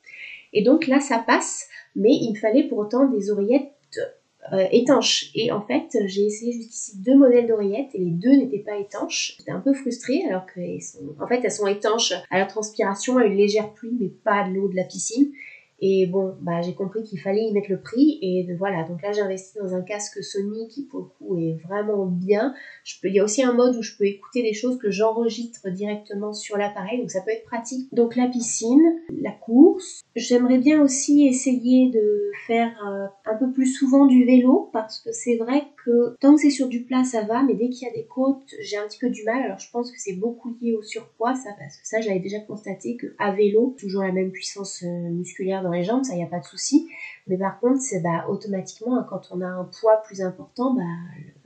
Et 0.54 0.64
donc 0.64 0.88
là 0.88 1.00
ça 1.00 1.18
passe 1.18 1.68
mais 1.96 2.12
il 2.12 2.34
me 2.34 2.38
fallait 2.38 2.68
pour 2.68 2.78
autant 2.78 3.08
des 3.08 3.32
oreillettes 3.32 3.72
euh. 4.56 4.68
Et 5.36 5.52
en 5.52 5.62
fait, 5.62 5.98
j'ai 6.06 6.26
essayé 6.26 6.54
jusqu'ici 6.54 6.98
deux 7.02 7.18
modèles 7.18 7.48
d'oreillettes 7.48 7.90
et 7.94 8.00
les 8.00 8.12
deux 8.12 8.36
n'étaient 8.36 8.64
pas 8.64 8.78
étanches. 8.78 9.36
J'étais 9.38 9.52
un 9.52 9.60
peu 9.60 9.74
frustrée 9.74 10.24
alors 10.28 10.46
qu'elles 10.46 10.82
sont, 10.82 11.16
en 11.20 11.28
fait, 11.28 11.42
elles 11.44 11.52
sont 11.52 11.68
étanches 11.68 12.14
à 12.30 12.40
la 12.40 12.46
transpiration, 12.46 13.18
à 13.18 13.26
une 13.26 13.36
légère 13.36 13.74
pluie, 13.74 13.96
mais 14.00 14.10
pas 14.10 14.44
à 14.44 14.48
l'eau 14.48 14.68
de 14.68 14.76
la 14.76 14.84
piscine. 14.84 15.32
Et 15.80 16.08
bon, 16.08 16.36
bah, 16.42 16.62
j'ai 16.62 16.74
compris 16.74 17.04
qu'il 17.04 17.20
fallait 17.20 17.44
y 17.44 17.52
mettre 17.52 17.70
le 17.70 17.82
prix. 17.82 18.18
Et 18.22 18.48
voilà, 18.58 18.84
donc 18.84 19.02
là, 19.02 19.12
j'ai 19.12 19.22
investi 19.22 19.58
dans 19.60 19.74
un 19.76 19.82
casque 19.82 20.24
Sony 20.24 20.68
qui, 20.70 20.84
pour 20.84 21.00
le 21.00 21.06
coup, 21.06 21.38
est 21.38 21.58
vraiment 21.68 22.06
bien. 22.06 22.54
Je 22.84 22.96
peux, 23.02 23.10
il 23.10 23.16
y 23.16 23.20
a 23.20 23.24
aussi 23.24 23.44
un 23.44 23.54
mode 23.54 23.76
où 23.76 23.82
je 23.82 23.98
peux 23.98 24.06
écouter 24.06 24.42
des 24.42 24.54
choses 24.54 24.78
que 24.78 24.90
j'enregistre 24.90 25.70
directement 25.70 26.34
sur 26.34 26.58
l'appareil. 26.58 27.00
Donc 27.00 27.12
ça 27.12 27.22
peut 27.22 27.32
être 27.32 27.46
pratique. 27.46 27.94
Donc 27.94 28.16
la 28.16 28.28
piscine, 28.28 28.84
la 29.22 29.32
course. 29.32 30.02
J'aimerais 30.16 30.60
bien 30.60 30.82
aussi 30.82 31.28
essayer 31.28 31.90
de 31.90 32.32
faire 32.48 32.72
euh, 32.88 33.08
un 33.30 33.36
peu 33.36 33.52
plus 33.52 33.68
souvent 33.68 34.06
du 34.06 34.26
vélo 34.26 34.70
parce 34.72 35.00
que 35.02 35.12
c'est 35.12 35.38
vrai 35.38 35.64
tant 36.20 36.36
que 36.36 36.42
c'est 36.42 36.50
sur 36.50 36.68
du 36.68 36.84
plat, 36.84 37.04
ça 37.04 37.24
va. 37.24 37.44
Mais 37.44 37.54
dès 37.54 37.70
qu'il 37.70 37.88
y 37.88 37.92
a 37.92 37.94
des 37.94 38.06
côtes, 38.06 38.54
j'ai 38.62 38.78
un 38.78 38.88
petit 38.88 39.00
peu 39.00 39.10
du 39.10 39.24
mal. 39.24 39.42
Alors 39.44 39.60
je 39.60 39.70
pense 39.72 39.92
que 39.92 40.00
c'est 40.00 40.14
beaucoup 40.14 40.56
lié 40.62 40.74
au 40.74 40.84
surpoids, 40.84 41.36
ça, 41.36 41.50
parce 41.58 41.78
que 41.78 41.88
ça, 41.88 42.02
j'avais 42.02 42.20
déjà 42.20 42.40
constaté 42.40 42.98
que 42.98 43.16
à 43.20 43.32
vélo, 43.32 43.76
toujours 43.80 44.04
la 44.04 44.12
même 44.12 44.32
puissance 44.32 44.84
euh, 44.84 45.10
musculaire 45.10 45.64
dans 45.64 45.72
les 45.72 45.84
jambes, 45.84 46.04
ça, 46.04 46.14
il 46.14 46.18
n'y 46.18 46.24
a 46.24 46.28
pas 46.28 46.40
de 46.40 46.46
souci. 46.46 46.88
Mais 47.28 47.38
par 47.38 47.60
contre, 47.60 47.82
c'est 47.82 48.02
bah, 48.02 48.26
automatiquement, 48.30 48.98
hein, 48.98 49.06
quand 49.10 49.30
on 49.32 49.42
a 49.42 49.48
un 49.48 49.70
poids 49.80 50.02
plus 50.06 50.22
important, 50.22 50.74
bah, 50.74 50.84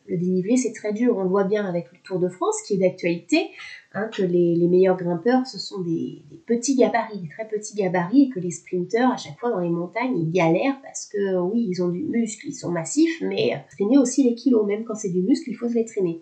le, 0.09 0.17
dénivelé, 0.17 0.57
c'est 0.57 0.73
très 0.73 0.93
dur. 0.93 1.17
On 1.17 1.23
le 1.23 1.29
voit 1.29 1.43
bien 1.43 1.65
avec 1.65 1.91
le 1.91 1.97
Tour 2.03 2.19
de 2.19 2.29
France, 2.29 2.61
qui 2.65 2.75
est 2.75 2.77
d'actualité, 2.77 3.49
hein, 3.93 4.09
que 4.13 4.23
les, 4.23 4.67
meilleurs 4.67 4.97
grimpeurs, 4.97 5.45
ce 5.45 5.57
sont 5.57 5.81
des, 5.81 6.23
petits 6.45 6.75
gabarits, 6.75 7.19
des 7.19 7.29
très 7.29 7.47
petits 7.47 7.75
gabarits, 7.75 8.23
et 8.23 8.29
que 8.29 8.39
les 8.39 8.51
sprinteurs, 8.51 9.11
à 9.11 9.17
chaque 9.17 9.39
fois 9.39 9.51
dans 9.51 9.59
les 9.59 9.69
montagnes, 9.69 10.17
ils 10.17 10.31
galèrent 10.31 10.79
parce 10.83 11.05
que, 11.07 11.39
oui, 11.39 11.67
ils 11.69 11.81
ont 11.83 11.89
du 11.89 12.03
muscle, 12.03 12.47
ils 12.47 12.53
sont 12.53 12.71
massifs, 12.71 13.21
mais 13.21 13.53
traîner 13.71 13.97
aussi 13.97 14.23
les 14.23 14.35
kilos, 14.35 14.65
même 14.65 14.83
quand 14.83 14.95
c'est 14.95 15.09
du 15.09 15.21
muscle, 15.21 15.49
il 15.49 15.55
faut 15.55 15.69
se 15.69 15.75
les 15.75 15.85
traîner. 15.85 16.21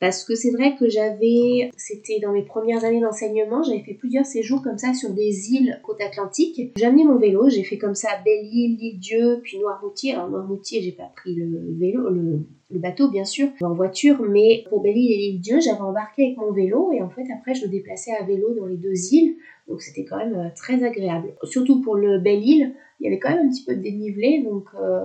Parce 0.00 0.24
que 0.24 0.34
c'est 0.34 0.50
vrai 0.50 0.76
que 0.76 0.88
j'avais, 0.88 1.70
c'était 1.76 2.20
dans 2.20 2.32
mes 2.32 2.42
premières 2.42 2.84
années 2.84 3.02
d'enseignement, 3.02 3.62
j'avais 3.62 3.82
fait 3.82 3.92
plusieurs 3.92 4.24
séjours 4.24 4.62
comme 4.62 4.78
ça 4.78 4.94
sur 4.94 5.10
des 5.10 5.52
îles 5.52 5.78
côte 5.82 6.00
atlantique. 6.00 6.72
Amené 6.82 7.04
mon 7.04 7.18
vélo, 7.18 7.50
j'ai 7.50 7.62
fait 7.62 7.76
comme 7.76 7.94
ça 7.94 8.08
Belle-Île, 8.24 8.78
l'île-Dieu, 8.78 9.40
puis 9.42 9.58
Noirmoutier. 9.58 10.14
Alors 10.14 10.30
Noirmoutier, 10.30 10.80
j'ai 10.80 10.92
pas 10.92 11.12
pris 11.14 11.34
le 11.34 11.76
vélo, 11.78 12.08
le, 12.08 12.40
bateau 12.78 13.10
bien 13.10 13.24
sûr, 13.24 13.48
en 13.60 13.72
voiture, 13.72 14.22
mais 14.22 14.64
pour 14.68 14.80
Belle-Île 14.80 15.12
et 15.12 15.16
l'île-Dieu, 15.16 15.60
j'avais 15.60 15.80
embarqué 15.80 16.26
avec 16.26 16.36
mon 16.38 16.52
vélo 16.52 16.92
et 16.92 17.02
en 17.02 17.10
fait 17.10 17.24
après 17.32 17.54
je 17.54 17.66
me 17.66 17.70
déplaçais 17.70 18.12
à 18.12 18.24
vélo 18.24 18.54
dans 18.54 18.66
les 18.66 18.76
deux 18.76 19.12
îles. 19.12 19.36
Donc 19.68 19.82
c'était 19.82 20.04
quand 20.04 20.18
même 20.18 20.34
euh, 20.34 20.48
très 20.54 20.82
agréable. 20.84 21.34
Surtout 21.44 21.80
pour 21.80 21.96
le 21.96 22.18
Belle-Île, 22.18 22.74
il 23.00 23.04
y 23.04 23.06
avait 23.08 23.18
quand 23.18 23.30
même 23.30 23.46
un 23.46 23.50
petit 23.50 23.64
peu 23.64 23.74
de 23.74 23.82
dénivelé, 23.82 24.42
donc 24.42 24.64
euh, 24.80 25.02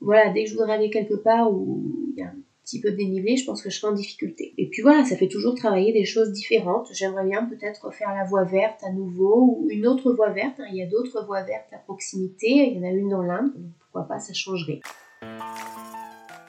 voilà, 0.00 0.32
dès 0.32 0.44
que 0.44 0.50
je 0.50 0.54
voudrais 0.54 0.74
aller 0.74 0.90
quelque 0.90 1.14
part 1.14 1.52
où 1.52 1.82
il 2.16 2.20
y 2.20 2.22
a 2.22 2.32
petit 2.70 2.80
peu 2.80 2.92
dénivelé, 2.92 3.36
je 3.36 3.44
pense 3.44 3.62
que 3.62 3.70
je 3.70 3.78
serai 3.78 3.92
en 3.92 3.96
difficulté. 3.96 4.54
Et 4.56 4.68
puis 4.68 4.82
voilà, 4.82 5.04
ça 5.04 5.16
fait 5.16 5.28
toujours 5.28 5.54
travailler 5.54 5.92
des 5.92 6.04
choses 6.04 6.30
différentes. 6.30 6.88
J'aimerais 6.92 7.24
bien 7.24 7.44
peut-être 7.44 7.92
faire 7.92 8.14
la 8.14 8.24
voie 8.24 8.44
verte 8.44 8.82
à 8.84 8.92
nouveau 8.92 9.58
ou 9.58 9.66
une 9.70 9.86
autre 9.86 10.12
voie 10.12 10.30
verte. 10.30 10.60
Il 10.70 10.76
y 10.76 10.82
a 10.82 10.86
d'autres 10.86 11.24
voies 11.26 11.42
vertes 11.42 11.72
à 11.72 11.78
proximité. 11.78 12.70
Il 12.70 12.76
y 12.76 12.80
en 12.80 12.88
a 12.88 12.92
une 12.92 13.08
dans 13.08 13.22
l'Inde, 13.22 13.52
pourquoi 13.80 14.06
pas, 14.06 14.20
ça 14.20 14.32
changerait. 14.32 14.80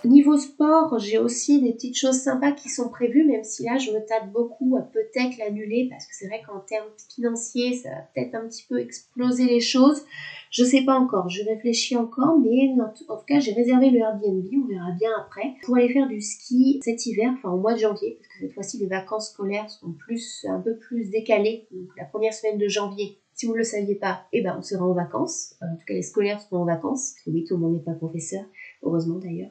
Niveau 0.03 0.35
sport, 0.35 0.97
j'ai 0.97 1.19
aussi 1.19 1.61
des 1.61 1.73
petites 1.73 1.97
choses 1.97 2.19
sympas 2.19 2.53
qui 2.53 2.69
sont 2.69 2.89
prévues, 2.89 3.23
même 3.23 3.43
si 3.43 3.63
là 3.63 3.77
je 3.77 3.91
me 3.91 3.99
tâte 3.99 4.31
beaucoup 4.31 4.75
à 4.75 4.81
peut-être 4.81 5.37
l'annuler 5.37 5.87
parce 5.91 6.05
que 6.07 6.15
c'est 6.15 6.27
vrai 6.27 6.41
qu'en 6.45 6.59
termes 6.59 6.89
financiers, 7.13 7.75
ça 7.75 7.89
va 7.89 8.01
peut-être 8.13 8.33
un 8.33 8.47
petit 8.47 8.65
peu 8.67 8.79
exploser 8.79 9.45
les 9.45 9.59
choses. 9.59 10.01
Je 10.49 10.63
sais 10.63 10.83
pas 10.85 10.95
encore, 10.95 11.29
je 11.29 11.43
réfléchis 11.43 11.95
encore, 11.95 12.39
mais 12.39 12.71
en 12.81 12.89
tout 12.89 13.25
cas 13.27 13.39
j'ai 13.39 13.53
réservé 13.53 13.91
le 13.91 13.99
Airbnb, 13.99 14.47
on 14.63 14.67
verra 14.67 14.91
bien 14.99 15.11
après, 15.19 15.53
pour 15.63 15.77
aller 15.77 15.93
faire 15.93 16.07
du 16.07 16.19
ski 16.19 16.79
cet 16.83 17.05
hiver, 17.05 17.31
enfin 17.37 17.51
au 17.51 17.57
mois 17.57 17.73
de 17.73 17.79
janvier, 17.79 18.17
parce 18.19 18.27
que 18.27 18.39
cette 18.39 18.53
fois-ci 18.53 18.77
les 18.79 18.87
vacances 18.87 19.29
scolaires 19.29 19.69
sont 19.69 19.93
plus 19.93 20.45
un 20.49 20.59
peu 20.59 20.77
plus 20.77 21.11
décalées, 21.11 21.67
donc 21.71 21.89
la 21.95 22.05
première 22.05 22.33
semaine 22.33 22.57
de 22.57 22.67
janvier 22.67 23.19
si 23.33 23.47
vous 23.47 23.53
ne 23.53 23.59
le 23.59 23.63
saviez 23.63 23.95
pas, 23.95 24.25
eh 24.33 24.43
ben, 24.43 24.55
on 24.59 24.61
sera 24.61 24.85
en 24.85 24.93
vacances. 24.93 25.55
En 25.61 25.75
tout 25.75 25.85
cas, 25.87 25.95
les 25.95 26.03
scolaires 26.03 26.39
seront 26.39 26.61
en 26.61 26.65
vacances. 26.65 27.13
Parce 27.13 27.25
que 27.25 27.31
oui, 27.31 27.43
tout 27.43 27.55
le 27.55 27.61
monde 27.61 27.73
n'est 27.73 27.83
pas 27.83 27.93
professeur. 27.93 28.43
Heureusement 28.83 29.17
d'ailleurs. 29.17 29.49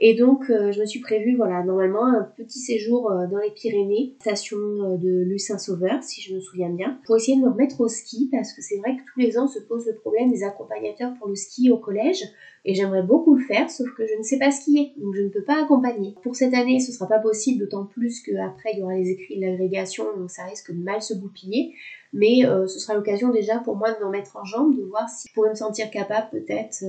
Et 0.00 0.14
donc, 0.14 0.48
euh, 0.48 0.70
je 0.70 0.80
me 0.80 0.86
suis 0.86 1.00
prévu, 1.00 1.34
voilà, 1.36 1.64
normalement, 1.64 2.06
un 2.06 2.22
petit 2.36 2.60
séjour 2.60 3.10
euh, 3.10 3.26
dans 3.26 3.38
les 3.38 3.50
Pyrénées, 3.50 4.14
station 4.20 4.56
euh, 4.56 4.96
de 4.96 5.24
Lucin-Sauveur, 5.24 6.02
si 6.02 6.20
je 6.20 6.34
me 6.34 6.40
souviens 6.40 6.70
bien, 6.70 7.00
pour 7.04 7.16
essayer 7.16 7.36
de 7.36 7.42
me 7.42 7.48
remettre 7.48 7.80
au 7.80 7.88
ski, 7.88 8.28
parce 8.30 8.52
que 8.52 8.62
c'est 8.62 8.76
vrai 8.78 8.96
que 8.96 9.02
tous 9.12 9.18
les 9.18 9.38
ans 9.38 9.48
se 9.48 9.58
pose 9.58 9.86
le 9.86 9.94
problème 9.96 10.30
des 10.30 10.44
accompagnateurs 10.44 11.14
pour 11.18 11.26
le 11.28 11.34
ski 11.34 11.72
au 11.72 11.78
collège, 11.78 12.22
et 12.64 12.74
j'aimerais 12.74 13.02
beaucoup 13.02 13.34
le 13.34 13.44
faire, 13.44 13.70
sauf 13.70 13.88
que 13.96 14.06
je 14.06 14.16
ne 14.16 14.22
sais 14.22 14.38
pas 14.38 14.52
skier, 14.52 14.92
donc 14.98 15.14
je 15.16 15.22
ne 15.22 15.30
peux 15.30 15.42
pas 15.42 15.62
accompagner. 15.62 16.14
Pour 16.22 16.36
cette 16.36 16.54
année, 16.54 16.78
ce 16.78 16.92
sera 16.92 17.08
pas 17.08 17.18
possible, 17.18 17.58
d'autant 17.58 17.84
plus 17.84 18.22
qu'après, 18.22 18.70
il 18.74 18.80
y 18.80 18.82
aura 18.82 18.94
les 18.94 19.10
écrits 19.10 19.40
de 19.40 19.46
l'agrégation, 19.46 20.04
donc 20.16 20.30
ça 20.30 20.44
risque 20.44 20.72
de 20.72 20.82
mal 20.82 21.02
se 21.02 21.14
goupiller. 21.14 21.74
Mais 22.14 22.40
ce 22.42 22.78
sera 22.78 22.94
l'occasion 22.94 23.28
déjà 23.30 23.58
pour 23.58 23.76
moi 23.76 23.92
de 23.92 23.98
me 23.98 24.06
remettre 24.06 24.34
en 24.38 24.44
jambe, 24.44 24.74
de 24.74 24.82
voir 24.82 25.10
si 25.10 25.28
je 25.28 25.34
pourrais 25.34 25.50
me 25.50 25.54
sentir 25.54 25.90
capable 25.90 26.30
peut-être 26.30 26.82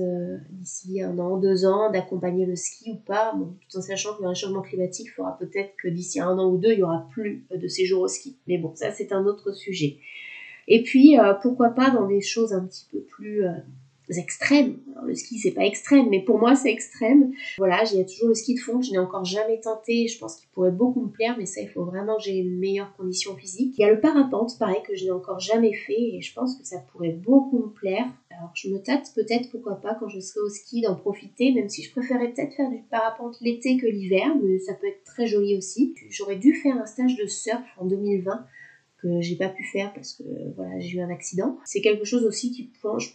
d'ici 0.50 1.02
un 1.02 1.18
an, 1.18 1.36
deux 1.36 1.66
ans, 1.66 1.90
d'accompagner 1.90 2.46
le 2.46 2.56
ski 2.60 2.92
ou 2.92 2.96
pas. 2.96 3.34
Tout 3.68 3.78
en 3.78 3.82
sachant 3.82 4.14
que 4.14 4.22
le 4.22 4.28
réchauffement 4.28 4.62
climatique 4.62 5.12
fera 5.14 5.36
peut-être 5.38 5.74
que 5.76 5.88
d'ici 5.88 6.20
un 6.20 6.38
an 6.38 6.50
ou 6.50 6.58
deux, 6.58 6.72
il 6.72 6.78
y 6.78 6.82
aura 6.82 7.08
plus 7.10 7.44
de 7.50 7.68
séjours 7.68 8.02
au 8.02 8.08
ski. 8.08 8.36
Mais 8.46 8.58
bon, 8.58 8.74
ça 8.74 8.92
c'est 8.92 9.12
un 9.12 9.24
autre 9.26 9.52
sujet. 9.52 9.98
Et 10.68 10.82
puis, 10.82 11.18
euh, 11.18 11.34
pourquoi 11.34 11.70
pas 11.70 11.90
dans 11.90 12.06
des 12.06 12.20
choses 12.20 12.52
un 12.52 12.64
petit 12.64 12.86
peu 12.92 13.00
plus 13.00 13.44
extrêmes. 14.18 14.78
le 15.04 15.14
ski, 15.14 15.38
c'est 15.38 15.52
pas 15.52 15.64
extrême, 15.64 16.08
mais 16.10 16.22
pour 16.22 16.38
moi, 16.38 16.54
c'est 16.54 16.70
extrême. 16.70 17.32
Voilà, 17.58 17.82
il 17.84 17.98
y 17.98 18.00
a 18.00 18.04
toujours 18.04 18.28
le 18.28 18.34
ski 18.34 18.54
de 18.54 18.60
fond 18.60 18.78
que 18.78 18.86
je 18.86 18.92
n'ai 18.92 18.98
encore 18.98 19.24
jamais 19.24 19.60
tenté. 19.60 20.08
Je 20.08 20.18
pense 20.18 20.36
qu'il 20.36 20.48
pourrait 20.50 20.70
beaucoup 20.70 21.02
me 21.02 21.10
plaire, 21.10 21.36
mais 21.38 21.46
ça, 21.46 21.60
il 21.60 21.68
faut 21.68 21.84
vraiment 21.84 22.16
que 22.16 22.22
j'ai 22.22 22.38
une 22.38 22.58
meilleure 22.58 22.94
condition 22.96 23.36
physique. 23.36 23.74
Il 23.78 23.82
y 23.82 23.84
a 23.84 23.90
le 23.90 24.00
parapente, 24.00 24.58
pareil, 24.58 24.82
que 24.86 24.96
je 24.96 25.04
n'ai 25.04 25.10
encore 25.10 25.40
jamais 25.40 25.72
fait 25.72 26.16
et 26.16 26.20
je 26.20 26.34
pense 26.34 26.56
que 26.56 26.66
ça 26.66 26.78
pourrait 26.92 27.12
beaucoup 27.12 27.58
me 27.58 27.70
plaire. 27.70 28.06
Alors, 28.30 28.52
je 28.54 28.68
me 28.68 28.78
tâte 28.78 29.12
peut-être, 29.14 29.50
pourquoi 29.50 29.76
pas, 29.76 29.94
quand 29.94 30.08
je 30.08 30.20
serai 30.20 30.40
au 30.40 30.48
ski, 30.48 30.80
d'en 30.80 30.94
profiter, 30.94 31.52
même 31.52 31.68
si 31.68 31.82
je 31.82 31.90
préférais 31.92 32.32
peut-être 32.32 32.54
faire 32.54 32.70
du 32.70 32.82
parapente 32.90 33.36
l'été 33.40 33.76
que 33.76 33.86
l'hiver, 33.86 34.34
mais 34.42 34.58
ça 34.58 34.74
peut 34.74 34.86
être 34.86 35.04
très 35.04 35.26
joli 35.26 35.56
aussi. 35.56 35.94
J'aurais 36.08 36.36
dû 36.36 36.54
faire 36.54 36.76
un 36.76 36.86
stage 36.86 37.16
de 37.16 37.26
surf 37.26 37.62
en 37.78 37.84
2020 37.84 38.46
que 39.02 39.20
j'ai 39.20 39.36
pas 39.36 39.48
pu 39.48 39.64
faire 39.64 39.92
parce 39.92 40.14
que 40.14 40.24
voilà 40.56 40.78
j'ai 40.80 40.98
eu 40.98 41.00
un 41.00 41.10
accident. 41.10 41.58
C'est 41.64 41.80
quelque 41.80 42.04
chose 42.04 42.24
aussi 42.24 42.50
qui 42.50 42.70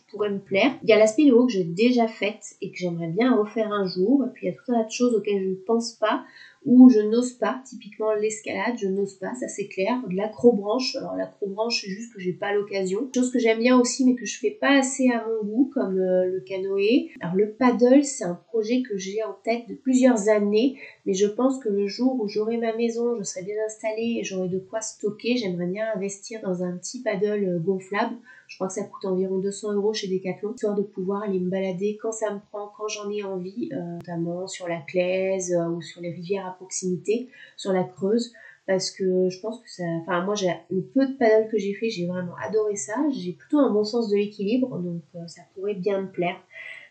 pourrait 0.10 0.30
me 0.30 0.40
plaire. 0.40 0.72
Il 0.84 0.90
y 0.90 0.94
a 0.94 0.98
la 0.98 1.08
spéléo 1.08 1.46
que 1.46 1.52
j'ai 1.52 1.64
déjà 1.64 2.08
faite 2.08 2.56
et 2.62 2.72
que 2.72 2.78
j'aimerais 2.78 3.08
bien 3.08 3.36
refaire 3.36 3.72
un 3.72 3.88
jour. 3.88 4.26
Et 4.26 4.34
puis 4.34 4.48
il 4.48 4.50
y 4.50 4.54
a 4.54 4.56
tout 4.56 4.72
un 4.72 4.80
tas 4.82 4.86
de 4.86 4.92
choses 4.92 5.16
auxquelles 5.16 5.44
je 5.44 5.50
ne 5.50 5.56
pense 5.56 5.94
pas 5.94 6.24
ou 6.66 6.90
je 6.90 7.00
n'ose 7.00 7.34
pas. 7.34 7.62
Typiquement 7.66 8.14
l'escalade, 8.14 8.76
je 8.78 8.88
n'ose 8.88 9.16
pas, 9.16 9.34
ça 9.36 9.48
c'est 9.48 9.68
clair. 9.68 10.02
De 10.10 10.16
l'acrobranche, 10.16 10.96
alors 10.96 11.16
l'acrobranche 11.16 11.82
c'est 11.82 11.90
juste 11.90 12.14
que 12.14 12.20
j'ai 12.20 12.34
pas 12.34 12.54
l'occasion. 12.54 13.10
Chose 13.16 13.32
que 13.32 13.40
j'aime 13.40 13.60
bien 13.60 13.80
aussi 13.80 14.06
mais 14.06 14.16
que 14.16 14.26
je 14.26 14.38
fais 14.38 14.52
pas 14.52 14.78
assez 14.78 15.10
à 15.10 15.26
mon 15.28 15.48
goût 15.48 15.72
comme 15.74 15.98
euh, 16.00 16.26
le 16.26 16.42
canoë. 16.42 17.12
Alors 17.22 17.36
le 17.36 17.52
paddle 17.52 18.04
c'est 18.04 18.26
un 18.26 18.36
projet 18.36 18.82
que 18.82 18.98
j'ai 18.98 19.24
en 19.24 19.36
tête 19.44 19.68
de 19.70 19.76
plusieurs 19.76 20.30
années 20.30 20.78
mais 21.06 21.14
je 21.14 21.28
pense 21.28 21.60
que 21.60 21.70
le 21.70 21.88
jour 21.88 22.20
où 22.20 22.28
j'aurai 22.28 22.58
ma 22.58 22.76
maison, 22.76 23.16
je 23.18 23.24
serai 23.24 23.44
bien 23.44 23.56
installée 23.66 24.18
et 24.20 24.24
j'aurai 24.24 24.50
de 24.50 24.60
quoi 24.60 24.82
stocker, 24.82 25.38
j'aimerais 25.38 25.68
bien 25.68 25.86
investir 25.96 26.42
dans 26.42 26.64
un 26.64 26.78
petit 26.78 27.02
paddle 27.02 27.46
euh, 27.46 27.60
gonflable. 27.60 28.16
Je 28.48 28.58
crois 28.58 28.68
que 28.68 28.74
ça 28.74 28.84
coûte 28.84 29.06
environ 29.06 29.40
200 29.40 29.74
euros 29.74 29.94
chez 29.94 30.08
Decathlon, 30.08 30.54
histoire 30.54 30.76
de 30.76 30.84
pouvoir 30.84 31.24
aller 31.24 31.40
me 31.40 31.50
balader 31.50 31.98
quand 32.02 32.12
ça 32.12 32.34
me 32.34 32.40
prend, 32.52 32.72
quand 32.78 32.88
j'en 32.88 33.10
ai 33.10 33.24
envie, 33.24 33.70
euh, 33.74 33.96
notamment 33.96 34.48
sur 34.48 34.68
la 34.68 34.82
Claise 34.82 35.54
euh, 35.54 35.70
ou 35.70 35.82
sur 35.82 36.02
les 36.02 36.12
rivières 36.12 36.46
à 36.46 36.52
proximité, 36.52 37.30
sur 37.58 37.74
la 37.74 37.84
Creuse 37.84 38.34
parce 38.68 38.90
que 38.90 39.30
je 39.30 39.40
pense 39.42 39.62
que 39.62 39.70
ça 39.70 39.84
enfin 40.02 40.26
moi 40.26 40.34
j'ai 40.34 40.52
le 40.72 40.82
peu 40.82 41.06
de 41.06 41.14
paddle 41.14 41.50
que 41.52 41.58
j'ai 41.60 41.76
fait 41.76 41.90
j'ai 41.90 42.08
vraiment 42.08 42.36
adoré 42.44 42.76
ça. 42.76 42.96
J'ai 43.12 43.34
plutôt 43.34 43.60
un 43.60 43.70
bon 43.72 43.84
sens 43.84 44.10
de 44.10 44.16
l'équilibre 44.16 44.80
donc 44.80 45.04
ça 45.28 45.44
pourrait 45.54 45.76
bien 45.76 46.02
me 46.02 46.08
plaire 46.12 46.38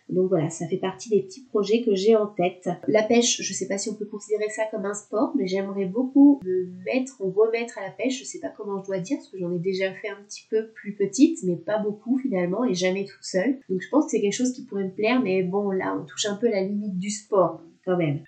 donc 0.09 0.29
voilà, 0.29 0.51
ça 0.51 0.67
fait 0.69 0.77
partie 0.77 1.09
des 1.09 1.23
petits 1.23 1.45
projets 1.45 1.83
que 1.83 1.95
j'ai 1.95 2.14
en 2.14 2.27
tête. 2.27 2.69
La 2.88 3.03
pêche, 3.03 3.40
je 3.40 3.53
sais 3.53 3.67
pas 3.67 3.79
si 3.79 3.88
on 3.88 3.95
peut 3.95 4.05
considérer 4.05 4.51
ça 4.51 4.64
comme 4.71 4.85
un 4.85 4.95
sport, 4.95 5.33
mais 5.37 5.47
j'aimerais 5.47 5.87
beaucoup 5.87 6.40
me 6.45 6.67
mettre 6.85 7.21
ou 7.21 7.31
remettre 7.31 7.79
à 7.79 7.83
la 7.83 7.90
pêche. 7.90 8.21
Je 8.21 8.25
sais 8.25 8.38
pas 8.38 8.53
comment 8.55 8.83
je 8.83 8.87
dois 8.87 8.99
dire, 8.99 9.17
parce 9.17 9.29
que 9.29 9.38
j'en 9.38 9.53
ai 9.53 9.59
déjà 9.59 9.93
fait 9.95 10.09
un 10.09 10.23
petit 10.27 10.47
peu 10.51 10.69
plus 10.75 10.95
petite, 10.95 11.38
mais 11.45 11.57
pas 11.57 11.79
beaucoup 11.79 12.19
finalement, 12.19 12.64
et 12.64 12.75
jamais 12.75 13.05
toute 13.05 13.25
seule. 13.25 13.59
Donc 13.69 13.81
je 13.81 13.88
pense 13.88 14.05
que 14.05 14.11
c'est 14.11 14.21
quelque 14.21 14.35
chose 14.35 14.53
qui 14.53 14.64
pourrait 14.64 14.85
me 14.85 14.95
plaire, 14.95 15.23
mais 15.23 15.43
bon, 15.43 15.71
là, 15.71 15.97
on 15.99 16.05
touche 16.05 16.27
un 16.27 16.37
peu 16.37 16.49
la 16.49 16.62
limite 16.62 16.99
du 16.99 17.11
sport 17.11 17.62
quand 17.85 17.97
même. 17.97 18.21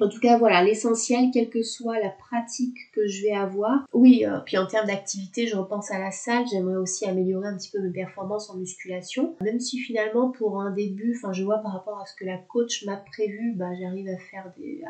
En 0.00 0.08
tout 0.08 0.20
cas, 0.20 0.38
voilà, 0.38 0.62
l'essentiel, 0.62 1.30
quelle 1.32 1.50
que 1.50 1.62
soit 1.62 1.98
la 1.98 2.10
pratique 2.10 2.76
que 2.92 3.06
je 3.08 3.22
vais 3.22 3.32
avoir. 3.32 3.84
Oui, 3.92 4.24
euh, 4.24 4.38
puis 4.44 4.56
en 4.56 4.66
termes 4.66 4.86
d'activité, 4.86 5.46
je 5.46 5.56
repense 5.56 5.90
à 5.90 5.98
la 5.98 6.12
salle, 6.12 6.44
j'aimerais 6.50 6.76
aussi 6.76 7.04
améliorer 7.04 7.48
un 7.48 7.56
petit 7.56 7.70
peu 7.70 7.80
mes 7.80 7.90
performances 7.90 8.48
en 8.50 8.56
musculation. 8.56 9.34
Même 9.40 9.58
si 9.58 9.78
finalement, 9.78 10.30
pour 10.30 10.60
un 10.60 10.70
début, 10.70 11.20
je 11.32 11.42
vois 11.42 11.58
par 11.58 11.72
rapport 11.72 12.00
à 12.00 12.06
ce 12.06 12.14
que 12.14 12.24
la 12.24 12.38
coach 12.38 12.84
m'a 12.84 12.96
prévu, 12.96 13.54
bah, 13.56 13.70
j'arrive 13.80 14.08
à 14.08 14.18
faire 14.18 14.52
des, 14.56 14.82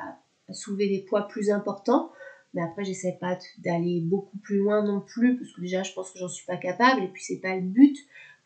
à 0.49 0.53
soulever 0.53 0.89
des 0.89 1.01
poids 1.01 1.27
plus 1.27 1.51
importants. 1.51 2.11
Mais 2.55 2.63
après, 2.63 2.85
j'essaie 2.85 3.17
pas 3.21 3.39
d'aller 3.59 4.01
beaucoup 4.01 4.39
plus 4.39 4.59
loin 4.59 4.83
non 4.83 5.01
plus, 5.01 5.37
parce 5.37 5.53
que 5.53 5.61
déjà, 5.61 5.83
je 5.83 5.93
pense 5.93 6.11
que 6.11 6.19
j'en 6.19 6.29
suis 6.29 6.47
pas 6.47 6.57
capable, 6.57 7.03
et 7.05 7.09
puis 7.09 7.23
c'est 7.23 7.41
pas 7.41 7.55
le 7.55 7.63
but 7.63 7.97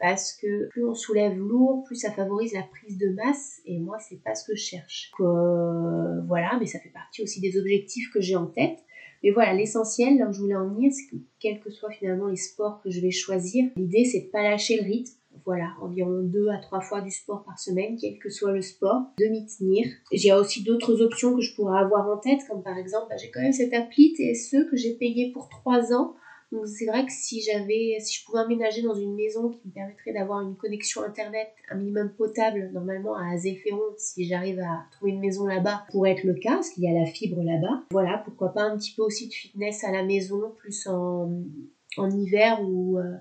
parce 0.02 0.32
que 0.32 0.68
plus 0.70 0.84
on 0.84 0.94
soulève 0.94 1.38
lourd, 1.38 1.84
plus 1.84 1.94
ça 1.94 2.10
favorise 2.10 2.52
la 2.52 2.64
prise 2.64 2.98
de 2.98 3.10
masse 3.10 3.60
et 3.64 3.78
moi 3.78 3.98
c'est 4.00 4.20
pas 4.20 4.34
ce 4.34 4.44
que 4.44 4.56
je 4.56 4.60
cherche. 4.60 5.12
Euh, 5.20 6.20
voilà, 6.26 6.58
mais 6.58 6.66
ça 6.66 6.80
fait 6.80 6.90
partie 6.90 7.22
aussi 7.22 7.40
des 7.40 7.56
objectifs 7.56 8.10
que 8.12 8.20
j'ai 8.20 8.34
en 8.34 8.46
tête. 8.46 8.80
Mais 9.22 9.30
voilà, 9.30 9.54
l'essentiel, 9.54 10.18
là 10.18 10.28
où 10.28 10.32
je 10.32 10.40
voulais 10.40 10.56
en 10.56 10.68
venir, 10.68 10.90
c'est 10.92 11.08
que 11.08 11.22
quels 11.38 11.60
que 11.60 11.70
soient 11.70 11.92
finalement 11.92 12.26
les 12.26 12.36
sports 12.36 12.80
que 12.82 12.90
je 12.90 13.00
vais 13.00 13.12
choisir, 13.12 13.70
l'idée 13.76 14.04
c'est 14.04 14.22
de 14.22 14.30
pas 14.30 14.42
lâcher 14.42 14.76
le 14.76 14.82
rythme. 14.82 15.12
Voilà, 15.46 15.68
environ 15.80 16.22
deux 16.22 16.48
à 16.48 16.58
trois 16.58 16.80
fois 16.80 17.00
du 17.00 17.10
sport 17.12 17.44
par 17.44 17.58
semaine, 17.60 17.96
quel 17.98 18.18
que 18.18 18.28
soit 18.28 18.52
le 18.52 18.60
sport, 18.60 19.02
de 19.18 19.26
m'y 19.26 19.46
tenir. 19.46 19.86
J'ai 20.12 20.32
aussi 20.32 20.64
d'autres 20.64 21.00
options 21.00 21.34
que 21.36 21.40
je 21.40 21.54
pourrais 21.54 21.78
avoir 21.78 22.08
en 22.08 22.18
tête, 22.18 22.40
comme 22.48 22.64
par 22.64 22.76
exemple, 22.76 23.06
bah, 23.08 23.16
j'ai 23.16 23.30
quand 23.30 23.40
même 23.40 23.52
cette 23.52 23.72
appli 23.72 24.14
TSE 24.14 24.68
que 24.68 24.76
j'ai 24.76 24.94
payé 24.94 25.30
pour 25.32 25.48
trois 25.48 25.92
ans 25.92 26.14
donc 26.52 26.66
c'est 26.66 26.84
vrai 26.84 27.06
que 27.06 27.12
si 27.12 27.40
j'avais, 27.40 27.96
si 28.00 28.20
je 28.20 28.24
pouvais 28.26 28.40
emménager 28.40 28.82
dans 28.82 28.94
une 28.94 29.14
maison 29.14 29.48
qui 29.48 29.66
me 29.66 29.72
permettrait 29.72 30.12
d'avoir 30.12 30.42
une 30.42 30.54
connexion 30.54 31.02
internet 31.02 31.48
un 31.70 31.76
minimum 31.76 32.10
potable, 32.10 32.70
normalement 32.72 33.16
à 33.16 33.32
Azéféron, 33.32 33.80
si 33.96 34.26
j'arrive 34.26 34.60
à 34.60 34.84
trouver 34.92 35.12
une 35.12 35.20
maison 35.20 35.46
là-bas, 35.46 35.86
pourrait 35.90 36.12
être 36.12 36.24
le 36.24 36.34
cas, 36.34 36.56
parce 36.56 36.68
qu'il 36.68 36.84
y 36.84 36.88
a 36.88 36.92
la 36.92 37.06
fibre 37.06 37.42
là-bas. 37.42 37.84
Voilà, 37.90 38.18
pourquoi 38.18 38.52
pas 38.52 38.64
un 38.64 38.76
petit 38.76 38.94
peu 38.94 39.02
aussi 39.02 39.28
de 39.28 39.32
fitness 39.32 39.82
à 39.82 39.90
la 39.90 40.04
maison, 40.04 40.52
plus 40.58 40.86
en, 40.86 41.42
en 41.96 42.10
hiver 42.10 42.60
ou 42.62 42.98
euh, 42.98 43.16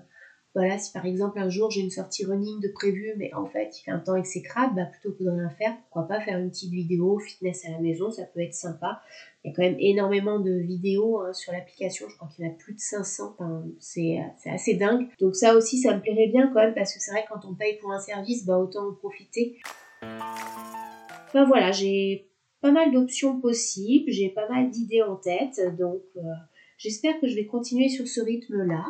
voilà, 0.54 0.78
si 0.78 0.92
par 0.92 1.06
exemple 1.06 1.38
un 1.38 1.48
jour 1.48 1.70
j'ai 1.70 1.80
une 1.80 1.90
sortie 1.90 2.26
running 2.26 2.60
de 2.60 2.68
prévu, 2.68 3.14
mais 3.16 3.32
en 3.32 3.46
fait 3.46 3.70
il 3.78 3.84
fait 3.84 3.90
un 3.90 3.98
temps 3.98 4.16
exécrable, 4.16 4.74
bah 4.76 4.84
plutôt 4.84 5.16
que 5.16 5.24
de 5.24 5.30
rien 5.30 5.48
faire, 5.50 5.74
pourquoi 5.78 6.06
pas 6.06 6.20
faire 6.20 6.38
une 6.38 6.50
petite 6.50 6.72
vidéo 6.72 7.18
fitness 7.18 7.64
à 7.64 7.70
la 7.70 7.78
maison, 7.78 8.10
ça 8.10 8.24
peut 8.24 8.40
être 8.40 8.52
sympa. 8.52 9.00
Il 9.44 9.48
y 9.48 9.50
a 9.50 9.54
quand 9.56 9.62
même 9.62 9.76
énormément 9.80 10.38
de 10.38 10.52
vidéos 10.52 11.20
hein, 11.20 11.32
sur 11.32 11.52
l'application, 11.52 12.08
je 12.08 12.14
crois 12.14 12.28
qu'il 12.28 12.44
y 12.44 12.48
en 12.48 12.52
a 12.52 12.54
plus 12.54 12.74
de 12.74 12.80
500, 12.80 13.34
enfin, 13.38 13.64
c'est 13.80 14.20
assez 14.46 14.74
dingue. 14.74 15.08
Donc 15.20 15.34
ça 15.34 15.56
aussi, 15.56 15.78
ça 15.78 15.96
me 15.96 16.00
plairait 16.00 16.28
bien 16.28 16.48
quand 16.48 16.60
même, 16.60 16.74
parce 16.74 16.94
que 16.94 17.00
c'est 17.00 17.10
vrai 17.10 17.24
que 17.24 17.32
quand 17.32 17.48
on 17.48 17.54
paye 17.54 17.76
pour 17.78 17.90
un 17.92 17.98
service, 17.98 18.46
bah 18.46 18.58
autant 18.58 18.88
en 18.88 18.94
profiter. 18.94 19.58
Enfin 20.02 21.44
voilà, 21.46 21.72
j'ai 21.72 22.28
pas 22.60 22.70
mal 22.70 22.92
d'options 22.92 23.40
possibles, 23.40 24.10
j'ai 24.12 24.28
pas 24.28 24.48
mal 24.48 24.70
d'idées 24.70 25.02
en 25.02 25.16
tête, 25.16 25.60
donc 25.76 26.02
euh, 26.16 26.20
j'espère 26.78 27.18
que 27.20 27.26
je 27.26 27.34
vais 27.34 27.46
continuer 27.46 27.88
sur 27.88 28.06
ce 28.06 28.20
rythme-là. 28.20 28.84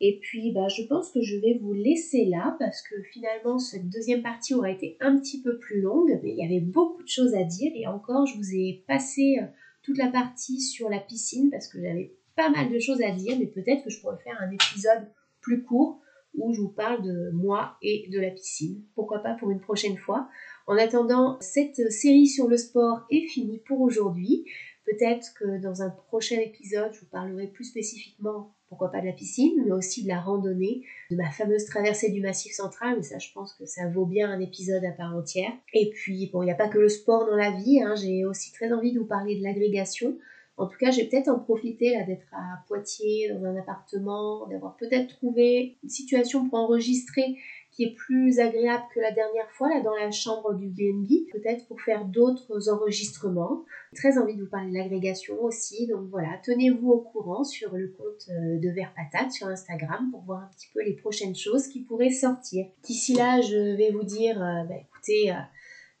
Et 0.00 0.18
puis, 0.20 0.52
bah, 0.52 0.68
je 0.68 0.82
pense 0.82 1.10
que 1.10 1.22
je 1.22 1.36
vais 1.36 1.58
vous 1.60 1.72
laisser 1.72 2.26
là 2.26 2.54
parce 2.58 2.82
que 2.82 3.02
finalement, 3.12 3.58
cette 3.58 3.88
deuxième 3.88 4.22
partie 4.22 4.54
aura 4.54 4.70
été 4.70 4.96
un 5.00 5.18
petit 5.18 5.40
peu 5.40 5.58
plus 5.58 5.80
longue, 5.80 6.20
mais 6.22 6.32
il 6.32 6.36
y 6.36 6.44
avait 6.44 6.60
beaucoup 6.60 7.02
de 7.02 7.08
choses 7.08 7.34
à 7.34 7.44
dire. 7.44 7.72
Et 7.74 7.86
encore, 7.86 8.26
je 8.26 8.36
vous 8.36 8.54
ai 8.54 8.84
passé 8.86 9.38
euh, 9.40 9.46
toute 9.86 9.98
la 9.98 10.08
partie 10.08 10.60
sur 10.60 10.90
la 10.90 10.98
piscine 10.98 11.48
parce 11.50 11.68
que 11.68 11.80
j'avais 11.80 12.12
pas 12.34 12.50
mal 12.50 12.70
de 12.70 12.78
choses 12.78 13.00
à 13.02 13.12
dire, 13.12 13.38
mais 13.38 13.46
peut-être 13.46 13.84
que 13.84 13.90
je 13.90 14.00
pourrais 14.00 14.18
faire 14.18 14.38
un 14.40 14.50
épisode 14.50 15.08
plus 15.40 15.62
court 15.62 16.00
où 16.36 16.52
je 16.52 16.60
vous 16.60 16.68
parle 16.68 17.02
de 17.02 17.30
moi 17.30 17.76
et 17.80 18.08
de 18.10 18.20
la 18.20 18.30
piscine. 18.30 18.82
Pourquoi 18.94 19.20
pas 19.20 19.34
pour 19.34 19.50
une 19.50 19.60
prochaine 19.60 19.96
fois. 19.96 20.28
En 20.66 20.76
attendant, 20.76 21.38
cette 21.40 21.90
série 21.90 22.26
sur 22.26 22.48
le 22.48 22.58
sport 22.58 23.06
est 23.10 23.26
finie 23.26 23.62
pour 23.66 23.80
aujourd'hui. 23.80 24.44
Peut-être 24.86 25.34
que 25.34 25.60
dans 25.60 25.82
un 25.82 25.90
prochain 25.90 26.36
épisode, 26.36 26.92
je 26.92 27.00
vous 27.00 27.06
parlerai 27.06 27.48
plus 27.48 27.64
spécifiquement, 27.64 28.54
pourquoi 28.68 28.90
pas 28.90 29.00
de 29.00 29.06
la 29.06 29.12
piscine, 29.12 29.62
mais 29.64 29.72
aussi 29.72 30.04
de 30.04 30.08
la 30.08 30.20
randonnée, 30.20 30.82
de 31.10 31.16
ma 31.16 31.30
fameuse 31.30 31.64
traversée 31.66 32.10
du 32.10 32.20
Massif 32.20 32.52
central, 32.52 32.94
mais 32.96 33.02
ça 33.02 33.18
je 33.18 33.32
pense 33.32 33.52
que 33.54 33.66
ça 33.66 33.88
vaut 33.88 34.06
bien 34.06 34.30
un 34.30 34.40
épisode 34.40 34.84
à 34.84 34.92
part 34.92 35.14
entière. 35.16 35.52
Et 35.74 35.90
puis, 35.90 36.30
bon, 36.32 36.42
il 36.42 36.46
n'y 36.46 36.52
a 36.52 36.56
pas 36.56 36.68
que 36.68 36.78
le 36.78 36.88
sport 36.88 37.26
dans 37.26 37.36
la 37.36 37.50
vie, 37.50 37.82
hein, 37.82 37.94
j'ai 37.96 38.24
aussi 38.24 38.52
très 38.52 38.72
envie 38.72 38.92
de 38.92 39.00
vous 39.00 39.06
parler 39.06 39.36
de 39.38 39.42
l'agrégation. 39.42 40.16
En 40.58 40.66
tout 40.66 40.78
cas, 40.78 40.90
j'ai 40.90 41.04
peut-être 41.04 41.28
en 41.28 41.38
profité 41.38 41.92
là 41.92 42.04
d'être 42.04 42.26
à 42.32 42.64
Poitiers 42.66 43.30
dans 43.30 43.44
un 43.44 43.56
appartement, 43.56 44.46
d'avoir 44.46 44.76
peut-être 44.76 45.16
trouvé 45.16 45.76
une 45.82 45.90
situation 45.90 46.48
pour 46.48 46.58
enregistrer 46.58 47.36
qui 47.76 47.84
est 47.84 47.94
plus 47.94 48.40
agréable 48.40 48.84
que 48.94 49.00
la 49.00 49.12
dernière 49.12 49.50
fois, 49.50 49.68
là 49.68 49.82
dans 49.82 49.94
la 49.94 50.10
chambre 50.10 50.54
du 50.54 50.66
BNB, 50.68 51.30
peut-être 51.30 51.66
pour 51.68 51.80
faire 51.82 52.06
d'autres 52.06 52.70
enregistrements. 52.70 53.64
Très 53.94 54.16
envie 54.16 54.34
de 54.34 54.42
vous 54.42 54.48
parler 54.48 54.70
de 54.70 54.78
l'agrégation 54.78 55.40
aussi, 55.42 55.86
donc 55.86 56.08
voilà, 56.08 56.40
tenez-vous 56.42 56.90
au 56.90 57.00
courant 57.00 57.44
sur 57.44 57.74
le 57.76 57.88
compte 57.88 58.30
euh, 58.30 58.58
de 58.58 58.70
Vert 58.70 58.94
Patate 58.96 59.30
sur 59.30 59.46
Instagram 59.46 60.08
pour 60.10 60.22
voir 60.22 60.44
un 60.44 60.50
petit 60.56 60.68
peu 60.72 60.82
les 60.82 60.94
prochaines 60.94 61.36
choses 61.36 61.68
qui 61.68 61.82
pourraient 61.82 62.10
sortir. 62.10 62.66
D'ici 62.82 63.14
là, 63.14 63.42
je 63.42 63.76
vais 63.76 63.90
vous 63.90 64.04
dire, 64.04 64.42
euh, 64.42 64.64
bah, 64.64 64.76
écoutez, 64.80 65.32
euh, 65.32 65.40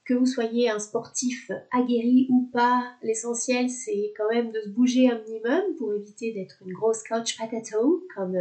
que 0.06 0.14
vous 0.14 0.26
soyez 0.26 0.70
un 0.70 0.78
sportif 0.78 1.50
aguerri 1.72 2.26
ou 2.30 2.48
pas, 2.52 2.84
l'essentiel 3.02 3.68
c'est 3.68 4.12
quand 4.16 4.30
même 4.30 4.52
de 4.52 4.60
se 4.60 4.68
bouger 4.70 5.10
un 5.10 5.18
minimum 5.18 5.74
pour 5.78 5.92
éviter 5.92 6.32
d'être 6.32 6.56
une 6.64 6.72
grosse 6.72 7.02
couch 7.02 7.36
potato, 7.36 8.06
comme 8.14 8.38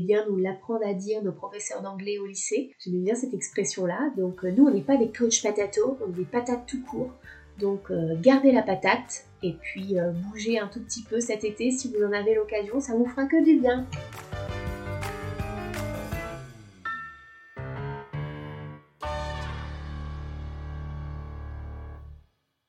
bien 0.00 0.24
nous 0.28 0.36
l'apprendre 0.36 0.86
à 0.86 0.94
dire 0.94 1.22
nos 1.22 1.32
professeurs 1.32 1.82
d'anglais 1.82 2.18
au 2.18 2.26
lycée. 2.26 2.72
J'aimais 2.78 2.98
bien 2.98 3.14
cette 3.14 3.34
expression-là. 3.34 4.10
Donc 4.16 4.44
euh, 4.44 4.50
nous, 4.50 4.66
on 4.66 4.70
n'est 4.70 4.80
pas 4.80 4.96
des 4.96 5.10
coach 5.10 5.42
patato, 5.42 5.98
on 6.04 6.10
est 6.10 6.16
des 6.16 6.24
patates 6.24 6.66
tout 6.66 6.82
court. 6.82 7.12
Donc 7.58 7.90
euh, 7.90 8.14
gardez 8.20 8.52
la 8.52 8.62
patate 8.62 9.24
et 9.42 9.52
puis 9.52 9.98
euh, 9.98 10.10
bougez 10.10 10.58
un 10.58 10.68
tout 10.68 10.80
petit 10.80 11.02
peu 11.02 11.20
cet 11.20 11.44
été 11.44 11.70
si 11.70 11.92
vous 11.92 12.04
en 12.04 12.12
avez 12.12 12.34
l'occasion, 12.34 12.80
ça 12.80 12.94
vous 12.94 13.06
fera 13.06 13.26
que 13.26 13.42
du 13.44 13.60
bien. 13.60 13.86